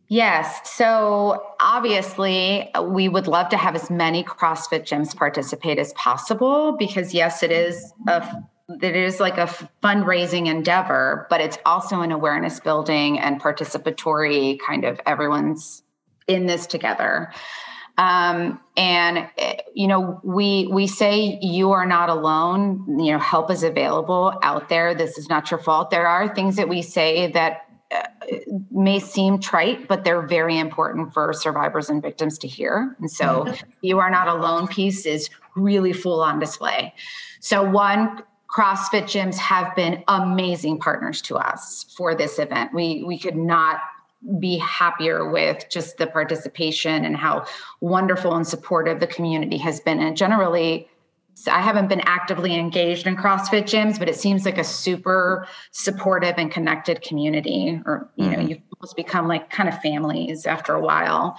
Yes. 0.10 0.62
So 0.72 1.46
obviously, 1.60 2.72
we 2.82 3.10
would 3.10 3.28
love 3.28 3.50
to 3.50 3.58
have 3.58 3.76
as 3.76 3.90
many 3.90 4.24
CrossFit 4.24 4.84
gyms 4.84 5.14
participate 5.14 5.80
as 5.80 5.92
possible 5.94 6.78
because, 6.78 7.14
yes, 7.14 7.44
it 7.44 7.52
is 7.52 7.94
a 8.08 8.26
it 8.82 8.98
is 8.98 9.22
like 9.22 9.38
a 9.38 9.46
fundraising 9.82 10.48
endeavor, 10.48 11.26
but 11.30 11.40
it's 11.40 11.58
also 11.66 12.02
an 12.02 12.12
awareness 12.12 12.60
building 12.60 13.18
and 13.18 13.42
participatory 13.42 14.60
kind 14.60 14.84
of 14.84 15.00
everyone's 15.06 15.84
in 16.28 16.48
this 16.48 16.68
together. 16.68 17.32
Um, 17.98 18.60
and 18.76 19.28
you 19.74 19.88
know, 19.88 20.20
we 20.24 20.68
we 20.72 20.86
say 20.86 21.40
you 21.42 21.72
are 21.72 21.86
not 21.86 22.10
alone. 22.10 23.00
You 23.00 23.14
know, 23.14 23.20
help 23.20 23.50
is 23.50 23.64
available 23.64 24.38
out 24.44 24.70
there. 24.70 24.94
This 24.94 25.18
is 25.18 25.30
not 25.30 25.50
your 25.50 25.60
fault. 25.60 25.90
There 25.90 26.08
are 26.08 26.34
things 26.34 26.56
that 26.58 26.70
we 26.70 26.84
say 26.84 27.32
that 27.32 27.68
uh, 27.92 28.04
may 28.70 29.00
seem 29.00 29.40
trite, 29.40 29.88
but 29.88 30.04
they're 30.04 30.28
very 30.28 30.60
important 30.60 31.14
for 31.14 31.34
survivors 31.34 31.90
and 31.90 32.02
victims 32.02 32.38
to 32.40 32.48
hear. 32.48 32.96
And 33.00 33.10
so, 33.10 33.46
mm-hmm. 33.46 33.70
you 33.82 33.98
are 33.98 34.12
not 34.12 34.28
alone 34.28 34.68
piece 34.68 35.06
is 35.06 35.30
really 35.56 35.94
full 35.94 36.22
on 36.22 36.40
display. 36.40 36.94
So, 37.40 37.64
one, 37.64 38.22
CrossFit 38.56 39.04
gyms 39.04 39.38
have 39.38 39.76
been 39.76 40.04
amazing 40.08 40.80
partners 40.80 41.22
to 41.24 41.36
us 41.36 41.86
for 41.96 42.14
this 42.14 42.38
event. 42.38 42.74
We 42.74 43.04
we 43.04 43.18
could 43.18 43.36
not 43.36 43.80
be 44.40 44.58
happier 44.58 45.30
with 45.30 45.66
just 45.70 45.98
the 45.98 46.08
participation 46.08 47.06
and 47.06 47.16
how 47.16 47.46
wonderful 47.82 48.36
and 48.36 48.48
supportive 48.48 49.00
the 49.00 49.08
community 49.08 49.58
has 49.58 49.80
been. 49.80 50.00
And 50.00 50.18
generally, 50.18 50.90
I 51.50 51.62
haven't 51.62 51.88
been 51.88 52.02
actively 52.02 52.56
engaged 52.56 53.06
in 53.06 53.16
CrossFit 53.16 53.64
gyms, 53.64 54.00
but 54.00 54.10
it 54.10 54.16
seems 54.16 54.44
like 54.44 54.58
a 54.58 54.64
super 54.64 55.48
supportive 55.72 56.36
and 56.38 56.52
connected 56.52 57.02
community. 57.02 57.80
Or 57.86 58.10
you 58.16 58.30
know, 58.30 58.38
mm-hmm. 58.38 58.48
you 58.48 58.62
almost 58.80 58.96
become 58.96 59.28
like 59.28 59.50
kind 59.50 59.68
of 59.68 59.82
families 59.82 60.46
after 60.46 60.74
a 60.74 60.80
while. 60.80 61.36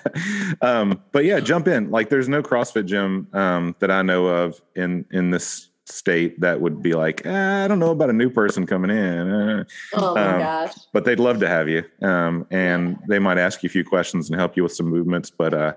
um, 0.63 1.03
but 1.13 1.25
yeah, 1.27 1.41
jump 1.41 1.69
in. 1.69 1.91
Like, 1.91 2.09
there's 2.09 2.29
no 2.29 2.43
CrossFit 2.43 2.87
gym 2.87 3.27
um, 3.35 3.77
that 3.81 3.91
I 3.91 4.01
know 4.01 4.29
of 4.29 4.63
in 4.77 5.05
in 5.11 5.31
this 5.31 5.69
state 5.85 6.41
that 6.41 6.61
would 6.61 6.81
be 6.81 6.95
like, 6.95 7.27
eh, 7.27 7.65
I 7.65 7.69
don't 7.69 7.81
know 7.81 7.91
about 7.91 8.09
a 8.09 8.15
new 8.15 8.31
person 8.31 8.65
coming 8.65 8.91
in. 8.91 9.31
Uh, 9.31 9.65
oh 9.95 10.15
my 10.15 10.27
um, 10.27 10.39
gosh! 10.39 10.75
But 10.93 11.05
they'd 11.05 11.21
love 11.21 11.41
to 11.41 11.49
have 11.49 11.69
you, 11.69 11.85
um, 12.01 12.47
and 12.51 12.99
they 13.09 13.19
might 13.19 13.37
ask 13.37 13.63
you 13.63 13.67
a 13.67 13.71
few 13.71 13.85
questions 13.85 14.31
and 14.31 14.39
help 14.39 14.57
you 14.57 14.63
with 14.63 14.73
some 14.73 14.87
movements. 14.87 15.29
But 15.29 15.53
uh, 15.53 15.75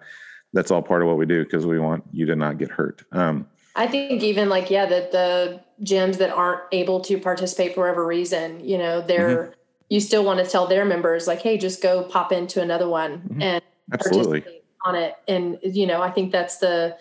that's 0.54 0.72
all 0.72 0.82
part 0.82 1.02
of 1.02 1.08
what 1.08 1.18
we 1.18 1.26
do 1.26 1.44
because 1.44 1.66
we 1.66 1.80
want 1.80 2.04
you 2.14 2.26
to 2.28 2.36
not 2.36 2.60
get 2.60 2.70
hurt. 2.70 3.04
Um, 3.12 3.48
I 3.76 3.88
think 3.88 4.24
even 4.24 4.50
like 4.50 4.70
yeah, 4.70 4.86
that 4.86 5.12
the 5.12 5.62
gyms 5.84 6.18
that 6.18 6.32
aren't 6.32 6.62
able 6.72 7.00
to 7.02 7.18
participate 7.18 7.74
for 7.74 7.82
whatever 7.82 8.06
reason, 8.06 8.64
you 8.66 8.78
know, 8.78 9.02
they're 9.02 9.38
mm-hmm. 9.38 9.54
you 9.90 10.00
still 10.00 10.24
want 10.24 10.44
to 10.44 10.50
tell 10.50 10.68
their 10.68 10.86
members 10.86 11.28
like, 11.28 11.42
hey, 11.42 11.58
just 11.58 11.82
go 11.82 12.04
pop 12.04 12.32
into 12.32 12.62
another 12.62 12.88
one 12.90 13.20
mm-hmm. 13.20 13.42
and 13.42 13.64
absolutely 13.94 14.44
on 14.86 14.96
it. 14.96 15.16
And 15.28 15.60
you 15.64 15.88
know, 15.88 16.02
I 16.02 16.12
think 16.12 16.32
that's 16.32 16.58
the 16.58 16.98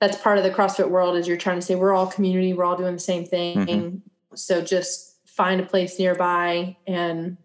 that's 0.00 0.16
part 0.16 0.38
of 0.38 0.44
the 0.44 0.50
CrossFit 0.50 0.90
world 0.90 1.16
is 1.16 1.26
you're 1.26 1.36
trying 1.36 1.58
to 1.58 1.62
say 1.62 1.74
we're 1.74 1.92
all 1.92 2.06
community, 2.06 2.52
we're 2.52 2.64
all 2.64 2.76
doing 2.76 2.94
the 2.94 3.00
same 3.00 3.24
thing. 3.24 3.58
Mm-hmm. 3.58 3.96
So 4.34 4.62
just 4.62 5.16
find 5.26 5.60
a 5.60 5.64
place 5.64 5.98
nearby 5.98 6.76
and 6.86 7.36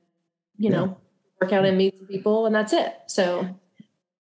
you 0.58 0.70
yeah. 0.70 0.78
know 0.78 0.98
work 1.42 1.54
out 1.54 1.66
and 1.66 1.78
meet 1.78 1.98
some 1.98 2.08
people 2.08 2.46
and 2.46 2.56
that's 2.56 2.74
it. 2.74 2.94
So 3.08 3.60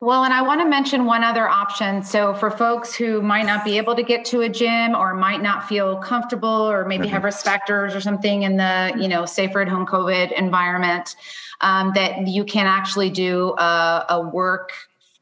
well, 0.04 0.26
and 0.26 0.34
I 0.34 0.42
want 0.42 0.60
to 0.60 0.68
mention 0.68 1.06
one 1.06 1.24
other 1.24 1.48
option. 1.48 2.04
So, 2.04 2.34
for 2.34 2.52
folks 2.52 2.94
who 2.94 3.22
might 3.22 3.46
not 3.46 3.64
be 3.64 3.78
able 3.78 3.96
to 3.96 4.04
get 4.04 4.26
to 4.26 4.42
a 4.42 4.50
gym 4.50 4.96
or 4.96 5.14
might 5.14 5.42
not 5.42 5.66
feel 5.70 5.96
comfortable 5.96 6.50
or 6.50 6.84
maybe 6.86 7.06
mm-hmm. 7.06 7.14
have 7.14 7.24
risk 7.24 7.46
factors 7.46 7.96
or 7.96 8.02
something 8.02 8.44
in 8.44 8.58
the, 8.58 8.94
you 9.00 9.08
know, 9.08 9.26
safer 9.26 9.62
at 9.62 9.70
home 9.70 9.86
COVID 9.86 10.34
environment, 10.34 11.16
um, 11.62 11.94
that 11.96 12.28
you 12.28 12.44
can 12.44 12.68
actually 12.68 13.12
do 13.12 13.56
a, 13.58 14.06
a, 14.10 14.22
work 14.22 14.74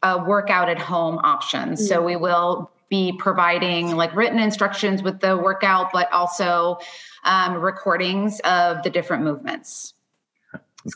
a 0.01 0.17
workout 0.17 0.67
at 0.67 0.79
home 0.79 1.19
option. 1.19 1.73
Mm-hmm. 1.73 1.75
So, 1.75 2.01
we 2.01 2.15
will 2.15 2.71
be 2.89 3.13
providing 3.19 3.95
like 3.95 4.15
written 4.15 4.39
instructions 4.39 5.03
with 5.03 5.19
the 5.19 5.37
workout, 5.37 5.91
but 5.93 6.11
also 6.11 6.79
um, 7.23 7.53
recordings 7.53 8.39
of 8.39 8.81
the 8.81 8.89
different 8.89 9.23
movements. 9.23 9.93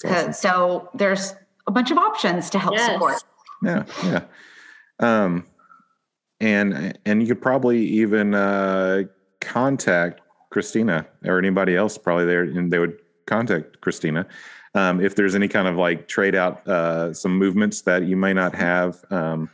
Awesome. 0.03 0.33
So, 0.33 0.89
there's 0.95 1.35
a 1.67 1.71
bunch 1.71 1.91
of 1.91 1.99
options 1.99 2.49
to 2.49 2.57
help 2.57 2.73
yes. 2.73 2.91
support 2.91 3.23
yeah, 3.63 3.83
yeah. 4.03 4.21
Um, 4.99 5.45
and 6.39 6.97
and 7.05 7.21
you 7.21 7.27
could 7.27 7.41
probably 7.41 7.79
even 7.85 8.33
uh, 8.33 9.03
contact 9.41 10.21
Christina 10.49 11.05
or 11.25 11.39
anybody 11.39 11.75
else 11.75 11.97
probably 11.97 12.25
there, 12.25 12.43
and 12.43 12.71
they 12.71 12.79
would 12.79 12.97
contact 13.25 13.81
Christina 13.81 14.27
um, 14.75 15.01
if 15.01 15.15
there's 15.15 15.35
any 15.35 15.47
kind 15.47 15.67
of 15.67 15.77
like 15.77 16.07
trade 16.07 16.35
out 16.35 16.67
uh, 16.67 17.13
some 17.13 17.37
movements 17.37 17.81
that 17.81 18.03
you 18.03 18.17
may 18.17 18.33
not 18.33 18.53
have 18.53 19.03
um, 19.09 19.49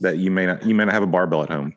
that 0.00 0.18
you 0.18 0.30
may 0.30 0.46
not 0.46 0.64
you 0.64 0.74
may 0.74 0.84
not 0.84 0.94
have 0.94 1.02
a 1.02 1.08
barbell 1.08 1.42
at 1.42 1.50
home. 1.50 1.74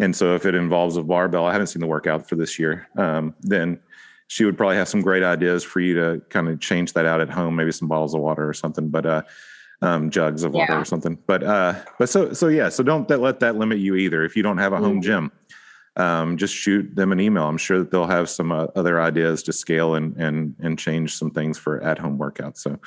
And 0.00 0.14
so 0.14 0.34
if 0.34 0.46
it 0.46 0.54
involves 0.54 0.96
a 0.96 1.02
barbell, 1.02 1.46
I 1.46 1.52
haven't 1.52 1.68
seen 1.68 1.80
the 1.80 1.86
workout 1.86 2.28
for 2.28 2.36
this 2.36 2.58
year. 2.58 2.86
Um, 2.96 3.34
then 3.40 3.80
she 4.28 4.44
would 4.44 4.56
probably 4.56 4.76
have 4.76 4.88
some 4.88 5.00
great 5.00 5.24
ideas 5.24 5.64
for 5.64 5.80
you 5.80 5.94
to 5.94 6.22
kind 6.28 6.48
of 6.48 6.60
change 6.60 6.92
that 6.92 7.04
out 7.06 7.20
at 7.20 7.30
home, 7.30 7.56
maybe 7.56 7.72
some 7.72 7.88
bottles 7.88 8.14
of 8.14 8.20
water 8.20 8.48
or 8.48 8.52
something. 8.52 8.90
But 8.90 9.06
uh, 9.06 9.22
um, 9.82 10.10
jugs 10.10 10.42
of 10.42 10.52
water 10.52 10.72
yeah. 10.72 10.80
or 10.80 10.84
something. 10.84 11.18
But 11.26 11.42
uh, 11.42 11.74
but 11.98 12.08
so 12.08 12.32
so 12.32 12.48
yeah. 12.48 12.68
So 12.68 12.82
don't 12.82 13.08
that, 13.08 13.20
let 13.20 13.40
that 13.40 13.56
limit 13.56 13.78
you 13.78 13.94
either. 13.96 14.24
If 14.24 14.36
you 14.36 14.42
don't 14.42 14.58
have 14.58 14.72
a 14.72 14.78
home 14.78 15.00
mm. 15.00 15.04
gym, 15.04 15.32
um, 15.96 16.36
just 16.36 16.54
shoot 16.54 16.94
them 16.94 17.12
an 17.12 17.20
email. 17.20 17.44
I'm 17.44 17.58
sure 17.58 17.78
that 17.78 17.90
they'll 17.90 18.06
have 18.06 18.28
some 18.28 18.52
uh, 18.52 18.66
other 18.76 19.00
ideas 19.00 19.42
to 19.44 19.52
scale 19.52 19.94
and 19.94 20.16
and 20.16 20.54
and 20.60 20.78
change 20.78 21.14
some 21.14 21.30
things 21.30 21.58
for 21.58 21.82
at 21.82 21.98
home 21.98 22.18
workouts. 22.18 22.58
So. 22.58 22.78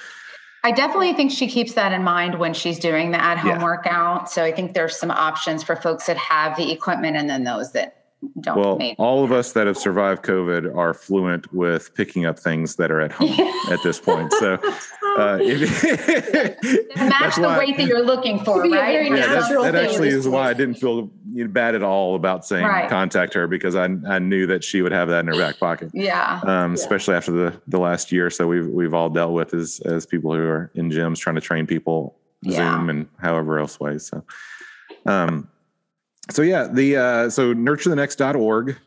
I 0.63 0.71
definitely 0.71 1.13
think 1.13 1.31
she 1.31 1.47
keeps 1.47 1.73
that 1.73 1.91
in 1.91 2.03
mind 2.03 2.37
when 2.37 2.53
she's 2.53 2.77
doing 2.77 3.09
the 3.09 3.19
at 3.19 3.39
home 3.39 3.49
yeah. 3.49 3.63
workout. 3.63 4.29
So 4.29 4.43
I 4.43 4.51
think 4.51 4.75
there's 4.75 4.95
some 4.95 5.09
options 5.09 5.63
for 5.63 5.75
folks 5.75 6.05
that 6.05 6.17
have 6.17 6.55
the 6.55 6.71
equipment 6.71 7.17
and 7.17 7.27
then 7.27 7.43
those 7.43 7.71
that 7.71 8.01
don't 8.39 8.57
well 8.57 8.95
all 8.97 9.24
of 9.24 9.32
us 9.32 9.53
that 9.53 9.65
have 9.67 9.78
survived 9.78 10.24
covid 10.24 10.76
are 10.76 10.93
fluent 10.93 11.51
with 11.53 11.93
picking 11.95 12.26
up 12.26 12.38
things 12.38 12.76
that 12.76 12.91
are 12.91 13.01
at 13.01 13.11
home 13.11 13.32
at 13.72 13.82
this 13.84 13.99
point. 13.99 14.32
So 14.34 14.53
uh, 15.17 15.38
match 15.38 17.36
the 17.36 17.55
weight 17.57 17.78
that 17.78 17.86
you're 17.88 18.05
looking 18.05 18.43
for 18.43 18.61
right? 18.61 19.11
yeah, 19.11 19.28
that, 19.28 19.61
that 19.63 19.76
actually 19.76 20.09
is 20.09 20.28
why 20.28 20.49
i 20.49 20.53
didn't 20.53 20.76
feel 20.76 21.09
bad 21.47 21.76
at 21.76 21.84
all 21.84 22.15
about 22.15 22.45
saying 22.45 22.65
right. 22.65 22.89
contact 22.89 23.34
her 23.34 23.47
because 23.47 23.76
I, 23.76 23.86
I 24.07 24.19
knew 24.19 24.47
that 24.47 24.63
she 24.63 24.82
would 24.82 24.91
have 24.91 25.09
that 25.09 25.22
in 25.22 25.28
her 25.28 25.38
back 25.38 25.59
pocket. 25.59 25.91
Yeah. 26.01 26.41
Um, 26.43 26.72
yeah. 26.72 26.74
especially 26.74 27.15
after 27.15 27.32
the 27.32 27.61
the 27.67 27.80
last 27.80 28.11
year. 28.11 28.30
So 28.30 28.47
we've 28.47 28.67
we've 28.67 28.93
all 28.93 29.09
dealt 29.09 29.34
with 29.34 29.53
as 29.53 29.80
as 29.86 30.05
people 30.05 30.34
who 30.34 30.41
are 30.41 30.72
in 30.74 30.89
gyms 30.89 31.19
trying 31.19 31.36
to 31.36 31.41
train 31.41 31.67
people 31.67 32.17
zoom 32.49 32.89
and 32.89 33.07
however 33.19 33.59
else 33.59 33.80
ways. 33.80 34.07
So 34.07 34.24
um 35.05 35.47
so 36.32 36.41
yeah, 36.41 36.67
the 36.67 36.97
uh, 36.97 37.29
so 37.29 37.53
nurturethenext.org. 37.53 38.77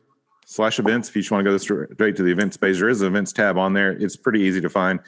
slash 0.47 0.79
events. 0.79 1.09
If 1.09 1.17
you 1.17 1.23
just 1.23 1.31
want 1.31 1.45
to 1.45 1.51
go 1.51 1.57
straight 1.57 2.17
to 2.17 2.23
the 2.23 2.31
events 2.31 2.57
page, 2.57 2.79
there 2.79 2.89
is 2.89 3.01
an 3.01 3.09
events 3.09 3.33
tab 3.33 3.57
on 3.57 3.73
there. 3.73 3.93
It's 3.93 4.17
pretty 4.17 4.41
easy 4.41 4.61
to 4.61 4.69
find. 4.69 5.01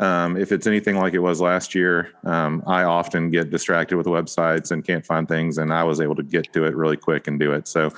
Um, 0.00 0.36
if 0.36 0.50
it's 0.50 0.66
anything 0.66 0.96
like 0.96 1.12
it 1.12 1.18
was 1.18 1.40
last 1.40 1.74
year, 1.74 2.10
um, 2.24 2.62
I 2.66 2.84
often 2.84 3.30
get 3.30 3.50
distracted 3.50 3.98
with 3.98 4.06
websites 4.06 4.70
and 4.70 4.84
can't 4.84 5.04
find 5.04 5.28
things, 5.28 5.58
and 5.58 5.72
I 5.72 5.84
was 5.84 6.00
able 6.00 6.14
to 6.16 6.22
get 6.22 6.52
to 6.54 6.64
it 6.64 6.74
really 6.74 6.96
quick 6.96 7.28
and 7.28 7.38
do 7.38 7.52
it. 7.52 7.68
So, 7.68 7.92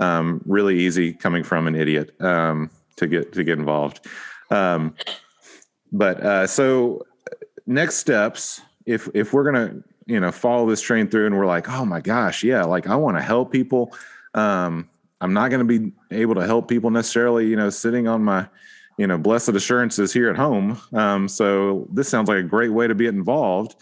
um, 0.00 0.40
really 0.46 0.78
easy 0.80 1.12
coming 1.12 1.44
from 1.44 1.68
an 1.68 1.76
idiot 1.76 2.20
um, 2.20 2.70
to 2.96 3.06
get 3.06 3.32
to 3.34 3.44
get 3.44 3.58
involved. 3.58 4.06
Um, 4.50 4.96
but 5.92 6.20
uh, 6.20 6.46
so, 6.48 7.06
next 7.66 7.96
steps, 7.96 8.60
if 8.84 9.08
if 9.14 9.32
we're 9.32 9.44
gonna 9.44 9.76
you 10.06 10.20
know 10.20 10.32
follow 10.32 10.68
this 10.68 10.80
train 10.80 11.08
through, 11.08 11.26
and 11.26 11.36
we're 11.36 11.46
like, 11.46 11.68
oh 11.68 11.84
my 11.84 12.00
gosh, 12.00 12.42
yeah, 12.42 12.64
like 12.64 12.86
I 12.86 12.96
want 12.96 13.16
to 13.16 13.22
help 13.22 13.52
people. 13.52 13.94
Um, 14.34 14.88
I'm 15.20 15.32
not 15.32 15.50
going 15.50 15.66
to 15.66 15.78
be 15.78 15.92
able 16.10 16.34
to 16.34 16.46
help 16.46 16.68
people 16.68 16.90
necessarily, 16.90 17.46
you 17.46 17.56
know, 17.56 17.70
sitting 17.70 18.08
on 18.08 18.22
my 18.22 18.46
you 18.96 19.06
know, 19.06 19.18
blessed 19.18 19.50
assurances 19.50 20.12
here 20.12 20.30
at 20.30 20.36
home. 20.36 20.80
Um, 20.92 21.28
so 21.28 21.88
this 21.92 22.08
sounds 22.08 22.28
like 22.28 22.38
a 22.38 22.44
great 22.44 22.70
way 22.70 22.86
to 22.86 22.94
be 22.94 23.06
involved. 23.06 23.74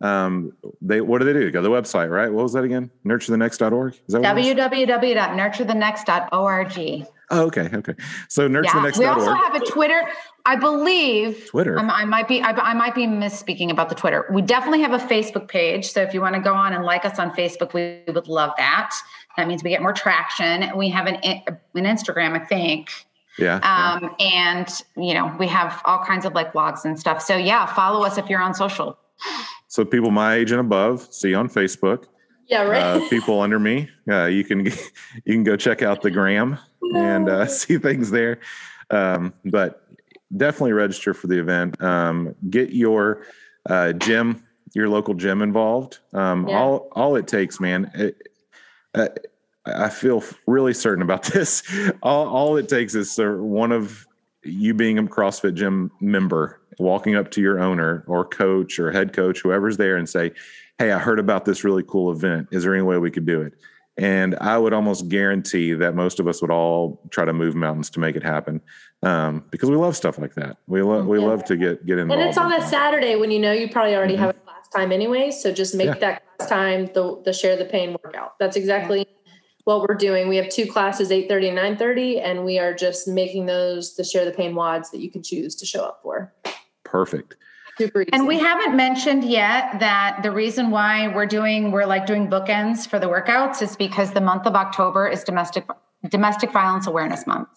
Um, 0.00 0.52
they 0.80 1.02
what 1.02 1.18
do 1.18 1.26
they 1.26 1.34
do? 1.34 1.50
Go 1.50 1.60
to 1.60 1.68
the 1.68 1.74
website, 1.74 2.10
right? 2.10 2.32
What 2.32 2.44
was 2.44 2.54
that 2.54 2.64
again? 2.64 2.90
Nurturethenext.org. 3.04 3.94
Is 3.94 4.14
that 4.14 4.22
www.nurturethenext.org. 4.22 7.06
Oh, 7.30 7.46
okay, 7.46 7.68
okay. 7.72 7.94
So 8.28 8.48
nurturethenext.org. 8.48 8.96
Yeah, 8.96 8.98
we 8.98 9.06
also 9.06 9.32
have 9.32 9.54
a 9.54 9.64
Twitter. 9.64 10.02
I 10.46 10.56
believe 10.56 11.46
Twitter. 11.48 11.78
I'm, 11.78 11.90
i 11.90 12.04
might 12.04 12.26
be 12.26 12.40
I, 12.40 12.50
I, 12.50 12.74
might 12.74 12.94
be 12.94 13.06
misspeaking 13.06 13.70
about 13.70 13.88
the 13.88 13.94
Twitter. 13.94 14.26
We 14.32 14.42
definitely 14.42 14.80
have 14.80 14.92
a 14.92 14.98
Facebook 14.98 15.48
page. 15.48 15.92
So 15.92 16.02
if 16.02 16.12
you 16.12 16.20
want 16.20 16.34
to 16.34 16.40
go 16.40 16.54
on 16.54 16.72
and 16.72 16.84
like 16.84 17.04
us 17.04 17.18
on 17.18 17.30
Facebook, 17.32 17.72
we 17.72 18.02
would 18.12 18.26
love 18.26 18.52
that. 18.56 18.94
That 19.36 19.46
means 19.46 19.62
we 19.62 19.70
get 19.70 19.82
more 19.82 19.92
traction. 19.92 20.76
We 20.76 20.88
have 20.90 21.06
an 21.06 21.16
an 21.16 21.58
Instagram, 21.74 22.40
I 22.40 22.44
think. 22.44 22.90
Yeah, 23.38 23.56
um, 23.56 24.14
yeah. 24.18 24.26
And, 24.26 24.82
you 24.96 25.14
know, 25.14 25.34
we 25.38 25.46
have 25.46 25.80
all 25.84 26.04
kinds 26.04 26.24
of 26.24 26.34
like 26.34 26.52
blogs 26.52 26.84
and 26.84 26.98
stuff. 26.98 27.22
So, 27.22 27.36
yeah, 27.36 27.64
follow 27.64 28.04
us 28.04 28.18
if 28.18 28.28
you're 28.28 28.42
on 28.42 28.54
social. 28.54 28.98
So, 29.68 29.84
people 29.84 30.10
my 30.10 30.34
age 30.34 30.50
and 30.50 30.60
above, 30.60 31.12
see 31.12 31.32
on 31.32 31.48
Facebook. 31.48 32.06
Yeah, 32.50 32.62
right. 32.62 32.82
Uh, 32.82 33.08
people 33.08 33.40
under 33.40 33.60
me, 33.60 33.88
uh, 34.10 34.24
you 34.24 34.42
can 34.42 34.66
you 34.66 34.72
can 35.24 35.44
go 35.44 35.56
check 35.56 35.82
out 35.82 36.02
the 36.02 36.10
gram 36.10 36.58
and 36.94 37.28
uh, 37.28 37.46
see 37.46 37.78
things 37.78 38.10
there. 38.10 38.40
Um, 38.90 39.32
but 39.44 39.86
definitely 40.36 40.72
register 40.72 41.14
for 41.14 41.28
the 41.28 41.38
event. 41.38 41.80
Um, 41.80 42.34
get 42.50 42.70
your 42.70 43.22
uh, 43.66 43.92
gym, 43.92 44.44
your 44.74 44.88
local 44.88 45.14
gym 45.14 45.42
involved. 45.42 46.00
Um, 46.12 46.48
yeah. 46.48 46.58
All 46.58 46.88
all 46.92 47.14
it 47.14 47.28
takes, 47.28 47.60
man. 47.60 47.88
It, 47.94 48.20
uh, 48.94 49.08
I 49.64 49.88
feel 49.88 50.24
really 50.48 50.74
certain 50.74 51.02
about 51.02 51.22
this. 51.32 51.62
All, 52.02 52.26
all 52.26 52.56
it 52.56 52.68
takes 52.68 52.96
is 52.96 53.16
one 53.16 53.70
of 53.70 54.06
you 54.42 54.74
being 54.74 54.98
a 54.98 55.04
CrossFit 55.04 55.54
gym 55.54 55.92
member, 56.00 56.60
walking 56.80 57.14
up 57.14 57.30
to 57.32 57.40
your 57.40 57.60
owner 57.60 58.02
or 58.08 58.24
coach 58.24 58.80
or 58.80 58.90
head 58.90 59.12
coach, 59.12 59.40
whoever's 59.40 59.76
there, 59.76 59.96
and 59.96 60.08
say, 60.08 60.32
Hey, 60.80 60.92
I 60.92 60.98
heard 60.98 61.18
about 61.18 61.44
this 61.44 61.62
really 61.62 61.82
cool 61.82 62.10
event. 62.10 62.48
Is 62.52 62.62
there 62.64 62.72
any 62.72 62.82
way 62.82 62.96
we 62.96 63.10
could 63.10 63.26
do 63.26 63.42
it? 63.42 63.52
And 63.98 64.34
I 64.40 64.56
would 64.56 64.72
almost 64.72 65.10
guarantee 65.10 65.74
that 65.74 65.94
most 65.94 66.18
of 66.18 66.26
us 66.26 66.40
would 66.40 66.50
all 66.50 67.02
try 67.10 67.26
to 67.26 67.34
move 67.34 67.54
mountains 67.54 67.90
to 67.90 68.00
make 68.00 68.16
it 68.16 68.22
happen 68.22 68.62
um, 69.02 69.44
because 69.50 69.68
we 69.68 69.76
love 69.76 69.94
stuff 69.94 70.18
like 70.18 70.32
that. 70.36 70.56
We 70.68 70.80
love 70.80 71.04
we 71.04 71.18
yeah. 71.18 71.26
love 71.26 71.44
to 71.44 71.56
get 71.58 71.84
get 71.84 71.98
involved. 71.98 72.18
And 72.18 72.30
it's 72.30 72.38
on 72.38 72.54
a 72.54 72.66
Saturday 72.66 73.16
when 73.16 73.30
you 73.30 73.38
know 73.38 73.52
you 73.52 73.68
probably 73.68 73.94
already 73.94 74.14
mm-hmm. 74.14 74.22
have 74.22 74.30
a 74.30 74.38
class 74.38 74.68
time 74.74 74.90
anyway. 74.90 75.30
So 75.30 75.52
just 75.52 75.74
make 75.74 75.84
yeah. 75.84 75.98
that 75.98 76.38
class 76.38 76.48
time 76.48 76.86
the 76.94 77.20
the 77.26 77.34
share 77.34 77.58
the 77.58 77.66
pain 77.66 77.94
workout. 78.02 78.38
That's 78.38 78.56
exactly 78.56 79.06
what 79.64 79.86
we're 79.86 79.96
doing. 79.96 80.28
We 80.28 80.36
have 80.36 80.48
two 80.48 80.64
classes, 80.64 81.10
8.30 81.10 81.58
and 81.58 81.78
9.30, 81.78 82.24
and 82.24 82.42
we 82.46 82.58
are 82.58 82.72
just 82.72 83.06
making 83.06 83.44
those 83.44 83.96
the 83.96 84.04
share 84.04 84.24
the 84.24 84.32
pain 84.32 84.54
WODs 84.54 84.90
that 84.92 85.00
you 85.00 85.10
can 85.10 85.22
choose 85.22 85.54
to 85.56 85.66
show 85.66 85.84
up 85.84 86.00
for. 86.02 86.32
Perfect. 86.84 87.36
Super 87.80 88.02
easy. 88.02 88.10
And 88.12 88.26
we 88.26 88.38
haven't 88.38 88.76
mentioned 88.76 89.24
yet 89.24 89.80
that 89.80 90.20
the 90.22 90.30
reason 90.30 90.70
why 90.70 91.08
we're 91.08 91.24
doing 91.24 91.70
we're 91.72 91.86
like 91.86 92.04
doing 92.04 92.28
bookends 92.28 92.86
for 92.86 92.98
the 92.98 93.06
workouts 93.06 93.62
is 93.62 93.74
because 93.74 94.12
the 94.12 94.20
month 94.20 94.46
of 94.46 94.54
October 94.54 95.08
is 95.08 95.24
domestic 95.24 95.66
domestic 96.10 96.52
violence 96.52 96.86
awareness 96.86 97.26
month. 97.26 97.48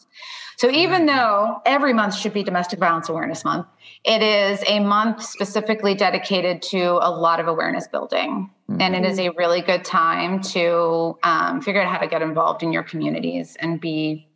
So 0.58 0.70
even 0.70 1.06
mm-hmm. 1.06 1.18
though 1.18 1.62
every 1.66 1.94
month 1.94 2.16
should 2.16 2.34
be 2.34 2.42
domestic 2.42 2.80
violence 2.80 3.10
awareness 3.10 3.44
month, 3.44 3.66
it 4.06 4.22
is 4.22 4.64
a 4.68 4.80
month 4.80 5.22
specifically 5.24 5.94
dedicated 5.94 6.62
to 6.62 7.00
a 7.02 7.12
lot 7.12 7.42
of 7.42 7.48
awareness 7.48 7.88
building. 7.88 8.50
Mm-hmm. 8.70 8.82
And 8.82 8.96
it 8.96 9.04
is 9.04 9.20
a 9.20 9.30
really 9.32 9.62
good 9.62 9.84
time 9.84 10.42
to 10.56 11.18
um, 11.24 11.62
figure 11.62 11.82
out 11.82 11.92
how 11.92 11.98
to 11.98 12.08
get 12.08 12.22
involved 12.22 12.64
in 12.64 12.72
your 12.72 12.84
communities 12.84 13.58
and 13.60 13.82
be, 13.82 14.30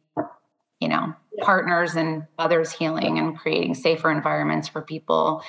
you 0.81 0.89
know, 0.89 1.13
partners 1.41 1.95
and 1.95 2.25
others 2.38 2.71
healing 2.71 3.19
and 3.19 3.38
creating 3.38 3.75
safer 3.75 4.11
environments 4.11 4.67
for 4.67 4.81
people. 4.81 5.43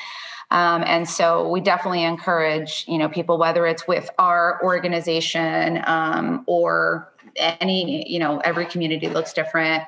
Um, 0.51 0.83
and 0.87 1.09
so 1.09 1.49
we 1.49 1.61
definitely 1.61 2.05
encourage, 2.05 2.85
you 2.89 2.99
know, 2.99 3.09
people, 3.09 3.39
whether 3.39 3.67
it's 3.67 3.87
with 3.87 4.09
our 4.19 4.61
organization 4.63 5.83
um, 5.87 6.45
or 6.47 7.13
any, 7.37 8.11
you 8.11 8.19
know, 8.19 8.39
every 8.39 8.65
community 8.67 9.09
looks 9.09 9.33
different 9.33 9.83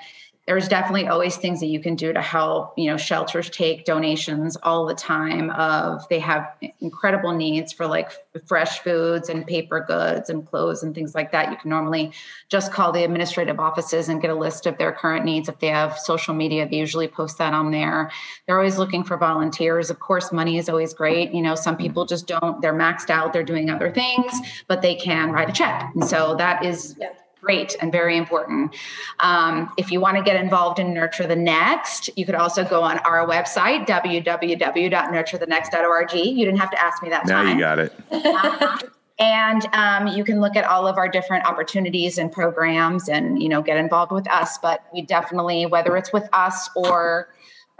there's 0.50 0.66
definitely 0.66 1.06
always 1.06 1.36
things 1.36 1.60
that 1.60 1.66
you 1.66 1.78
can 1.78 1.94
do 1.94 2.12
to 2.12 2.20
help 2.20 2.74
you 2.76 2.90
know 2.90 2.96
shelters 2.96 3.48
take 3.50 3.84
donations 3.84 4.56
all 4.64 4.84
the 4.84 4.96
time 4.96 5.48
of 5.50 6.04
they 6.08 6.18
have 6.18 6.44
incredible 6.80 7.32
needs 7.32 7.72
for 7.72 7.86
like 7.86 8.10
fresh 8.46 8.80
foods 8.80 9.28
and 9.28 9.46
paper 9.46 9.84
goods 9.86 10.28
and 10.28 10.44
clothes 10.44 10.82
and 10.82 10.92
things 10.92 11.14
like 11.14 11.30
that. 11.30 11.52
You 11.52 11.56
can 11.56 11.70
normally 11.70 12.10
just 12.48 12.72
call 12.72 12.90
the 12.90 13.04
administrative 13.04 13.60
offices 13.60 14.08
and 14.08 14.20
get 14.20 14.28
a 14.28 14.34
list 14.34 14.66
of 14.66 14.76
their 14.76 14.90
current 14.90 15.24
needs 15.24 15.48
if 15.48 15.60
they 15.60 15.68
have 15.68 15.96
social 15.96 16.34
media. 16.34 16.68
They 16.68 16.78
usually 16.78 17.06
post 17.06 17.38
that 17.38 17.54
on 17.54 17.70
there. 17.70 18.10
They're 18.46 18.58
always 18.58 18.76
looking 18.76 19.04
for 19.04 19.16
volunteers. 19.16 19.88
Of 19.88 20.00
course 20.00 20.32
money 20.32 20.58
is 20.58 20.68
always 20.68 20.92
great. 20.94 21.32
You 21.32 21.42
know 21.42 21.54
some 21.54 21.76
people 21.76 22.06
just 22.06 22.26
don't 22.26 22.60
they're 22.60 22.74
maxed 22.74 23.08
out 23.08 23.32
they're 23.32 23.44
doing 23.44 23.70
other 23.70 23.92
things 23.92 24.32
but 24.66 24.82
they 24.82 24.96
can 24.96 25.30
write 25.30 25.48
a 25.48 25.52
check. 25.52 25.92
And 25.94 26.04
so 26.04 26.34
that 26.38 26.64
is 26.64 26.96
great 27.40 27.74
and 27.80 27.90
very 27.90 28.16
important. 28.16 28.76
Um, 29.20 29.72
if 29.76 29.90
you 29.90 30.00
want 30.00 30.16
to 30.16 30.22
get 30.22 30.36
involved 30.36 30.78
in 30.78 30.94
Nurture 30.94 31.26
the 31.26 31.34
Next, 31.36 32.10
you 32.16 32.24
could 32.26 32.34
also 32.34 32.64
go 32.64 32.82
on 32.82 32.98
our 33.00 33.26
website, 33.26 33.86
www.nurturethenext.org. 33.86 36.14
You 36.14 36.44
didn't 36.44 36.58
have 36.58 36.70
to 36.70 36.82
ask 36.82 37.02
me 37.02 37.10
that 37.10 37.26
now 37.26 37.42
time. 37.42 37.56
you 37.56 37.62
got 37.62 37.78
it. 37.78 37.92
And 39.20 39.66
um, 39.74 40.06
you 40.06 40.24
can 40.24 40.40
look 40.40 40.56
at 40.56 40.64
all 40.64 40.86
of 40.86 40.96
our 40.96 41.06
different 41.06 41.44
opportunities 41.44 42.16
and 42.16 42.32
programs 42.32 43.06
and, 43.06 43.40
you 43.40 43.50
know, 43.50 43.60
get 43.60 43.76
involved 43.76 44.12
with 44.12 44.26
us. 44.30 44.56
But 44.56 44.82
we 44.94 45.02
definitely, 45.02 45.66
whether 45.66 45.94
it's 45.98 46.10
with 46.10 46.26
us 46.32 46.70
or 46.74 47.28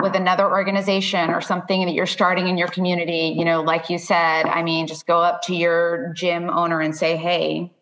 with 0.03 0.15
another 0.15 0.51
organization 0.51 1.31
or 1.31 1.41
something 1.41 1.87
that 1.87 1.93
you're 1.93 2.07
starting 2.07 2.49
in 2.49 2.59
your 2.59 2.69
community, 2.69 3.35
you 3.37 3.45
know, 3.45 3.63
like 3.63 3.89
you 3.89 3.99
said, 3.99 4.47
I 4.47 4.63
mean, 4.63 4.87
just 4.87 5.07
go 5.07 5.19
up 5.19 5.43
to 5.43 5.55
your 5.55 6.13
gym 6.15 6.51
owner 6.51 6.81
and 6.81 6.95
say, 6.95 7.17
hey, 7.17 7.73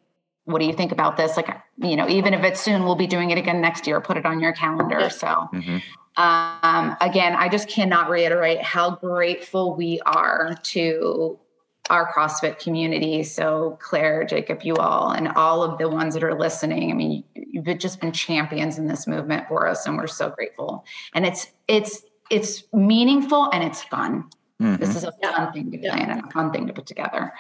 what 0.49 0.61
do 0.61 0.65
you 0.65 0.73
think 0.73 0.93
about 0.93 1.17
this? 1.19 1.37
Like, 1.37 1.55
you 1.77 1.95
know, 1.95 2.09
even 2.09 2.33
if 2.33 2.43
it's 2.43 2.61
soon, 2.61 2.85
we'll 2.85 2.95
be 2.95 3.07
doing 3.07 3.31
it 3.31 3.39
again 3.39 3.61
next 3.61 3.87
year. 3.87 4.01
Put 4.01 4.17
it 4.17 4.25
on 4.25 4.41
your 4.41 4.53
calendar. 4.53 5.11
So, 5.11 5.27
mm-hmm. 5.27 5.79
um, 6.21 6.97
again, 7.03 7.35
I 7.35 7.51
just 7.51 7.69
cannot 7.69 8.09
reiterate 8.09 8.63
how 8.63 8.97
grateful 8.97 9.75
we 9.75 10.01
are 10.07 10.57
to 10.63 11.39
our 11.91 12.11
CrossFit 12.13 12.59
community. 12.59 13.23
So, 13.25 13.79
Claire, 13.81 14.25
Jacob, 14.25 14.63
you 14.63 14.77
all, 14.77 15.11
and 15.11 15.29
all 15.29 15.63
of 15.63 15.77
the 15.77 15.89
ones 15.89 16.15
that 16.15 16.25
are 16.25 16.39
listening. 16.39 16.91
I 16.91 16.95
mean, 16.95 17.25
you've 17.35 17.79
just 17.79 18.01
been 18.01 18.13
champions 18.13 18.79
in 18.79 18.87
this 18.87 19.07
movement 19.07 19.49
for 19.49 19.69
us, 19.69 19.87
and 19.87 19.99
we're 19.99 20.07
so 20.07 20.31
grateful. 20.31 20.87
And 21.15 21.27
it's 21.27 21.49
it's 21.69 22.03
it's 22.31 22.65
meaningful 22.73 23.51
and 23.53 23.63
it's 23.63 23.83
fun. 23.83 24.31
Mm-hmm. 24.61 24.77
This 24.77 24.97
is 24.97 25.05
a 25.05 25.13
fun 25.13 25.53
thing 25.53 25.71
to 25.71 25.79
plan 25.79 26.11
and 26.11 26.25
a 26.25 26.31
fun 26.31 26.51
thing 26.53 26.67
to 26.67 26.73
put 26.73 26.87
together. 26.87 27.33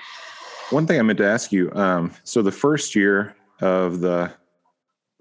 One 0.70 0.86
thing 0.86 0.98
I 0.98 1.02
meant 1.02 1.18
to 1.18 1.26
ask 1.26 1.52
you. 1.52 1.72
Um, 1.72 2.12
so 2.24 2.42
the 2.42 2.52
first 2.52 2.94
year 2.94 3.34
of 3.60 4.00
the 4.00 4.32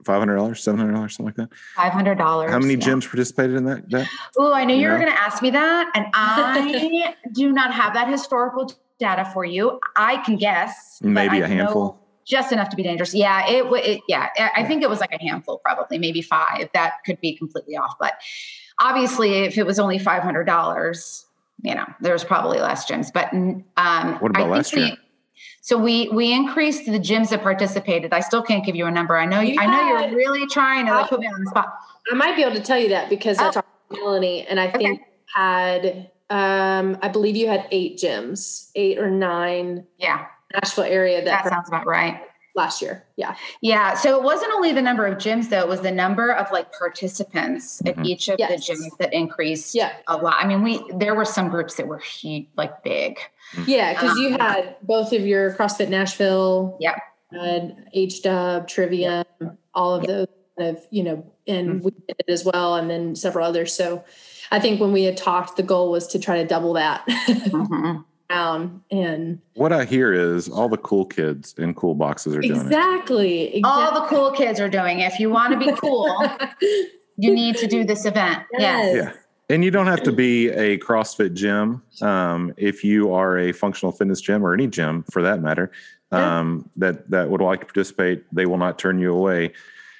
five 0.06 0.20
hundred 0.20 0.36
dollars, 0.36 0.64
seven 0.64 0.80
hundred 0.80 0.93
dollars, 0.93 1.16
something 1.16 1.34
like 1.38 1.50
that. 1.50 1.58
Five 1.76 1.93
hundred 1.93 2.18
dollars. 2.18 2.52
How 2.52 2.60
many 2.60 2.74
yeah. 2.74 2.80
gyms 2.80 3.08
participated 3.08 3.56
in 3.56 3.66
that? 3.66 3.89
that? 3.91 4.10
Oh, 4.38 4.54
I 4.54 4.66
knew 4.66 4.76
you, 4.76 4.82
you 4.82 4.89
were 4.89 4.98
going 4.98 5.12
to 5.12 5.20
ask 5.20 5.41
me 5.41 5.50
that, 5.52 5.91
and 5.95 6.06
I 6.14 7.16
do 7.34 7.52
not 7.52 7.74
have 7.74 7.93
that 7.93 8.10
historical 8.10 8.72
data 9.00 9.30
for 9.34 9.45
you. 9.45 9.80
I 9.95 10.18
can 10.18 10.38
guess. 10.38 11.00
Maybe 11.02 11.41
a 11.41 11.48
handful. 11.48 12.00
Just 12.26 12.52
enough 12.52 12.68
to 12.70 12.76
be 12.76 12.84
dangerous. 12.84 13.14
Yeah, 13.14 13.48
it, 13.48 13.66
it. 13.86 14.02
Yeah, 14.10 14.28
I 14.56 14.66
think 14.66 14.84
it 14.84 14.89
was 14.89 15.00
like 15.00 15.14
a 15.14 15.22
handful, 15.22 15.60
probably 15.64 15.98
maybe 15.98 16.22
five. 16.22 16.70
That 16.74 16.95
could 17.06 17.22
be 17.22 17.38
completely 17.38 17.78
off, 17.78 17.95
but 18.00 18.16
obviously, 18.80 19.43
if 19.45 19.58
it 19.58 19.66
was 19.66 19.80
only 19.80 19.98
five 19.98 20.24
hundred 20.24 20.43
dollars, 20.43 21.26
you 21.64 21.74
know, 21.74 21.86
there's 22.02 22.26
probably 22.26 22.60
less 22.60 22.86
gyms. 22.86 23.12
But 23.14 23.32
um, 23.34 24.20
what 24.20 24.32
about 24.32 24.50
last 24.50 24.76
year? 24.76 24.98
So 25.68 25.78
we 25.78 26.07
we 26.13 26.32
increased 26.32 26.86
the 26.86 26.97
gyms 26.97 27.32
that 27.32 27.43
participated. 27.43 28.13
I 28.13 28.22
still 28.22 28.41
can't 28.41 28.65
give 28.65 28.78
you 28.78 28.86
a 28.86 28.91
number. 28.91 29.18
I 29.18 29.26
know 29.26 29.41
you, 29.41 29.59
I 29.59 29.65
know 29.65 30.07
you're 30.07 30.15
really 30.15 30.47
trying 30.47 30.86
to 30.86 30.93
like 30.93 31.09
put 31.09 31.20
me 31.20 31.28
on 31.28 31.43
the 31.43 31.49
spot. 31.49 31.74
I 32.09 32.15
might 32.15 32.38
be 32.38 32.43
able 32.43 32.55
to 32.55 32.61
tell 32.61 32.80
you 32.80 32.88
that 32.88 33.09
because 33.09 33.38
oh. 33.38 33.49
I 33.49 33.51
talked 33.51 33.68
to 33.91 33.99
Melanie 33.99 34.47
and 34.47 34.61
I 34.61 34.70
okay. 34.70 34.78
think 34.78 35.01
had 35.36 36.09
um 36.30 36.97
I 37.01 37.09
believe 37.09 37.36
you 37.36 37.49
had 37.49 37.68
eight 37.72 37.97
gyms, 37.97 38.72
eight 38.76 38.97
or 38.97 39.09
nine. 39.09 39.86
Yeah. 39.97 40.28
Nashville 40.53 40.86
area 40.86 41.18
that, 41.26 41.43
that 41.43 41.49
sounds 41.49 41.68
about 41.68 41.86
right. 41.86 42.22
Last 42.58 42.82
year. 42.82 43.05
Yeah. 43.16 43.36
Yeah. 43.62 43.93
So 43.93 44.18
it 44.18 44.24
wasn't 44.24 44.51
only 44.53 44.74
the 44.74 44.82
number 44.82 45.05
of 45.05 45.18
gyms 45.18 45.49
though, 45.49 45.60
it 45.60 45.68
was 45.68 45.82
the 45.82 45.91
number 45.91 46.32
of 46.32 46.51
like 46.51 46.74
participants 46.74 47.82
mm-hmm. 47.82 48.01
at 48.01 48.05
each 48.05 48.28
of 48.28 48.38
yes. 48.39 48.68
the 48.68 48.74
gyms 48.74 48.97
that 48.97 49.14
increased 49.14 49.74
yeah. 49.74 49.93
a 50.08 50.18
lot. 50.18 50.36
I 50.43 50.47
mean, 50.47 50.64
we 50.64 50.84
there 50.95 51.16
were 51.16 51.24
some 51.24 51.47
groups 51.49 51.76
that 51.76 51.88
were 51.88 51.99
huge, 51.99 52.47
like 52.58 52.84
big. 52.84 53.18
Mm-hmm. 53.53 53.64
Yeah, 53.70 53.93
because 53.93 54.12
um, 54.12 54.18
you 54.18 54.32
had 54.32 54.76
both 54.82 55.14
of 55.14 55.26
your 55.26 55.53
CrossFit 55.53 55.88
Nashville, 55.88 56.78
yeah, 56.82 56.97
and 57.32 57.88
H 57.93 58.22
Dub, 58.22 58.68
Trivium, 58.68 59.24
yep. 59.39 59.55
all 59.74 59.95
of 59.95 60.03
yep. 60.03 60.10
those 60.10 60.28
kind 60.58 60.76
of, 60.76 60.84
you 60.89 61.03
know, 61.03 61.32
and 61.47 61.70
mm-hmm. 61.70 61.86
we 61.86 61.91
did 61.91 62.16
it 62.20 62.30
as 62.30 62.43
well, 62.43 62.76
and 62.76 62.89
then 62.89 63.16
several 63.16 63.47
others. 63.47 63.74
So 63.74 64.03
I 64.51 64.60
think 64.60 64.82
when 64.82 64.91
we 64.91 65.03
had 65.03 65.16
talked, 65.16 65.55
the 65.55 65.64
goal 65.64 65.91
was 65.91 66.08
to 66.08 66.20
try 66.20 66.41
to 66.41 66.47
double 66.47 66.74
that. 66.74 67.05
mm-hmm 67.08 68.01
down 68.30 68.84
and 68.91 69.39
what 69.55 69.71
I 69.71 69.86
hear 69.86 70.13
is 70.13 70.49
all 70.49 70.69
the 70.69 70.78
cool 70.78 71.05
kids 71.05 71.55
in 71.57 71.73
cool 71.73 71.95
boxes 71.95 72.36
are 72.36 72.41
doing 72.41 72.59
exactly, 72.59 73.55
exactly. 73.55 73.61
All 73.63 74.01
the 74.01 74.07
cool 74.07 74.32
kids 74.32 74.59
are 74.59 74.69
doing 74.69 74.99
it. 74.99 75.13
If 75.13 75.19
you 75.19 75.30
want 75.30 75.53
to 75.53 75.59
be 75.59 75.71
cool, 75.80 76.09
you 77.17 77.34
need 77.34 77.57
to 77.57 77.67
do 77.67 77.84
this 77.84 78.05
event. 78.05 78.43
Yes. 78.57 78.95
Yeah. 78.95 79.13
And 79.49 79.63
you 79.63 79.71
don't 79.71 79.88
have 79.88 80.03
to 80.03 80.11
be 80.11 80.49
a 80.49 80.78
CrossFit 80.78 81.34
gym. 81.34 81.82
Um, 82.01 82.53
if 82.57 82.84
you 82.84 83.13
are 83.13 83.38
a 83.38 83.53
functional 83.53 83.93
fitness 83.93 84.19
gym 84.19 84.45
or 84.45 84.53
any 84.53 84.67
gym 84.67 85.03
for 85.09 85.21
that 85.21 85.41
matter, 85.41 85.71
um, 86.11 86.69
yeah. 86.75 86.91
that 86.91 87.09
that 87.11 87.30
would 87.30 87.41
like 87.41 87.61
to 87.61 87.65
participate, 87.65 88.25
they 88.34 88.45
will 88.45 88.57
not 88.57 88.78
turn 88.78 88.99
you 88.99 89.13
away. 89.13 89.53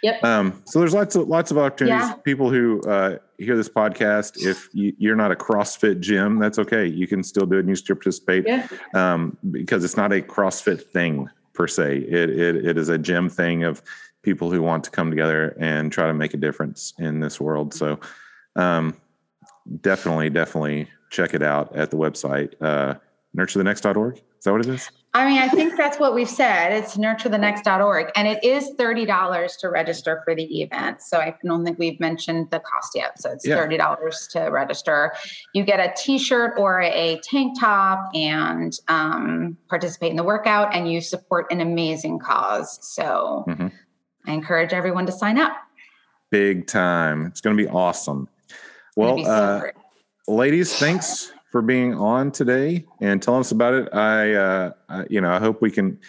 Yep. 0.04 0.24
Um, 0.24 0.62
so 0.66 0.80
there's 0.80 0.94
lots 0.94 1.16
of 1.16 1.30
lots 1.30 1.50
of 1.50 1.58
opportunities. 1.58 2.10
Yeah. 2.10 2.14
People 2.24 2.50
who 2.50 2.82
uh, 2.82 3.18
hear 3.38 3.56
this 3.56 3.70
podcast, 3.70 4.46
if 4.46 4.70
you, 4.74 5.12
are 5.12 5.16
not 5.16 5.32
a 5.32 5.36
CrossFit 5.36 6.00
gym, 6.00 6.40
that's 6.40 6.60
okay. 6.60 6.86
You 6.86 7.08
can 7.08 7.24
still 7.24 7.46
do 7.46 7.58
it 7.58 7.62
and 7.62 7.70
you 7.70 7.76
still 7.76 7.96
participate 7.96 8.46
yeah. 8.48 8.68
um, 8.94 9.38
because 9.52 9.84
it's 9.84 9.98
not 9.98 10.12
a 10.12 10.22
CrossFit 10.22 10.82
thing 10.82 11.30
per 11.54 11.68
se. 11.68 11.98
It, 11.98 12.30
it 12.30 12.66
it 12.66 12.78
is 12.78 12.90
a 12.90 12.98
gym 12.98 13.30
thing 13.30 13.64
of 13.64 13.82
people 14.22 14.52
who 14.52 14.62
want 14.62 14.84
to 14.84 14.92
come 14.92 15.10
together 15.10 15.56
and 15.60 15.92
try 15.92 16.08
to 16.08 16.14
make 16.14 16.34
a 16.34 16.38
difference 16.38 16.94
in 17.00 17.20
this 17.20 17.40
world. 17.40 17.74
So 17.74 18.00
um, 18.56 18.96
definitely, 19.82 20.30
definitely 20.30 20.88
check 21.10 21.34
it 21.34 21.42
out 21.42 21.76
at 21.76 21.92
the 21.92 21.98
website 21.98 22.54
uh, 22.62 22.96
nurturethenext.org. 23.36 24.16
Is 24.16 24.44
that 24.44 24.52
what 24.52 24.62
it 24.62 24.68
is? 24.68 24.90
I 25.14 25.28
mean, 25.28 25.40
I 25.40 25.48
think 25.48 25.76
that's 25.78 26.00
what 26.00 26.14
we've 26.14 26.30
said. 26.30 26.74
It's 26.74 26.96
nurturethenext.org. 26.98 28.12
And 28.16 28.28
it 28.28 28.44
is 28.44 28.72
$30 28.78 29.60
to 29.60 29.70
register 29.70 30.22
for 30.24 30.36
the 30.36 30.62
event. 30.62 31.02
So 31.02 31.18
I 31.18 31.36
don't 31.44 31.66
think 31.66 31.80
we've 31.80 32.00
mentioned 32.00 32.52
the 32.52 32.60
cost 32.60 32.92
yet. 32.94 33.20
So 33.20 33.32
it's 33.32 33.48
yeah. 33.48 33.58
$30 33.58 34.32
to 34.34 34.40
register. 34.52 35.14
You 35.54 35.64
get 35.64 35.80
a 35.80 35.94
t 35.98 36.20
shirt 36.20 36.54
or 36.58 36.82
a 36.82 37.20
tank 37.24 37.60
top 37.60 38.12
and 38.14 38.78
um, 38.90 39.58
participate 39.70 40.12
in 40.12 40.18
the 40.18 40.24
workout, 40.24 40.76
and 40.76 40.92
you 40.92 41.02
support 41.02 41.52
an 41.52 41.62
amazing 41.62 42.20
cause. 42.20 42.78
So 42.82 43.46
mm-hmm. 43.48 43.68
I 44.26 44.34
encourage 44.34 44.74
everyone 44.74 45.06
to 45.08 45.12
sign 45.12 45.40
up. 45.40 45.54
Big 46.30 46.68
time. 46.68 47.26
It's 47.26 47.42
going 47.42 47.58
to 47.58 47.64
be 47.64 47.70
awesome. 47.70 48.28
Well, 48.96 49.26
uh, 49.26 49.62
ladies, 50.28 50.76
thanks 50.76 51.32
for 51.52 51.62
being 51.62 51.94
on 51.96 52.32
today 52.32 52.86
and 53.02 53.22
telling 53.22 53.42
us 53.42 53.52
about 53.52 53.74
it. 53.74 53.94
I, 53.94 54.34
uh, 54.34 54.72
I 54.90 55.06
you 55.10 55.22
know, 55.22 55.32
I 55.32 55.40
hope 55.40 55.62
we 55.62 55.72
can 55.72 56.00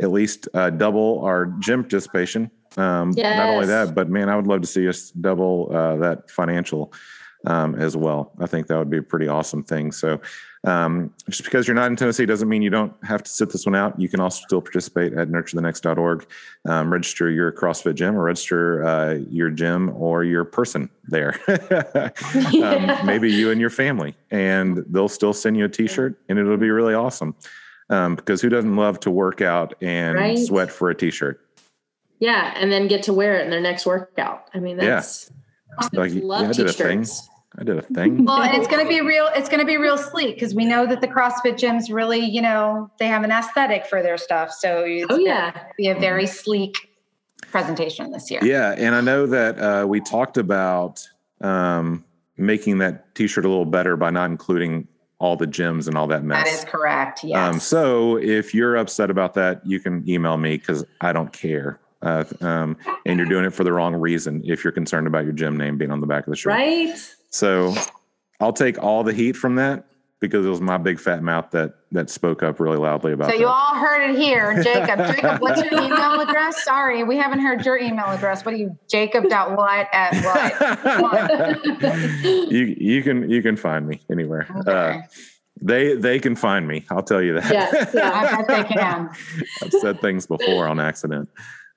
at 0.00 0.10
least 0.10 0.48
uh, 0.54 0.70
double 0.70 1.20
our 1.24 1.46
gym 1.60 1.82
participation. 1.82 2.50
Um, 2.76 3.12
yes. 3.16 3.36
Not 3.36 3.48
only 3.50 3.66
that, 3.66 3.94
but 3.94 4.08
man, 4.08 4.28
I 4.28 4.36
would 4.36 4.46
love 4.46 4.60
to 4.62 4.66
see 4.66 4.88
us 4.88 5.10
double 5.10 5.70
uh, 5.74 5.96
that 5.96 6.30
financial 6.30 6.92
um, 7.46 7.74
as 7.76 7.96
well. 7.96 8.32
I 8.40 8.46
think 8.46 8.66
that 8.68 8.78
would 8.78 8.90
be 8.90 8.98
a 8.98 9.02
pretty 9.02 9.28
awesome 9.28 9.62
thing. 9.62 9.92
So, 9.92 10.20
um, 10.64 11.12
just 11.28 11.44
because 11.44 11.68
you're 11.68 11.74
not 11.74 11.90
in 11.90 11.96
Tennessee 11.96 12.24
doesn't 12.24 12.48
mean 12.48 12.62
you 12.62 12.70
don't 12.70 12.92
have 13.04 13.22
to 13.22 13.30
sit 13.30 13.50
this 13.50 13.66
one 13.66 13.74
out. 13.74 13.98
You 14.00 14.08
can 14.08 14.20
also 14.20 14.42
still 14.46 14.62
participate 14.62 15.12
at 15.12 15.28
nurturethenext.org. 15.28 16.26
Um, 16.64 16.92
register 16.92 17.30
your 17.30 17.52
CrossFit 17.52 17.94
gym 17.94 18.16
or 18.16 18.22
register 18.22 18.84
uh, 18.84 19.14
your 19.28 19.50
gym 19.50 19.90
or 19.90 20.24
your 20.24 20.44
person 20.44 20.88
there. 21.04 21.38
um, 22.62 22.90
maybe 23.06 23.30
you 23.30 23.50
and 23.50 23.60
your 23.60 23.70
family, 23.70 24.16
and 24.30 24.84
they'll 24.88 25.08
still 25.08 25.34
send 25.34 25.56
you 25.56 25.66
a 25.66 25.68
T-shirt, 25.68 26.18
and 26.28 26.38
it'll 26.38 26.56
be 26.56 26.70
really 26.70 26.94
awesome. 26.94 27.34
Um, 27.90 28.16
because 28.16 28.40
who 28.40 28.48
doesn't 28.48 28.76
love 28.76 28.98
to 29.00 29.10
work 29.10 29.42
out 29.42 29.74
and 29.82 30.16
right? 30.16 30.38
sweat 30.38 30.70
for 30.70 30.88
a 30.88 30.94
T-shirt? 30.94 31.40
Yeah, 32.20 32.54
and 32.56 32.72
then 32.72 32.88
get 32.88 33.02
to 33.04 33.12
wear 33.12 33.38
it 33.38 33.44
in 33.44 33.50
their 33.50 33.60
next 33.60 33.84
workout. 33.84 34.48
I 34.54 34.60
mean, 34.60 34.78
that's 34.78 35.30
yeah. 35.78 35.88
like, 35.92 36.12
love 36.14 36.42
yeah, 36.42 36.48
I 36.48 36.52
did 36.52 36.66
a 36.66 36.72
thing. 36.72 37.04
I 37.58 37.64
did 37.64 37.78
a 37.78 37.82
thing. 37.82 38.24
Well, 38.24 38.42
and 38.42 38.56
it's 38.56 38.66
going 38.66 38.82
to 38.82 38.88
be 38.88 39.00
real. 39.00 39.28
It's 39.34 39.48
going 39.48 39.60
to 39.60 39.66
be 39.66 39.76
real 39.76 39.96
sleek 39.96 40.34
because 40.34 40.54
we 40.54 40.64
know 40.64 40.86
that 40.86 41.00
the 41.00 41.08
CrossFit 41.08 41.54
gyms 41.54 41.92
really, 41.92 42.18
you 42.18 42.42
know, 42.42 42.90
they 42.98 43.06
have 43.06 43.22
an 43.22 43.30
aesthetic 43.30 43.86
for 43.86 44.02
their 44.02 44.18
stuff. 44.18 44.52
So 44.52 44.84
oh 45.10 45.18
yeah, 45.18 45.66
be 45.76 45.88
a 45.88 45.94
very 45.94 46.26
sleek 46.26 46.74
presentation 47.50 48.10
this 48.10 48.30
year. 48.30 48.40
Yeah, 48.42 48.74
and 48.76 48.94
I 48.94 49.00
know 49.00 49.26
that 49.26 49.58
uh, 49.58 49.86
we 49.86 50.00
talked 50.00 50.36
about 50.36 51.06
um, 51.40 52.04
making 52.36 52.78
that 52.78 53.14
T-shirt 53.14 53.44
a 53.44 53.48
little 53.48 53.64
better 53.64 53.96
by 53.96 54.10
not 54.10 54.30
including 54.30 54.88
all 55.18 55.36
the 55.36 55.46
gyms 55.46 55.86
and 55.86 55.96
all 55.96 56.08
that 56.08 56.24
mess. 56.24 56.44
That 56.44 56.52
is 56.52 56.64
correct. 56.64 57.22
Yes. 57.22 57.38
Um, 57.38 57.60
so 57.60 58.16
if 58.16 58.52
you're 58.52 58.76
upset 58.76 59.10
about 59.10 59.34
that, 59.34 59.64
you 59.64 59.78
can 59.78 60.06
email 60.08 60.36
me 60.36 60.56
because 60.56 60.84
I 61.00 61.12
don't 61.12 61.32
care. 61.32 61.80
Uh, 62.02 62.24
um, 62.42 62.76
and 63.06 63.18
you're 63.18 63.28
doing 63.28 63.46
it 63.46 63.54
for 63.54 63.64
the 63.64 63.72
wrong 63.72 63.94
reason 63.94 64.42
if 64.44 64.62
you're 64.62 64.72
concerned 64.72 65.06
about 65.06 65.24
your 65.24 65.32
gym 65.32 65.56
name 65.56 65.78
being 65.78 65.90
on 65.90 66.00
the 66.00 66.06
back 66.06 66.26
of 66.26 66.30
the 66.30 66.36
shirt. 66.36 66.50
Right. 66.50 66.94
So 67.34 67.74
I'll 68.38 68.52
take 68.52 68.80
all 68.80 69.02
the 69.02 69.12
heat 69.12 69.32
from 69.32 69.56
that 69.56 69.86
because 70.20 70.46
it 70.46 70.48
was 70.48 70.60
my 70.60 70.78
big 70.78 71.00
fat 71.00 71.20
mouth 71.20 71.50
that 71.50 71.74
that 71.90 72.08
spoke 72.08 72.44
up 72.44 72.60
really 72.60 72.76
loudly 72.76 73.12
about. 73.12 73.30
So 73.30 73.36
you 73.36 73.48
all 73.48 73.74
heard 73.74 74.08
it 74.08 74.16
here, 74.16 74.62
Jacob. 74.62 74.98
Jacob, 74.98 75.40
what's 75.40 75.60
your 75.60 75.72
email 75.72 76.20
address? 76.20 76.62
Sorry, 76.62 77.02
we 77.02 77.16
haven't 77.16 77.40
heard 77.40 77.66
your 77.66 77.76
email 77.76 78.06
address. 78.06 78.44
What 78.44 78.54
are 78.54 78.56
you, 78.56 78.78
Jacob? 78.88 79.28
Dot 79.28 79.56
what 79.56 79.88
at 79.92 80.14
what? 81.02 81.82
you 82.52 82.76
you 82.78 83.02
can 83.02 83.28
you 83.28 83.42
can 83.42 83.56
find 83.56 83.88
me 83.88 84.00
anywhere. 84.08 84.46
Okay. 84.60 84.70
Uh, 84.70 85.02
they 85.60 85.96
they 85.96 86.20
can 86.20 86.36
find 86.36 86.68
me. 86.68 86.84
I'll 86.88 87.02
tell 87.02 87.20
you 87.20 87.32
that. 87.40 87.52
Yes, 87.52 87.90
yeah, 87.92 88.12
I 88.12 88.42
bet 88.42 88.46
they 88.46 88.74
can. 88.74 89.10
I've 89.62 89.72
said 89.72 90.00
things 90.00 90.28
before 90.28 90.68
on 90.68 90.78
accident 90.78 91.28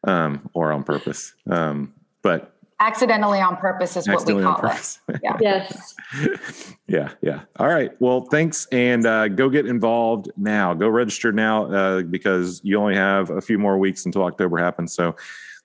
um, 0.04 0.52
or 0.54 0.72
on 0.72 0.84
purpose, 0.84 1.34
um, 1.50 1.96
but 2.22 2.57
accidentally 2.80 3.40
on 3.40 3.58
purpose 3.58 3.98
is 3.98 4.08
what 4.08 4.26
we 4.26 4.42
call 4.42 4.60
it. 4.66 5.00
Yeah. 5.24 5.38
yes. 5.42 5.96
yeah. 6.88 7.10
Yeah. 7.22 7.42
All 7.58 7.68
right. 7.68 7.92
Well, 8.00 8.22
thanks. 8.22 8.68
And 8.72 9.06
uh, 9.06 9.30
go 9.30 9.50
get 9.50 9.66
involved 9.66 10.30
now. 10.38 10.74
Go 10.74 10.88
register 10.90 11.32
now 11.32 11.72
uh, 11.72 12.02
because 12.04 12.62
you 12.64 12.78
only 12.80 12.96
have 12.96 13.30
a 13.30 13.42
few 13.42 13.58
more 13.58 13.78
weeks 13.78 14.06
until 14.06 14.24
October 14.24 14.58
happens. 14.58 14.94
So 14.94 15.16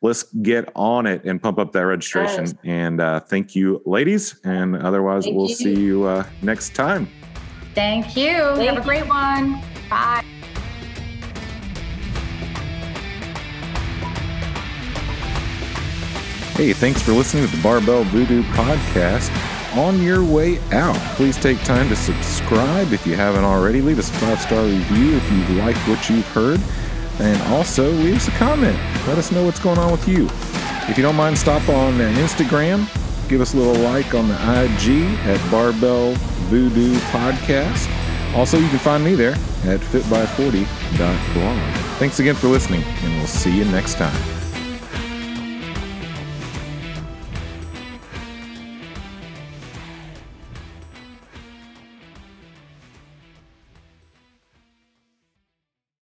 let's 0.00 0.24
get 0.42 0.70
on 0.74 1.06
it 1.06 1.24
and 1.24 1.42
pump 1.42 1.58
up 1.58 1.72
that 1.72 1.86
registration. 1.86 2.46
Yes. 2.46 2.54
And 2.64 3.00
uh, 3.00 3.20
thank 3.20 3.54
you, 3.54 3.82
ladies. 3.84 4.40
And 4.44 4.76
otherwise, 4.76 5.24
thank 5.24 5.36
we'll 5.36 5.48
you. 5.48 5.54
see 5.54 5.74
you 5.74 6.04
uh, 6.04 6.26
next 6.40 6.74
time. 6.74 7.08
Thank 7.74 8.16
you. 8.16 8.32
Thank 8.32 8.68
have 8.68 8.74
you. 8.74 8.80
a 8.80 8.84
great 8.84 9.08
one. 9.08 9.60
Bye. 9.88 10.24
Hey, 16.62 16.72
thanks 16.72 17.02
for 17.02 17.10
listening 17.10 17.44
to 17.44 17.50
the 17.50 17.60
Barbell 17.60 18.04
Voodoo 18.04 18.44
podcast. 18.44 19.36
On 19.76 20.00
your 20.00 20.22
way 20.22 20.60
out, 20.70 20.94
please 21.16 21.36
take 21.36 21.60
time 21.64 21.88
to 21.88 21.96
subscribe 21.96 22.92
if 22.92 23.04
you 23.04 23.16
haven't 23.16 23.42
already. 23.42 23.82
Leave 23.82 23.98
us 23.98 24.10
a 24.10 24.12
five 24.12 24.40
star 24.40 24.62
review 24.62 25.16
if 25.16 25.32
you 25.32 25.42
like 25.56 25.74
what 25.88 26.08
you've 26.08 26.28
heard. 26.28 26.60
And 27.18 27.42
also, 27.52 27.90
leave 27.90 28.14
us 28.14 28.28
a 28.28 28.30
comment. 28.38 28.78
Let 29.08 29.18
us 29.18 29.32
know 29.32 29.44
what's 29.44 29.58
going 29.58 29.76
on 29.76 29.90
with 29.90 30.06
you. 30.06 30.28
If 30.88 30.96
you 30.96 31.02
don't 31.02 31.16
mind, 31.16 31.36
stop 31.36 31.68
on 31.68 32.00
uh, 32.00 32.04
Instagram. 32.18 32.86
Give 33.28 33.40
us 33.40 33.54
a 33.54 33.56
little 33.56 33.82
like 33.82 34.14
on 34.14 34.28
the 34.28 34.36
IG 34.36 35.18
at 35.26 35.50
Barbell 35.50 36.12
Voodoo 36.46 36.94
Podcast. 37.10 37.90
Also, 38.36 38.56
you 38.56 38.68
can 38.68 38.78
find 38.78 39.04
me 39.04 39.16
there 39.16 39.32
at 39.64 39.80
fitby40.blog. 39.80 41.74
Thanks 41.98 42.20
again 42.20 42.36
for 42.36 42.46
listening, 42.46 42.84
and 42.84 43.16
we'll 43.16 43.26
see 43.26 43.50
you 43.50 43.64
next 43.64 43.94
time. 43.94 44.41